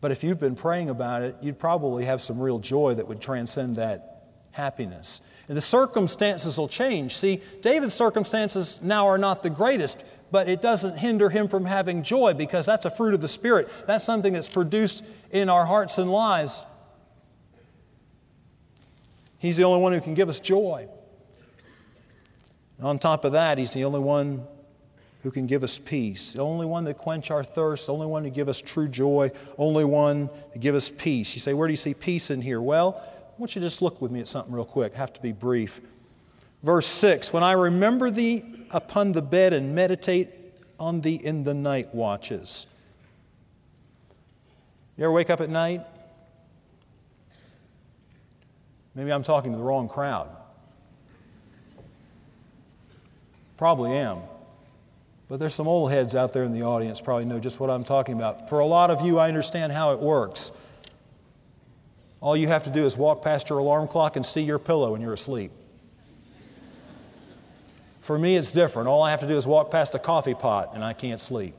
But 0.00 0.10
if 0.10 0.24
you've 0.24 0.40
been 0.40 0.56
praying 0.56 0.90
about 0.90 1.22
it, 1.22 1.36
you'd 1.40 1.58
probably 1.58 2.04
have 2.04 2.20
some 2.20 2.40
real 2.40 2.58
joy 2.58 2.94
that 2.94 3.06
would 3.06 3.20
transcend 3.20 3.76
that 3.76 4.30
happiness. 4.50 5.20
And 5.48 5.56
the 5.56 5.62
circumstances 5.62 6.58
will 6.58 6.68
change. 6.68 7.16
See, 7.16 7.40
David's 7.60 7.94
circumstances 7.94 8.80
now 8.82 9.06
are 9.06 9.18
not 9.18 9.42
the 9.42 9.50
greatest, 9.50 10.02
but 10.30 10.48
it 10.48 10.62
doesn't 10.62 10.98
hinder 10.98 11.28
him 11.28 11.46
from 11.46 11.66
having 11.66 12.02
joy 12.02 12.34
because 12.34 12.66
that's 12.66 12.86
a 12.86 12.90
fruit 12.90 13.14
of 13.14 13.20
the 13.20 13.28
Spirit. 13.28 13.68
That's 13.86 14.04
something 14.04 14.32
that's 14.32 14.48
produced 14.48 15.04
in 15.30 15.48
our 15.48 15.66
hearts 15.66 15.98
and 15.98 16.10
lives. 16.10 16.64
He's 19.38 19.56
the 19.56 19.64
only 19.64 19.82
one 19.82 19.92
who 19.92 20.00
can 20.00 20.14
give 20.14 20.28
us 20.28 20.40
joy. 20.40 20.88
on 22.80 22.98
top 22.98 23.24
of 23.24 23.32
that, 23.32 23.58
He's 23.58 23.72
the 23.72 23.84
only 23.84 24.00
one 24.00 24.46
who 25.22 25.30
can 25.30 25.46
give 25.46 25.62
us 25.62 25.78
peace, 25.78 26.32
the 26.32 26.42
only 26.42 26.66
one 26.66 26.84
that 26.84 26.98
quench 26.98 27.30
our 27.30 27.44
thirst, 27.44 27.86
the 27.86 27.92
only 27.92 28.06
one 28.06 28.24
to 28.24 28.30
give 28.30 28.48
us 28.48 28.60
true 28.60 28.88
joy, 28.88 29.30
only 29.56 29.84
one 29.84 30.28
to 30.52 30.58
give 30.58 30.74
us 30.74 30.90
peace. 30.90 31.34
You 31.34 31.40
say, 31.40 31.54
where 31.54 31.68
do 31.68 31.72
you 31.72 31.76
see 31.76 31.94
peace 31.94 32.30
in 32.30 32.42
here? 32.42 32.60
Well, 32.60 33.00
I 33.00 33.40
want 33.40 33.54
you 33.54 33.60
to 33.60 33.66
just 33.66 33.82
look 33.82 34.02
with 34.02 34.10
me 34.10 34.20
at 34.20 34.28
something 34.28 34.52
real 34.52 34.64
quick. 34.64 34.94
I 34.94 34.98
have 34.98 35.12
to 35.12 35.22
be 35.22 35.32
brief. 35.32 35.80
Verse 36.62 36.86
6 36.86 37.32
When 37.32 37.42
I 37.42 37.52
remember 37.52 38.10
thee 38.10 38.44
upon 38.70 39.12
the 39.12 39.22
bed 39.22 39.52
and 39.52 39.74
meditate 39.74 40.30
on 40.80 41.00
thee 41.00 41.20
in 41.22 41.44
the 41.44 41.54
night 41.54 41.94
watches. 41.94 42.66
You 44.96 45.04
ever 45.04 45.12
wake 45.12 45.30
up 45.30 45.40
at 45.40 45.48
night? 45.48 45.82
Maybe 48.94 49.12
I'm 49.12 49.22
talking 49.22 49.52
to 49.52 49.58
the 49.58 49.64
wrong 49.64 49.88
crowd. 49.88 50.28
Probably 53.56 53.92
am. 53.92 54.18
But 55.32 55.38
there's 55.38 55.54
some 55.54 55.66
old 55.66 55.90
heads 55.90 56.14
out 56.14 56.34
there 56.34 56.44
in 56.44 56.52
the 56.52 56.60
audience 56.64 57.00
probably 57.00 57.24
know 57.24 57.40
just 57.40 57.58
what 57.58 57.70
I'm 57.70 57.84
talking 57.84 58.16
about. 58.16 58.50
For 58.50 58.58
a 58.58 58.66
lot 58.66 58.90
of 58.90 59.00
you, 59.00 59.18
I 59.18 59.28
understand 59.28 59.72
how 59.72 59.94
it 59.94 59.98
works. 59.98 60.52
All 62.20 62.36
you 62.36 62.48
have 62.48 62.64
to 62.64 62.70
do 62.70 62.84
is 62.84 62.98
walk 62.98 63.22
past 63.22 63.48
your 63.48 63.58
alarm 63.58 63.88
clock 63.88 64.16
and 64.16 64.26
see 64.26 64.42
your 64.42 64.58
pillow 64.58 64.92
when 64.92 65.00
you're 65.00 65.14
asleep. 65.14 65.50
For 68.02 68.18
me, 68.18 68.36
it's 68.36 68.52
different. 68.52 68.88
All 68.88 69.02
I 69.02 69.10
have 69.10 69.20
to 69.20 69.26
do 69.26 69.34
is 69.34 69.46
walk 69.46 69.70
past 69.70 69.94
a 69.94 69.98
coffee 69.98 70.34
pot 70.34 70.72
and 70.74 70.84
I 70.84 70.92
can't 70.92 71.18
sleep. 71.18 71.54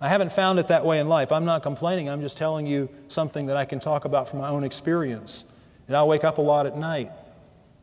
I 0.00 0.08
haven't 0.08 0.32
found 0.32 0.58
it 0.58 0.66
that 0.66 0.84
way 0.84 0.98
in 0.98 1.06
life. 1.06 1.30
I'm 1.30 1.44
not 1.44 1.62
complaining. 1.62 2.08
I'm 2.08 2.22
just 2.22 2.36
telling 2.36 2.66
you 2.66 2.88
something 3.06 3.46
that 3.46 3.56
I 3.56 3.64
can 3.64 3.78
talk 3.78 4.04
about 4.04 4.28
from 4.28 4.40
my 4.40 4.48
own 4.48 4.64
experience. 4.64 5.44
And 5.86 5.96
I 5.96 6.02
wake 6.02 6.24
up 6.24 6.38
a 6.38 6.42
lot 6.42 6.66
at 6.66 6.76
night. 6.76 7.12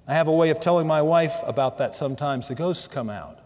I 0.06 0.16
have 0.16 0.28
a 0.28 0.34
way 0.34 0.50
of 0.50 0.60
telling 0.60 0.86
my 0.86 1.02
wife 1.02 1.36
about 1.46 1.78
that 1.78 1.96
sometimes. 1.96 2.50
The 2.50 2.56
ghosts 2.56 2.90
come 2.90 3.10
out. 3.10 3.40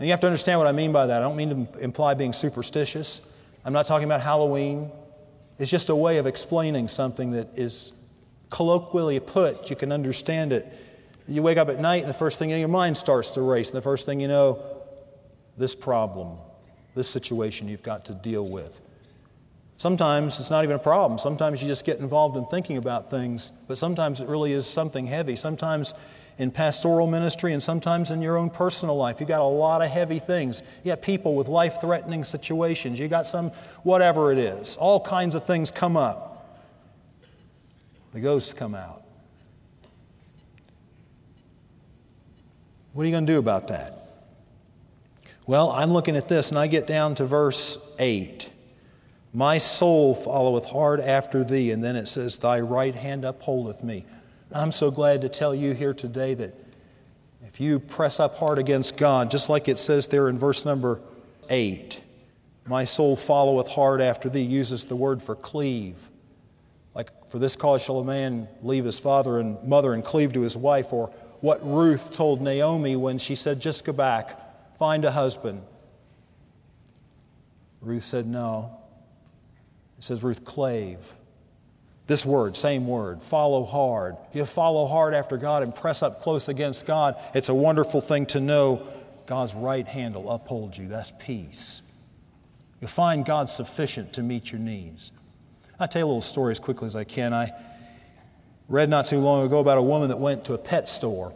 And 0.00 0.06
you 0.06 0.12
have 0.12 0.20
to 0.20 0.26
understand 0.26 0.58
what 0.58 0.66
I 0.66 0.72
mean 0.72 0.92
by 0.92 1.06
that. 1.08 1.18
I 1.18 1.20
don't 1.20 1.36
mean 1.36 1.66
to 1.66 1.78
imply 1.78 2.14
being 2.14 2.32
superstitious. 2.32 3.20
I'm 3.66 3.74
not 3.74 3.84
talking 3.84 4.06
about 4.06 4.22
Halloween. 4.22 4.90
It's 5.58 5.70
just 5.70 5.90
a 5.90 5.94
way 5.94 6.16
of 6.16 6.26
explaining 6.26 6.88
something 6.88 7.32
that 7.32 7.48
is 7.54 7.92
colloquially 8.48 9.20
put. 9.20 9.68
You 9.68 9.76
can 9.76 9.92
understand 9.92 10.54
it. 10.54 10.66
You 11.28 11.42
wake 11.42 11.58
up 11.58 11.68
at 11.68 11.80
night, 11.80 12.00
and 12.00 12.08
the 12.08 12.14
first 12.14 12.38
thing 12.38 12.48
in 12.48 12.58
your 12.58 12.68
mind 12.68 12.96
starts 12.96 13.32
to 13.32 13.42
race. 13.42 13.68
And 13.68 13.76
the 13.76 13.82
first 13.82 14.06
thing 14.06 14.20
you 14.20 14.28
know, 14.28 14.64
this 15.58 15.74
problem, 15.74 16.38
this 16.94 17.10
situation 17.10 17.68
you've 17.68 17.82
got 17.82 18.06
to 18.06 18.14
deal 18.14 18.48
with. 18.48 18.80
Sometimes 19.76 20.40
it's 20.40 20.50
not 20.50 20.64
even 20.64 20.76
a 20.76 20.80
problem. 20.80 21.18
Sometimes 21.18 21.60
you 21.60 21.68
just 21.68 21.84
get 21.84 21.98
involved 21.98 22.38
in 22.38 22.46
thinking 22.46 22.78
about 22.78 23.10
things, 23.10 23.52
but 23.68 23.76
sometimes 23.76 24.22
it 24.22 24.28
really 24.28 24.54
is 24.54 24.66
something 24.66 25.06
heavy. 25.06 25.36
Sometimes 25.36 25.92
in 26.40 26.50
pastoral 26.50 27.06
ministry 27.06 27.52
and 27.52 27.62
sometimes 27.62 28.10
in 28.10 28.22
your 28.22 28.38
own 28.38 28.48
personal 28.48 28.96
life. 28.96 29.20
You 29.20 29.26
got 29.26 29.42
a 29.42 29.44
lot 29.44 29.82
of 29.82 29.90
heavy 29.90 30.18
things. 30.18 30.62
You 30.82 30.90
got 30.90 31.02
people 31.02 31.34
with 31.34 31.48
life 31.48 31.82
threatening 31.82 32.24
situations. 32.24 32.98
You 32.98 33.08
got 33.08 33.26
some, 33.26 33.50
whatever 33.82 34.32
it 34.32 34.38
is. 34.38 34.78
All 34.78 35.00
kinds 35.00 35.34
of 35.34 35.44
things 35.44 35.70
come 35.70 35.98
up. 35.98 36.64
The 38.14 38.20
ghosts 38.20 38.54
come 38.54 38.74
out. 38.74 39.02
What 42.94 43.02
are 43.02 43.06
you 43.06 43.12
going 43.12 43.26
to 43.26 43.32
do 43.34 43.38
about 43.38 43.68
that? 43.68 44.08
Well, 45.46 45.70
I'm 45.70 45.92
looking 45.92 46.16
at 46.16 46.26
this 46.26 46.48
and 46.48 46.58
I 46.58 46.68
get 46.68 46.86
down 46.86 47.16
to 47.16 47.26
verse 47.26 47.94
8. 47.98 48.50
My 49.34 49.58
soul 49.58 50.14
followeth 50.14 50.64
hard 50.64 51.00
after 51.00 51.44
thee. 51.44 51.70
And 51.70 51.84
then 51.84 51.96
it 51.96 52.06
says, 52.06 52.38
Thy 52.38 52.60
right 52.60 52.94
hand 52.94 53.26
upholdeth 53.26 53.84
me. 53.84 54.06
I'm 54.52 54.72
so 54.72 54.90
glad 54.90 55.20
to 55.20 55.28
tell 55.28 55.54
you 55.54 55.74
here 55.74 55.94
today 55.94 56.34
that 56.34 56.54
if 57.46 57.60
you 57.60 57.78
press 57.78 58.18
up 58.18 58.36
hard 58.36 58.58
against 58.58 58.96
God, 58.96 59.30
just 59.30 59.48
like 59.48 59.68
it 59.68 59.78
says 59.78 60.08
there 60.08 60.28
in 60.28 60.38
verse 60.38 60.64
number 60.64 61.00
8, 61.48 62.02
my 62.66 62.84
soul 62.84 63.14
followeth 63.14 63.68
hard 63.68 64.00
after 64.00 64.28
thee, 64.28 64.42
uses 64.42 64.86
the 64.86 64.96
word 64.96 65.22
for 65.22 65.36
cleave. 65.36 66.10
Like, 66.94 67.28
for 67.28 67.38
this 67.38 67.54
cause 67.54 67.82
shall 67.82 68.00
a 68.00 68.04
man 68.04 68.48
leave 68.62 68.84
his 68.84 68.98
father 68.98 69.38
and 69.38 69.62
mother 69.62 69.94
and 69.94 70.04
cleave 70.04 70.32
to 70.32 70.40
his 70.40 70.56
wife, 70.56 70.92
or 70.92 71.08
what 71.40 71.64
Ruth 71.64 72.12
told 72.12 72.42
Naomi 72.42 72.96
when 72.96 73.18
she 73.18 73.36
said, 73.36 73.60
Just 73.60 73.84
go 73.84 73.92
back, 73.92 74.76
find 74.76 75.04
a 75.04 75.12
husband. 75.12 75.62
Ruth 77.80 78.02
said, 78.02 78.26
No. 78.26 78.76
It 79.96 80.04
says 80.04 80.24
Ruth 80.24 80.44
clave. 80.44 81.14
This 82.10 82.26
word, 82.26 82.56
same 82.56 82.88
word, 82.88 83.22
follow 83.22 83.64
hard. 83.64 84.16
You 84.32 84.44
follow 84.44 84.88
hard 84.88 85.14
after 85.14 85.36
God 85.36 85.62
and 85.62 85.72
press 85.72 86.02
up 86.02 86.20
close 86.20 86.48
against 86.48 86.84
God. 86.84 87.14
It's 87.34 87.48
a 87.48 87.54
wonderful 87.54 88.00
thing 88.00 88.26
to 88.26 88.40
know 88.40 88.84
God's 89.26 89.54
right 89.54 89.86
hand 89.86 90.16
will 90.16 90.28
uphold 90.28 90.76
you. 90.76 90.88
That's 90.88 91.12
peace. 91.20 91.82
You'll 92.80 92.88
find 92.88 93.24
God 93.24 93.48
sufficient 93.48 94.14
to 94.14 94.24
meet 94.24 94.50
your 94.50 94.60
needs. 94.60 95.12
I'll 95.78 95.86
tell 95.86 96.00
you 96.00 96.06
a 96.06 96.08
little 96.08 96.20
story 96.20 96.50
as 96.50 96.58
quickly 96.58 96.86
as 96.86 96.96
I 96.96 97.04
can. 97.04 97.32
I 97.32 97.52
read 98.68 98.88
not 98.88 99.04
too 99.04 99.20
long 99.20 99.46
ago 99.46 99.60
about 99.60 99.78
a 99.78 99.82
woman 99.82 100.08
that 100.08 100.18
went 100.18 100.46
to 100.46 100.54
a 100.54 100.58
pet 100.58 100.88
store. 100.88 101.32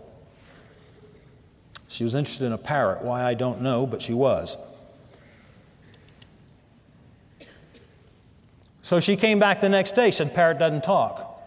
She 1.89 2.03
was 2.03 2.17
interested 2.17 2.47
in 2.47 2.53
a 2.53 2.59
parrot. 2.59 3.03
Why, 3.03 3.23
I 3.23 3.35
don't 3.35 3.61
know, 3.61 3.87
but 3.87 4.03
she 4.03 4.13
was. 4.13 4.59
So 8.85 9.01
she 9.01 9.17
came 9.17 9.39
back 9.39 9.63
the 9.63 9.71
next 9.71 9.93
day, 9.93 10.11
said, 10.11 10.35
Parrot 10.35 10.59
doesn't 10.59 10.85
talk. 10.85 11.43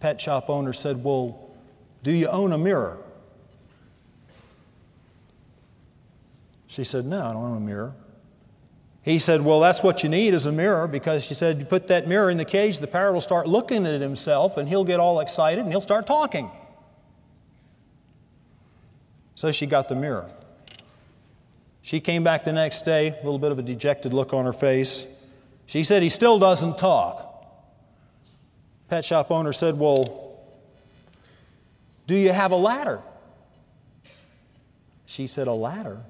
Pet 0.00 0.18
shop 0.18 0.48
owner 0.48 0.72
said, 0.72 1.04
Well, 1.04 1.50
do 2.02 2.12
you 2.12 2.28
own 2.28 2.54
a 2.54 2.56
mirror? 2.56 2.96
She 6.66 6.82
said, 6.82 7.04
No, 7.04 7.26
I 7.26 7.34
don't 7.34 7.44
own 7.44 7.56
a 7.58 7.60
mirror. 7.60 7.92
He 9.02 9.18
said, 9.18 9.42
Well, 9.42 9.60
that's 9.60 9.82
what 9.82 10.02
you 10.02 10.08
need 10.08 10.32
is 10.32 10.46
a 10.46 10.52
mirror 10.52 10.88
because 10.88 11.24
she 11.24 11.34
said, 11.34 11.58
You 11.58 11.66
put 11.66 11.88
that 11.88 12.08
mirror 12.08 12.30
in 12.30 12.38
the 12.38 12.46
cage, 12.46 12.78
the 12.78 12.86
parrot 12.86 13.12
will 13.12 13.20
start 13.20 13.46
looking 13.46 13.84
at 13.84 14.00
himself 14.00 14.56
and 14.56 14.66
he'll 14.66 14.84
get 14.84 14.98
all 14.98 15.20
excited 15.20 15.60
and 15.60 15.70
he'll 15.70 15.82
start 15.82 16.06
talking. 16.06 16.50
So 19.34 19.52
she 19.52 19.66
got 19.66 19.90
the 19.90 19.94
mirror. 19.94 20.30
She 21.82 22.00
came 22.00 22.24
back 22.24 22.44
the 22.44 22.54
next 22.54 22.80
day, 22.86 23.08
a 23.08 23.16
little 23.16 23.38
bit 23.38 23.52
of 23.52 23.58
a 23.58 23.62
dejected 23.62 24.14
look 24.14 24.32
on 24.32 24.46
her 24.46 24.54
face. 24.54 25.18
She 25.70 25.84
said, 25.84 26.02
He 26.02 26.08
still 26.08 26.40
doesn't 26.40 26.78
talk. 26.78 27.28
Pet 28.88 29.04
shop 29.04 29.30
owner 29.30 29.52
said, 29.52 29.78
Well, 29.78 30.36
do 32.08 32.16
you 32.16 32.32
have 32.32 32.50
a 32.50 32.56
ladder? 32.56 33.00
She 35.06 35.28
said, 35.28 35.46
A 35.46 35.52
ladder? 35.52 36.00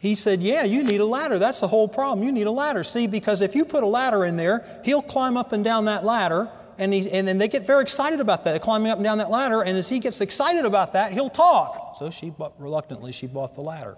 He 0.00 0.16
said, 0.16 0.42
Yeah, 0.42 0.64
you 0.64 0.82
need 0.82 1.00
a 1.00 1.04
ladder. 1.04 1.38
That's 1.38 1.60
the 1.60 1.68
whole 1.68 1.86
problem. 1.86 2.26
You 2.26 2.32
need 2.32 2.48
a 2.48 2.50
ladder. 2.50 2.82
See, 2.82 3.06
because 3.06 3.40
if 3.40 3.54
you 3.54 3.64
put 3.64 3.84
a 3.84 3.86
ladder 3.86 4.24
in 4.24 4.36
there, 4.36 4.66
he'll 4.84 5.00
climb 5.00 5.36
up 5.36 5.52
and 5.52 5.62
down 5.62 5.84
that 5.84 6.04
ladder, 6.04 6.50
and, 6.76 6.92
he, 6.92 7.08
and 7.08 7.28
then 7.28 7.38
they 7.38 7.46
get 7.46 7.64
very 7.64 7.82
excited 7.82 8.18
about 8.18 8.42
that, 8.46 8.60
climbing 8.62 8.90
up 8.90 8.98
and 8.98 9.04
down 9.04 9.18
that 9.18 9.30
ladder, 9.30 9.62
and 9.62 9.78
as 9.78 9.88
he 9.88 10.00
gets 10.00 10.20
excited 10.20 10.64
about 10.64 10.94
that, 10.94 11.12
he'll 11.12 11.30
talk. 11.30 11.94
So 11.98 12.10
she 12.10 12.30
bought, 12.30 12.54
reluctantly, 12.58 13.12
she 13.12 13.28
bought 13.28 13.54
the 13.54 13.60
ladder. 13.60 13.96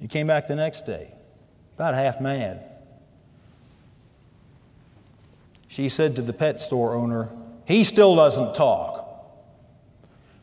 He 0.00 0.06
came 0.06 0.26
back 0.26 0.48
the 0.48 0.56
next 0.56 0.84
day, 0.84 1.14
about 1.76 1.94
half 1.94 2.20
mad. 2.20 2.72
She 5.74 5.88
said 5.88 6.14
to 6.14 6.22
the 6.22 6.32
pet 6.32 6.60
store 6.60 6.94
owner, 6.94 7.30
He 7.64 7.82
still 7.82 8.14
doesn't 8.14 8.54
talk. 8.54 9.26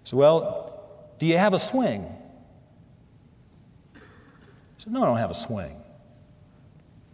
So, 0.04 0.18
well, 0.18 0.84
do 1.20 1.26
you 1.26 1.38
have 1.38 1.54
a 1.54 1.60
swing? 1.60 2.06
He 3.94 4.00
said, 4.78 4.92
No, 4.92 5.04
I 5.04 5.06
don't 5.06 5.16
have 5.20 5.32
a 5.32 5.34
swing. 5.34 5.82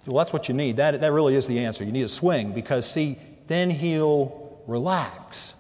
Well, 0.08 0.18
that's 0.18 0.34
what 0.34 0.50
you 0.50 0.56
need. 0.56 0.78
That, 0.78 1.00
that 1.00 1.12
really 1.12 1.36
is 1.36 1.46
the 1.46 1.60
answer. 1.60 1.84
You 1.84 1.92
need 1.92 2.06
a 2.06 2.08
swing 2.08 2.54
because, 2.54 2.90
see, 2.90 3.20
then 3.46 3.70
he'll 3.70 4.64
relax. 4.66 5.54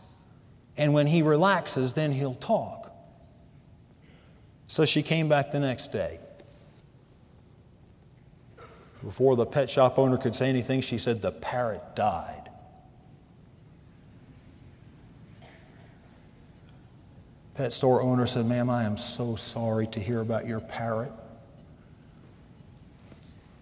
And 0.78 0.95
when 0.95 1.05
he 1.05 1.22
relaxes, 1.22 1.93
then 1.93 2.12
he'll 2.12 2.34
talk. 2.34 2.91
So 4.66 4.84
she 4.84 5.03
came 5.03 5.30
back 5.30 5.51
the 5.51 5.60
next 5.60 5.91
day. 5.91 6.18
Before 9.03 9.36
the 9.36 9.45
pet 9.45 9.70
shop 9.70 9.99
owner 9.99 10.18
could 10.18 10.34
say 10.34 10.49
anything, 10.49 10.82
she 10.82 10.97
said, 10.97 11.22
The 11.22 11.32
parrot 11.32 11.95
died. 11.95 12.47
Pet 17.58 17.74
store 17.74 18.03
owner 18.03 18.28
said, 18.28 18.45
Ma'am, 18.45 18.70
I 18.70 18.84
am 18.84 18.97
so 18.97 19.36
sorry 19.36 19.88
to 19.88 19.99
hear 19.99 20.22
about 20.22 20.47
your 20.47 20.60
parrot. 20.60 21.12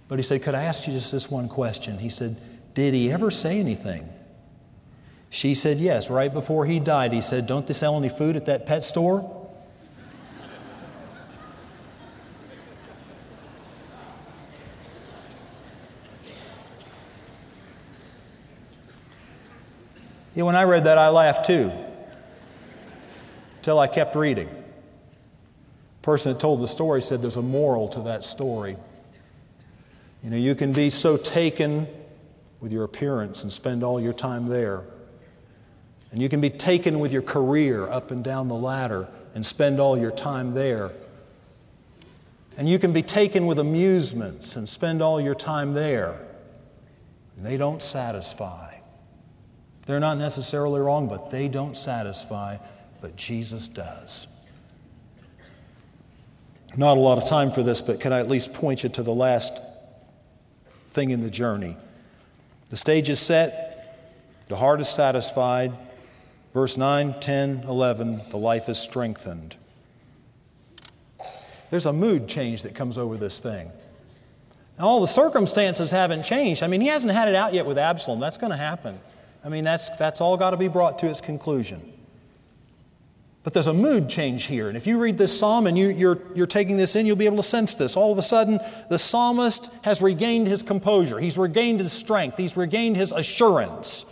But 0.09 0.19
he 0.19 0.23
said, 0.23 0.43
Could 0.43 0.53
I 0.53 0.63
ask 0.63 0.85
you 0.85 0.91
just 0.91 1.13
this 1.13 1.31
one 1.31 1.47
question? 1.47 1.97
He 1.97 2.09
said, 2.09 2.35
Did 2.73 2.93
he 2.93 3.09
ever 3.09 3.31
say 3.31 3.57
anything? 3.57 4.05
She 5.29 5.55
said, 5.55 5.77
Yes. 5.77 6.09
Right 6.09 6.33
before 6.33 6.65
he 6.65 6.77
died, 6.77 7.13
he 7.13 7.21
said, 7.21 7.47
Don't 7.47 7.65
they 7.65 7.73
sell 7.73 7.95
any 7.95 8.09
food 8.09 8.35
at 8.35 8.47
that 8.47 8.65
pet 8.65 8.83
store? 8.83 9.31
Yeah, 20.35 20.43
when 20.43 20.57
I 20.57 20.63
read 20.63 20.83
that, 20.83 20.97
I 20.97 21.07
laughed 21.07 21.45
too. 21.45 21.71
Until 23.65 23.79
I 23.79 23.87
kept 23.87 24.15
reading. 24.15 24.45
The 24.47 26.03
person 26.03 26.31
that 26.31 26.39
told 26.39 26.61
the 26.61 26.67
story 26.67 27.01
said 27.01 27.23
there's 27.23 27.35
a 27.35 27.41
moral 27.41 27.87
to 27.87 28.01
that 28.01 28.23
story. 28.23 28.77
You 30.23 30.29
know, 30.29 30.37
you 30.37 30.53
can 30.53 30.71
be 30.71 30.91
so 30.91 31.17
taken 31.17 31.87
with 32.59 32.71
your 32.71 32.83
appearance 32.83 33.41
and 33.41 33.51
spend 33.51 33.83
all 33.83 33.99
your 33.99 34.13
time 34.13 34.49
there. 34.49 34.83
And 36.11 36.21
you 36.21 36.29
can 36.29 36.41
be 36.41 36.51
taken 36.51 36.99
with 36.99 37.11
your 37.11 37.23
career 37.23 37.89
up 37.89 38.11
and 38.11 38.23
down 38.23 38.49
the 38.49 38.55
ladder 38.55 39.07
and 39.33 39.43
spend 39.43 39.79
all 39.79 39.97
your 39.97 40.11
time 40.11 40.53
there. 40.53 40.91
And 42.57 42.69
you 42.69 42.77
can 42.77 42.93
be 42.93 43.01
taken 43.01 43.47
with 43.47 43.57
amusements 43.57 44.57
and 44.57 44.69
spend 44.69 45.01
all 45.01 45.19
your 45.19 45.33
time 45.33 45.73
there. 45.73 46.23
And 47.35 47.43
they 47.43 47.57
don't 47.57 47.81
satisfy. 47.81 48.75
They're 49.87 49.99
not 49.99 50.19
necessarily 50.19 50.81
wrong, 50.81 51.07
but 51.07 51.31
they 51.31 51.47
don't 51.47 51.75
satisfy, 51.75 52.57
but 53.05 53.15
Jesus 53.15 53.67
does. 53.67 54.25
Not 56.75 56.97
a 56.97 56.99
lot 56.99 57.19
of 57.19 57.29
time 57.29 57.51
for 57.51 57.61
this, 57.61 57.79
but 57.79 57.99
can 57.99 58.11
I 58.11 58.19
at 58.19 58.27
least 58.27 58.51
point 58.51 58.81
you 58.81 58.89
to 58.89 59.03
the 59.03 59.13
last 59.13 59.61
thing 60.87 61.11
in 61.11 61.21
the 61.21 61.29
journey? 61.29 61.77
The 62.71 62.77
stage 62.77 63.11
is 63.11 63.19
set, 63.19 64.17
the 64.47 64.55
heart 64.55 64.81
is 64.81 64.89
satisfied. 64.89 65.71
Verse 66.51 66.77
9, 66.77 67.19
10, 67.19 67.65
11, 67.67 68.21
the 68.31 68.37
life 68.37 68.69
is 68.69 68.79
strengthened. 68.79 69.55
There's 71.69 71.85
a 71.85 71.93
mood 71.93 72.27
change 72.27 72.63
that 72.63 72.73
comes 72.73 72.97
over 72.97 73.17
this 73.17 73.39
thing. 73.39 73.69
Now, 74.79 74.85
all 74.85 74.99
the 74.99 75.05
circumstances 75.05 75.91
haven't 75.91 76.23
changed. 76.23 76.63
I 76.63 76.67
mean, 76.67 76.81
he 76.81 76.87
hasn't 76.87 77.13
had 77.13 77.27
it 77.27 77.35
out 77.35 77.53
yet 77.53 77.67
with 77.67 77.77
Absalom. 77.77 78.19
That's 78.19 78.39
going 78.39 78.49
to 78.49 78.57
happen. 78.57 78.99
I 79.43 79.49
mean, 79.49 79.63
that's, 79.63 79.91
that's 79.91 80.21
all 80.21 80.37
got 80.37 80.49
to 80.49 80.57
be 80.57 80.69
brought 80.69 80.97
to 80.99 81.07
its 81.07 81.21
conclusion. 81.21 81.91
But 83.45 83.53
there's 83.53 83.67
a 83.67 83.73
mood 83.75 84.09
change 84.09 84.45
here. 84.45 84.69
And 84.69 84.75
if 84.75 84.87
you 84.87 84.97
read 84.97 85.19
this 85.19 85.37
psalm 85.37 85.67
and 85.67 85.77
you, 85.77 85.89
you're, 85.89 86.17
you're 86.33 86.47
taking 86.47 86.77
this 86.77 86.95
in, 86.95 87.05
you'll 87.05 87.15
be 87.15 87.27
able 87.27 87.37
to 87.37 87.43
sense 87.43 87.75
this. 87.75 87.95
All 87.95 88.11
of 88.11 88.17
a 88.17 88.23
sudden, 88.23 88.59
the 88.89 88.97
psalmist 88.97 89.69
has 89.83 90.01
regained 90.01 90.47
his 90.47 90.63
composure, 90.63 91.19
he's 91.19 91.37
regained 91.37 91.79
his 91.79 91.93
strength, 91.93 92.37
he's 92.37 92.57
regained 92.57 92.97
his 92.97 93.11
assurance. 93.11 94.07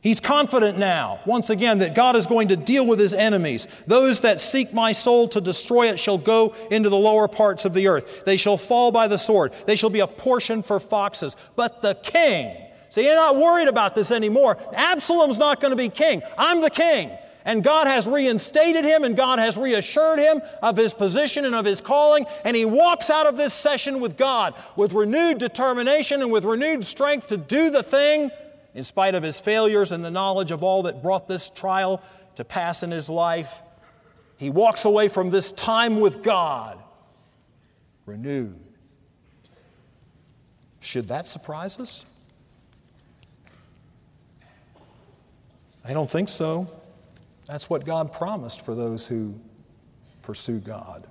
He's 0.00 0.20
confident 0.20 0.78
now, 0.78 1.20
once 1.26 1.50
again, 1.50 1.78
that 1.78 1.96
God 1.96 2.14
is 2.14 2.28
going 2.28 2.48
to 2.48 2.56
deal 2.56 2.86
with 2.86 3.00
his 3.00 3.12
enemies. 3.12 3.66
Those 3.88 4.20
that 4.20 4.40
seek 4.40 4.72
my 4.72 4.92
soul 4.92 5.26
to 5.28 5.40
destroy 5.40 5.88
it 5.88 5.98
shall 5.98 6.16
go 6.16 6.54
into 6.70 6.88
the 6.88 6.96
lower 6.96 7.26
parts 7.26 7.64
of 7.64 7.74
the 7.74 7.88
earth. 7.88 8.24
They 8.24 8.36
shall 8.36 8.56
fall 8.56 8.92
by 8.92 9.08
the 9.08 9.18
sword. 9.18 9.52
They 9.66 9.76
shall 9.76 9.90
be 9.90 10.00
a 10.00 10.06
portion 10.06 10.62
for 10.62 10.78
foxes. 10.78 11.36
But 11.56 11.82
the 11.82 11.96
king, 11.96 12.56
see, 12.88 13.04
you're 13.04 13.16
not 13.16 13.36
worried 13.36 13.68
about 13.68 13.94
this 13.96 14.10
anymore. 14.10 14.56
Absalom's 14.72 15.38
not 15.38 15.60
going 15.60 15.72
to 15.72 15.76
be 15.76 15.90
king. 15.90 16.22
I'm 16.38 16.62
the 16.62 16.70
king. 16.70 17.10
And 17.44 17.64
God 17.64 17.86
has 17.86 18.06
reinstated 18.06 18.84
him 18.84 19.04
and 19.04 19.16
God 19.16 19.38
has 19.38 19.56
reassured 19.56 20.18
him 20.18 20.42
of 20.62 20.76
his 20.76 20.92
position 20.94 21.44
and 21.44 21.54
of 21.54 21.64
his 21.64 21.80
calling. 21.80 22.26
And 22.44 22.56
he 22.56 22.64
walks 22.64 23.10
out 23.10 23.26
of 23.26 23.36
this 23.36 23.54
session 23.54 24.00
with 24.00 24.16
God 24.16 24.54
with 24.76 24.92
renewed 24.92 25.38
determination 25.38 26.22
and 26.22 26.30
with 26.30 26.44
renewed 26.44 26.84
strength 26.84 27.28
to 27.28 27.36
do 27.36 27.70
the 27.70 27.82
thing 27.82 28.30
in 28.74 28.84
spite 28.84 29.14
of 29.14 29.22
his 29.22 29.40
failures 29.40 29.92
and 29.92 30.04
the 30.04 30.10
knowledge 30.10 30.50
of 30.50 30.62
all 30.62 30.82
that 30.84 31.02
brought 31.02 31.26
this 31.26 31.48
trial 31.48 32.02
to 32.36 32.44
pass 32.44 32.82
in 32.82 32.90
his 32.90 33.08
life, 33.08 33.62
he 34.36 34.50
walks 34.50 34.84
away 34.84 35.08
from 35.08 35.30
this 35.30 35.52
time 35.52 36.00
with 36.00 36.22
God 36.22 36.78
renewed. 38.06 38.58
Should 40.80 41.08
that 41.08 41.28
surprise 41.28 41.78
us? 41.78 42.06
I 45.84 45.92
don't 45.92 46.08
think 46.08 46.28
so. 46.28 46.70
That's 47.50 47.68
what 47.68 47.84
God 47.84 48.12
promised 48.12 48.64
for 48.64 48.76
those 48.76 49.08
who 49.08 49.34
pursue 50.22 50.60
God. 50.60 51.08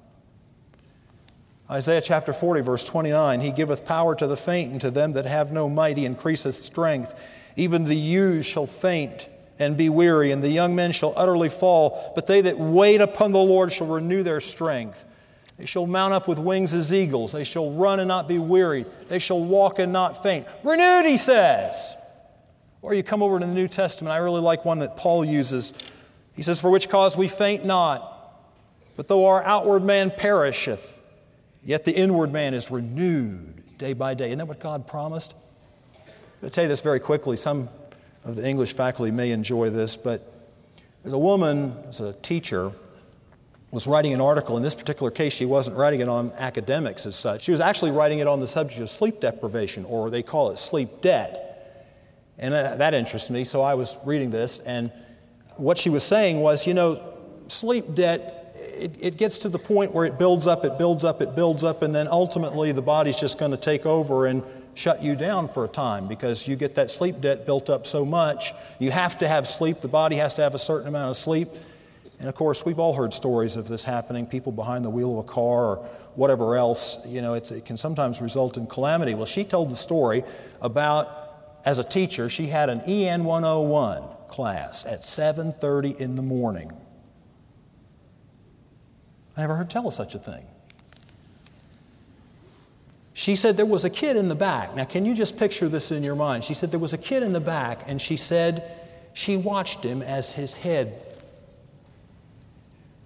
Isaiah 1.69 1.99
chapter 1.99 2.31
40, 2.31 2.61
verse 2.61 2.85
29 2.85 3.41
He 3.41 3.51
giveth 3.51 3.85
power 3.85 4.15
to 4.15 4.25
the 4.25 4.37
faint, 4.37 4.71
and 4.71 4.79
to 4.79 4.89
them 4.89 5.11
that 5.13 5.25
have 5.25 5.51
no 5.51 5.67
might, 5.67 5.97
He 5.97 6.05
increaseth 6.05 6.55
strength. 6.55 7.13
Even 7.57 7.83
the 7.83 7.95
youths 7.95 8.47
shall 8.47 8.65
faint 8.65 9.27
and 9.59 9.75
be 9.75 9.89
weary, 9.89 10.31
and 10.31 10.41
the 10.41 10.49
young 10.49 10.75
men 10.75 10.93
shall 10.93 11.11
utterly 11.17 11.49
fall. 11.49 12.13
But 12.15 12.27
they 12.27 12.39
that 12.39 12.57
wait 12.57 13.01
upon 13.01 13.33
the 13.33 13.39
Lord 13.39 13.73
shall 13.73 13.87
renew 13.87 14.23
their 14.23 14.39
strength. 14.39 15.03
They 15.57 15.65
shall 15.65 15.87
mount 15.87 16.13
up 16.13 16.29
with 16.29 16.39
wings 16.39 16.73
as 16.73 16.93
eagles. 16.93 17.33
They 17.33 17.43
shall 17.43 17.71
run 17.71 17.99
and 17.99 18.07
not 18.07 18.29
be 18.29 18.39
weary. 18.39 18.85
They 19.09 19.19
shall 19.19 19.43
walk 19.43 19.77
and 19.77 19.91
not 19.91 20.23
faint. 20.23 20.47
Renewed, 20.63 21.05
he 21.05 21.17
says. 21.17 21.97
Or 22.81 22.93
you 22.93 23.03
come 23.03 23.21
over 23.21 23.41
to 23.41 23.45
the 23.45 23.51
New 23.51 23.67
Testament. 23.67 24.13
I 24.13 24.19
really 24.19 24.39
like 24.39 24.63
one 24.63 24.79
that 24.79 24.95
Paul 24.95 25.25
uses. 25.25 25.73
He 26.39 26.43
says, 26.43 26.61
For 26.61 26.69
which 26.69 26.87
cause 26.87 27.17
we 27.17 27.27
faint 27.27 27.65
not. 27.65 28.33
But 28.95 29.09
though 29.09 29.25
our 29.25 29.43
outward 29.43 29.83
man 29.83 30.09
perisheth, 30.09 30.97
yet 31.65 31.83
the 31.83 31.93
inward 31.93 32.31
man 32.31 32.53
is 32.53 32.71
renewed 32.71 33.77
day 33.77 33.91
by 33.91 34.13
day. 34.13 34.27
Isn't 34.27 34.37
that 34.37 34.47
what 34.47 34.61
God 34.61 34.87
promised? 34.87 35.35
I'll 36.41 36.49
tell 36.49 36.63
you 36.63 36.69
this 36.69 36.79
very 36.79 37.01
quickly. 37.01 37.35
Some 37.35 37.67
of 38.23 38.37
the 38.37 38.47
English 38.47 38.71
faculty 38.71 39.11
may 39.11 39.31
enjoy 39.31 39.69
this, 39.69 39.97
but 39.97 40.33
there's 41.03 41.11
a 41.11 41.19
woman, 41.19 41.75
as 41.89 41.99
a 41.99 42.13
teacher, 42.13 42.71
was 43.71 43.85
writing 43.85 44.13
an 44.13 44.21
article. 44.21 44.55
In 44.55 44.63
this 44.63 44.75
particular 44.75 45.11
case, 45.11 45.33
she 45.33 45.45
wasn't 45.45 45.75
writing 45.75 45.99
it 45.99 46.07
on 46.07 46.31
academics 46.37 47.05
as 47.05 47.17
such. 47.17 47.41
She 47.41 47.51
was 47.51 47.59
actually 47.59 47.91
writing 47.91 48.19
it 48.19 48.27
on 48.27 48.39
the 48.39 48.47
subject 48.47 48.79
of 48.79 48.89
sleep 48.89 49.19
deprivation, 49.19 49.83
or 49.83 50.09
they 50.09 50.23
call 50.23 50.51
it 50.51 50.57
sleep 50.57 51.01
debt. 51.01 51.91
And 52.37 52.53
uh, 52.53 52.77
that 52.77 52.93
interests 52.93 53.29
me, 53.29 53.43
so 53.43 53.61
I 53.61 53.73
was 53.73 53.97
reading 54.05 54.29
this, 54.29 54.59
and 54.59 54.89
what 55.59 55.77
she 55.77 55.89
was 55.89 56.03
saying 56.03 56.39
was, 56.39 56.65
you 56.65 56.73
know, 56.73 57.01
sleep 57.47 57.93
debt, 57.93 58.55
it, 58.55 58.95
it 58.99 59.17
gets 59.17 59.39
to 59.39 59.49
the 59.49 59.59
point 59.59 59.93
where 59.93 60.05
it 60.05 60.17
builds 60.17 60.47
up, 60.47 60.63
it 60.63 60.77
builds 60.77 61.03
up, 61.03 61.21
it 61.21 61.35
builds 61.35 61.63
up, 61.63 61.81
and 61.81 61.93
then 61.93 62.07
ultimately 62.07 62.71
the 62.71 62.81
body's 62.81 63.19
just 63.19 63.37
going 63.37 63.51
to 63.51 63.57
take 63.57 63.85
over 63.85 64.25
and 64.25 64.43
shut 64.73 65.03
you 65.03 65.15
down 65.15 65.49
for 65.49 65.65
a 65.65 65.67
time 65.67 66.07
because 66.07 66.47
you 66.47 66.55
get 66.55 66.75
that 66.75 66.89
sleep 66.89 67.19
debt 67.19 67.45
built 67.45 67.69
up 67.69 67.85
so 67.85 68.05
much. 68.05 68.53
You 68.79 68.91
have 68.91 69.17
to 69.17 69.27
have 69.27 69.47
sleep, 69.47 69.81
the 69.81 69.89
body 69.89 70.15
has 70.15 70.35
to 70.35 70.41
have 70.41 70.55
a 70.55 70.59
certain 70.59 70.87
amount 70.87 71.09
of 71.09 71.17
sleep. 71.17 71.49
And 72.19 72.29
of 72.29 72.35
course, 72.35 72.65
we've 72.65 72.79
all 72.79 72.93
heard 72.93 73.13
stories 73.13 73.55
of 73.55 73.67
this 73.67 73.83
happening 73.83 74.25
people 74.25 74.51
behind 74.51 74.85
the 74.85 74.89
wheel 74.89 75.19
of 75.19 75.25
a 75.25 75.27
car 75.27 75.65
or 75.65 75.75
whatever 76.15 76.55
else. 76.55 77.05
You 77.05 77.21
know, 77.21 77.33
it 77.33 77.51
can 77.65 77.77
sometimes 77.77 78.21
result 78.21 78.57
in 78.57 78.67
calamity. 78.67 79.13
Well, 79.13 79.25
she 79.25 79.43
told 79.43 79.69
the 79.69 79.75
story 79.75 80.23
about, 80.61 81.09
as 81.65 81.79
a 81.79 81.83
teacher, 81.83 82.29
she 82.29 82.47
had 82.47 82.69
an 82.69 82.81
EN 82.81 83.23
101 83.23 84.03
class 84.29 84.85
at 84.85 85.03
7:30 85.03 85.99
in 85.99 86.15
the 86.15 86.21
morning. 86.21 86.71
I 89.35 89.41
never 89.41 89.55
heard 89.55 89.69
tell 89.69 89.87
of 89.87 89.93
such 89.93 90.15
a 90.15 90.19
thing. 90.19 90.45
She 93.13 93.35
said 93.35 93.57
there 93.57 93.65
was 93.65 93.83
a 93.83 93.89
kid 93.89 94.15
in 94.15 94.29
the 94.29 94.35
back. 94.35 94.75
Now, 94.75 94.85
can 94.85 95.05
you 95.05 95.13
just 95.13 95.37
picture 95.37 95.67
this 95.67 95.91
in 95.91 96.03
your 96.03 96.15
mind? 96.15 96.43
She 96.43 96.53
said 96.53 96.71
there 96.71 96.79
was 96.79 96.93
a 96.93 96.97
kid 96.97 97.21
in 97.23 97.33
the 97.33 97.41
back, 97.41 97.83
and 97.85 98.01
she 98.01 98.15
said 98.15 98.63
she 99.13 99.35
watched 99.35 99.83
him 99.83 100.01
as 100.01 100.33
his 100.33 100.53
head 100.53 101.01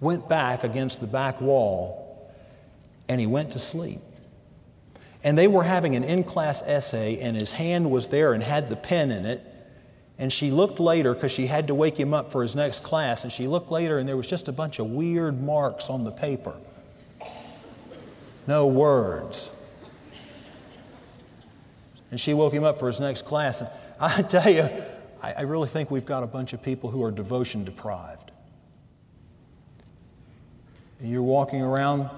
went 0.00 0.28
back 0.28 0.62
against 0.62 1.00
the 1.00 1.06
back 1.06 1.40
wall 1.40 2.04
and 3.08 3.20
he 3.20 3.26
went 3.26 3.52
to 3.52 3.58
sleep. 3.58 4.00
And 5.22 5.38
they 5.38 5.46
were 5.46 5.62
having 5.62 5.96
an 5.96 6.04
in 6.04 6.22
class 6.22 6.62
essay, 6.62 7.18
and 7.20 7.36
his 7.36 7.52
hand 7.52 7.90
was 7.90 8.08
there 8.08 8.34
and 8.34 8.42
had 8.42 8.68
the 8.68 8.76
pen 8.76 9.10
in 9.10 9.24
it. 9.24 9.42
And 10.18 10.32
she 10.32 10.50
looked 10.50 10.78
later 10.78 11.12
because 11.12 11.32
she 11.32 11.46
had 11.46 11.66
to 11.66 11.74
wake 11.74 11.98
him 11.98 12.14
up 12.14 12.30
for 12.30 12.42
his 12.42 12.54
next 12.54 12.82
class, 12.82 13.24
and 13.24 13.32
she 13.32 13.48
looked 13.48 13.70
later 13.70 13.98
and 13.98 14.08
there 14.08 14.16
was 14.16 14.26
just 14.26 14.48
a 14.48 14.52
bunch 14.52 14.78
of 14.78 14.86
weird 14.86 15.42
marks 15.42 15.90
on 15.90 16.04
the 16.04 16.12
paper. 16.12 16.56
No 18.46 18.66
words 18.66 19.50
and 22.14 22.20
she 22.20 22.32
woke 22.32 22.52
him 22.52 22.62
up 22.62 22.78
for 22.78 22.86
his 22.86 23.00
next 23.00 23.22
class. 23.22 23.60
And 23.60 23.68
I 24.00 24.22
tell 24.22 24.48
you, 24.48 24.68
I, 25.20 25.32
I 25.32 25.40
really 25.40 25.66
think 25.66 25.90
we've 25.90 26.06
got 26.06 26.22
a 26.22 26.28
bunch 26.28 26.52
of 26.52 26.62
people 26.62 26.88
who 26.88 27.02
are 27.02 27.10
devotion 27.10 27.64
deprived. 27.64 28.30
And 31.00 31.10
you're 31.10 31.24
walking 31.24 31.60
around 31.60 32.08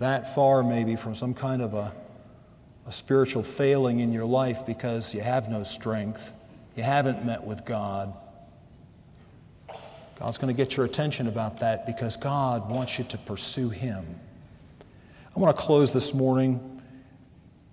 that 0.00 0.34
far, 0.34 0.62
maybe, 0.62 0.96
from 0.96 1.14
some 1.14 1.32
kind 1.32 1.62
of 1.62 1.72
a, 1.72 1.94
a 2.86 2.92
spiritual 2.92 3.42
failing 3.42 4.00
in 4.00 4.12
your 4.12 4.26
life 4.26 4.66
because 4.66 5.14
you 5.14 5.22
have 5.22 5.48
no 5.48 5.62
strength, 5.62 6.34
you 6.76 6.82
haven't 6.82 7.24
met 7.24 7.44
with 7.44 7.64
God. 7.64 8.14
God's 10.18 10.38
going 10.38 10.54
to 10.54 10.56
get 10.56 10.76
your 10.76 10.84
attention 10.84 11.28
about 11.28 11.60
that 11.60 11.86
because 11.86 12.16
God 12.16 12.68
wants 12.70 12.98
you 12.98 13.04
to 13.06 13.18
pursue 13.18 13.70
Him. 13.70 14.04
I 15.34 15.40
want 15.40 15.56
to 15.56 15.62
close 15.62 15.92
this 15.92 16.12
morning 16.12 16.82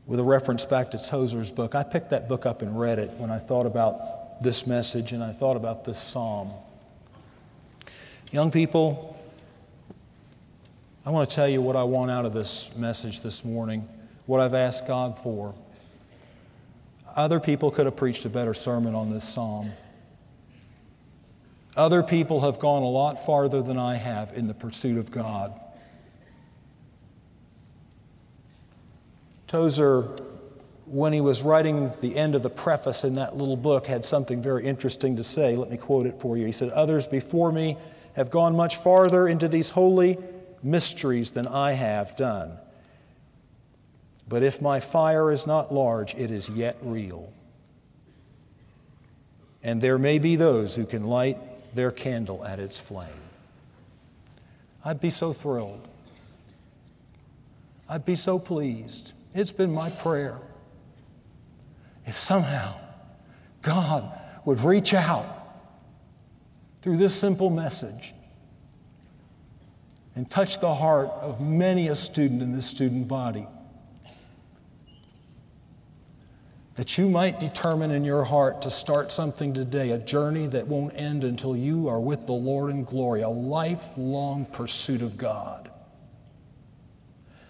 with 0.05 0.19
a 0.19 0.23
reference 0.23 0.63
back 0.63 0.91
to 0.91 0.97
Tozer's 0.97 1.51
book. 1.51 1.75
I 1.75 1.83
picked 1.83 2.11
that 2.11 2.29
book 2.29 2.45
up 2.45 2.61
and 2.61 2.79
read 2.79 2.99
it 2.99 3.11
when 3.17 3.29
I 3.29 3.37
thought 3.37 3.65
about 3.65 4.41
this 4.41 4.65
message 4.65 5.11
and 5.11 5.23
I 5.23 5.31
thought 5.31 5.57
about 5.57 5.83
this 5.83 5.99
psalm. 5.99 6.49
Young 8.31 8.51
people, 8.51 9.17
I 11.05 11.09
want 11.09 11.29
to 11.29 11.35
tell 11.35 11.49
you 11.49 11.61
what 11.61 11.75
I 11.75 11.83
want 11.83 12.11
out 12.11 12.25
of 12.25 12.33
this 12.33 12.75
message 12.77 13.21
this 13.21 13.43
morning, 13.43 13.87
what 14.25 14.39
I've 14.39 14.53
asked 14.53 14.87
God 14.87 15.17
for. 15.17 15.53
Other 17.17 17.39
people 17.39 17.71
could 17.71 17.85
have 17.85 17.95
preached 17.95 18.25
a 18.25 18.29
better 18.29 18.53
sermon 18.53 18.93
on 18.93 19.09
this 19.09 19.23
psalm. 19.23 19.71
Other 21.75 22.03
people 22.03 22.41
have 22.41 22.59
gone 22.59 22.83
a 22.83 22.87
lot 22.87 23.25
farther 23.25 23.61
than 23.63 23.77
I 23.77 23.95
have 23.95 24.33
in 24.37 24.47
the 24.47 24.53
pursuit 24.53 24.99
of 24.99 25.09
God. 25.09 25.59
Tozer, 29.47 30.15
when 30.85 31.11
he 31.11 31.21
was 31.21 31.41
writing 31.41 31.91
the 32.01 32.15
end 32.15 32.35
of 32.35 32.43
the 32.43 32.49
preface 32.51 33.03
in 33.03 33.15
that 33.15 33.35
little 33.35 33.57
book, 33.57 33.87
had 33.87 34.05
something 34.05 34.39
very 34.39 34.65
interesting 34.65 35.15
to 35.15 35.23
say. 35.23 35.55
Let 35.55 35.71
me 35.71 35.77
quote 35.77 36.05
it 36.05 36.21
for 36.21 36.37
you. 36.37 36.45
He 36.45 36.51
said, 36.51 36.69
Others 36.69 37.07
before 37.07 37.51
me 37.51 37.77
have 38.15 38.29
gone 38.29 38.55
much 38.55 38.75
farther 38.75 39.27
into 39.27 39.47
these 39.47 39.71
holy 39.71 40.17
mysteries 40.61 41.31
than 41.31 41.47
I 41.47 41.71
have 41.71 42.15
done. 42.15 42.59
But 44.29 44.43
if 44.43 44.61
my 44.61 44.79
fire 44.79 45.31
is 45.31 45.47
not 45.47 45.73
large, 45.73 46.15
it 46.15 46.31
is 46.31 46.49
yet 46.49 46.77
real. 46.81 47.31
And 49.63 49.81
there 49.81 49.97
may 49.97 50.19
be 50.19 50.35
those 50.35 50.75
who 50.75 50.85
can 50.85 51.05
light 51.05 51.37
their 51.73 51.91
candle 51.91 52.43
at 52.43 52.59
its 52.59 52.79
flame. 52.79 53.09
I'd 54.83 55.01
be 55.01 55.09
so 55.09 55.33
thrilled. 55.33 55.87
I'd 57.89 58.05
be 58.05 58.15
so 58.15 58.37
pleased 58.39 59.13
it's 59.33 59.51
been 59.51 59.71
my 59.71 59.91
prayer. 59.91 60.39
If 62.07 62.17
somehow 62.17 62.73
God 63.61 64.11
would 64.45 64.61
reach 64.61 64.93
out 64.95 65.25
through 66.81 66.97
this 66.97 67.13
simple 67.13 67.51
message 67.51 68.15
and 70.15 70.27
touch 70.27 70.59
the 70.59 70.73
heart 70.73 71.09
of 71.21 71.39
many 71.39 71.87
a 71.89 71.93
student 71.93 72.41
in 72.41 72.51
this 72.51 72.65
student 72.65 73.07
body, 73.07 73.45
that 76.77 76.97
you 76.97 77.09
might 77.09 77.39
determine 77.39 77.91
in 77.91 78.05
your 78.05 78.23
heart 78.23 78.61
to 78.61 78.69
start 78.69 79.11
something 79.11 79.53
today, 79.53 79.91
a 79.91 79.97
journey 79.97 80.45
that 80.45 80.67
won't 80.67 80.93
end 80.95 81.23
until 81.23 81.57
you 81.57 81.87
are 81.87 81.99
with 81.99 82.27
the 82.27 82.33
Lord 82.33 82.69
in 82.69 82.83
glory, 82.83 83.21
a 83.21 83.29
lifelong 83.29 84.45
pursuit 84.45 85.01
of 85.01 85.17
God 85.17 85.69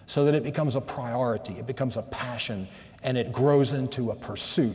so 0.06 0.24
that 0.24 0.34
it 0.34 0.42
becomes 0.42 0.74
a 0.74 0.80
priority, 0.80 1.52
it 1.58 1.66
becomes 1.66 1.98
a 1.98 2.02
passion, 2.02 2.66
and 3.02 3.18
it 3.18 3.30
grows 3.30 3.74
into 3.74 4.10
a 4.10 4.16
pursuit 4.16 4.74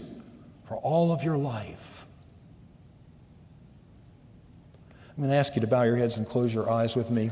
for 0.68 0.78
all 0.78 1.12
of 1.12 1.24
your 1.24 1.38
life. 1.38 2.06
I'm 5.10 5.24
going 5.24 5.32
to 5.32 5.36
ask 5.36 5.56
you 5.56 5.62
to 5.62 5.68
bow 5.68 5.82
your 5.82 5.96
heads 5.96 6.18
and 6.18 6.30
close 6.30 6.54
your 6.54 6.70
eyes 6.70 6.96
with 6.96 7.10
me. 7.10 7.32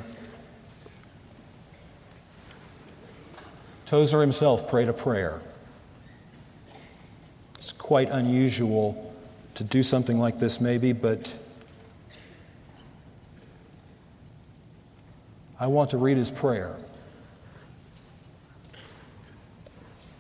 Tozer 3.86 4.20
himself 4.20 4.68
prayed 4.68 4.88
a 4.88 4.94
prayer. 4.94 5.40
It's 7.62 7.72
quite 7.72 8.10
unusual 8.10 9.14
to 9.54 9.64
do 9.64 9.84
something 9.84 10.18
like 10.18 10.40
this, 10.40 10.60
maybe, 10.60 10.94
but 10.94 11.32
I 15.60 15.68
want 15.68 15.92
to 15.92 16.00
read 16.00 16.18
his 16.18 16.32
prayer. 16.32 16.76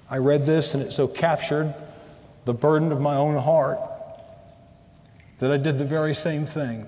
I 0.07 0.17
read 0.17 0.45
this 0.45 0.75
and 0.75 0.83
it 0.83 0.91
so 0.91 1.07
captured 1.07 1.73
the 2.45 2.53
burden 2.53 2.91
of 2.91 3.01
my 3.01 3.15
own 3.15 3.37
heart 3.37 3.79
that 5.39 5.51
I 5.51 5.57
did 5.57 5.79
the 5.79 5.85
very 5.85 6.13
same 6.13 6.45
thing. 6.45 6.85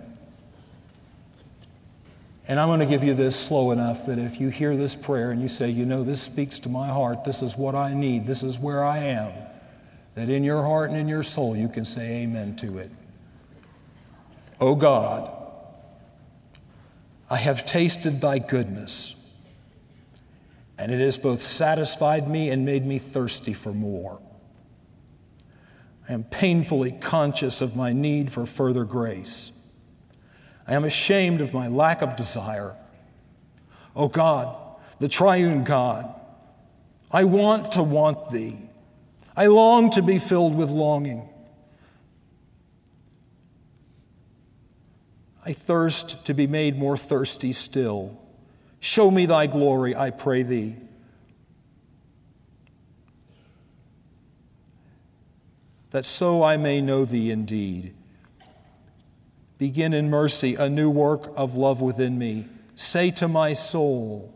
And 2.48 2.60
I'm 2.60 2.68
going 2.68 2.80
to 2.80 2.86
give 2.86 3.04
you 3.04 3.16
this 3.16 3.36
slow 3.36 3.72
enough 3.72 4.06
that 4.06 4.20
if 4.20 4.40
you 4.40 4.50
hear 4.50 4.78
this 4.78 4.94
prayer 4.94 5.32
and 5.32 5.42
you 5.42 5.48
say, 5.48 5.72
you 5.72 5.88
know, 5.88 6.04
this 6.04 6.22
speaks 6.22 6.60
to 6.60 6.70
my 6.70 6.90
heart, 6.90 7.24
this 7.24 7.42
is 7.42 7.58
what 7.58 7.74
I 7.74 7.96
need, 7.96 8.28
this 8.28 8.44
is 8.44 8.60
where 8.60 8.84
I 8.84 9.00
am, 9.00 9.32
that 10.16 10.30
in 10.30 10.44
your 10.44 10.64
heart 10.64 10.90
and 10.90 11.00
in 11.00 11.08
your 11.08 11.24
soul 11.24 11.56
you 11.56 11.68
can 11.68 11.86
say 11.86 12.24
amen 12.24 12.56
to 12.58 12.78
it. 12.78 12.92
Oh 14.60 14.76
God, 14.76 15.32
I 17.30 17.38
have 17.38 17.66
tasted 17.66 18.22
thy 18.22 18.40
goodness 18.40 19.20
and 20.78 20.92
it 20.92 21.00
has 21.00 21.18
both 21.18 21.42
satisfied 21.42 22.28
me 22.28 22.50
and 22.50 22.66
made 22.66 22.86
me 22.86 22.98
thirsty 22.98 23.54
for 23.54 23.74
more. 23.74 24.22
I 26.10 26.14
am 26.14 26.24
painfully 26.24 26.92
conscious 26.92 27.62
of 27.62 27.76
my 27.76 27.94
need 27.94 28.32
for 28.32 28.46
further 28.46 28.84
grace. 28.84 29.52
I 30.68 30.74
am 30.74 30.84
ashamed 30.84 31.42
of 31.42 31.54
my 31.54 31.68
lack 31.68 32.02
of 32.02 32.16
desire. 32.16 32.76
Oh 33.96 34.08
God, 34.08 34.56
the 35.00 35.08
triune 35.08 35.64
God, 35.64 36.14
I 37.12 37.24
want 37.26 37.74
to 37.74 37.84
want 37.84 38.30
thee. 38.30 38.58
I 39.36 39.48
long 39.48 39.90
to 39.92 40.02
be 40.02 40.20
filled 40.20 40.56
with 40.56 40.70
longing. 40.70 41.28
I 45.46 45.54
thirst 45.54 46.26
to 46.28 46.34
be 46.34 46.48
made 46.48 46.78
more 46.78 46.98
thirsty 46.98 47.52
still. 47.52 48.18
Show 48.80 49.12
me 49.12 49.26
thy 49.26 49.48
glory, 49.48 49.96
I 49.96 50.10
pray 50.10 50.44
thee. 50.44 50.76
That 55.90 56.06
so 56.06 56.44
I 56.44 56.58
may 56.58 56.82
know 56.82 57.06
thee 57.06 57.30
indeed. 57.30 57.94
Begin 59.58 59.94
in 59.94 60.10
mercy 60.10 60.56
a 60.56 60.70
new 60.70 60.90
work 60.90 61.32
of 61.36 61.56
love 61.56 61.82
within 61.82 62.18
me. 62.18 62.48
Say 62.76 63.12
to 63.12 63.28
my 63.28 63.54
soul, 63.54 64.34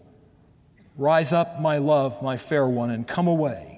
Rise 0.96 1.32
up, 1.32 1.60
my 1.62 1.78
love, 1.78 2.22
my 2.24 2.38
fair 2.38 2.68
one, 2.68 2.90
and 2.90 3.08
come 3.08 3.28
away. 3.28 3.77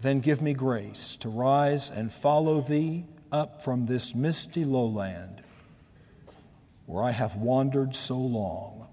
Then 0.00 0.20
give 0.20 0.40
me 0.40 0.54
grace 0.54 1.16
to 1.16 1.28
rise 1.28 1.90
and 1.90 2.12
follow 2.12 2.60
thee 2.60 3.04
up 3.32 3.62
from 3.62 3.86
this 3.86 4.14
misty 4.14 4.64
lowland 4.64 5.42
where 6.86 7.04
I 7.04 7.10
have 7.10 7.36
wandered 7.36 7.94
so 7.94 8.16
long. 8.16 8.88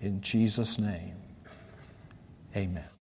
In 0.00 0.20
Jesus' 0.20 0.78
name, 0.78 1.16
amen. 2.56 2.84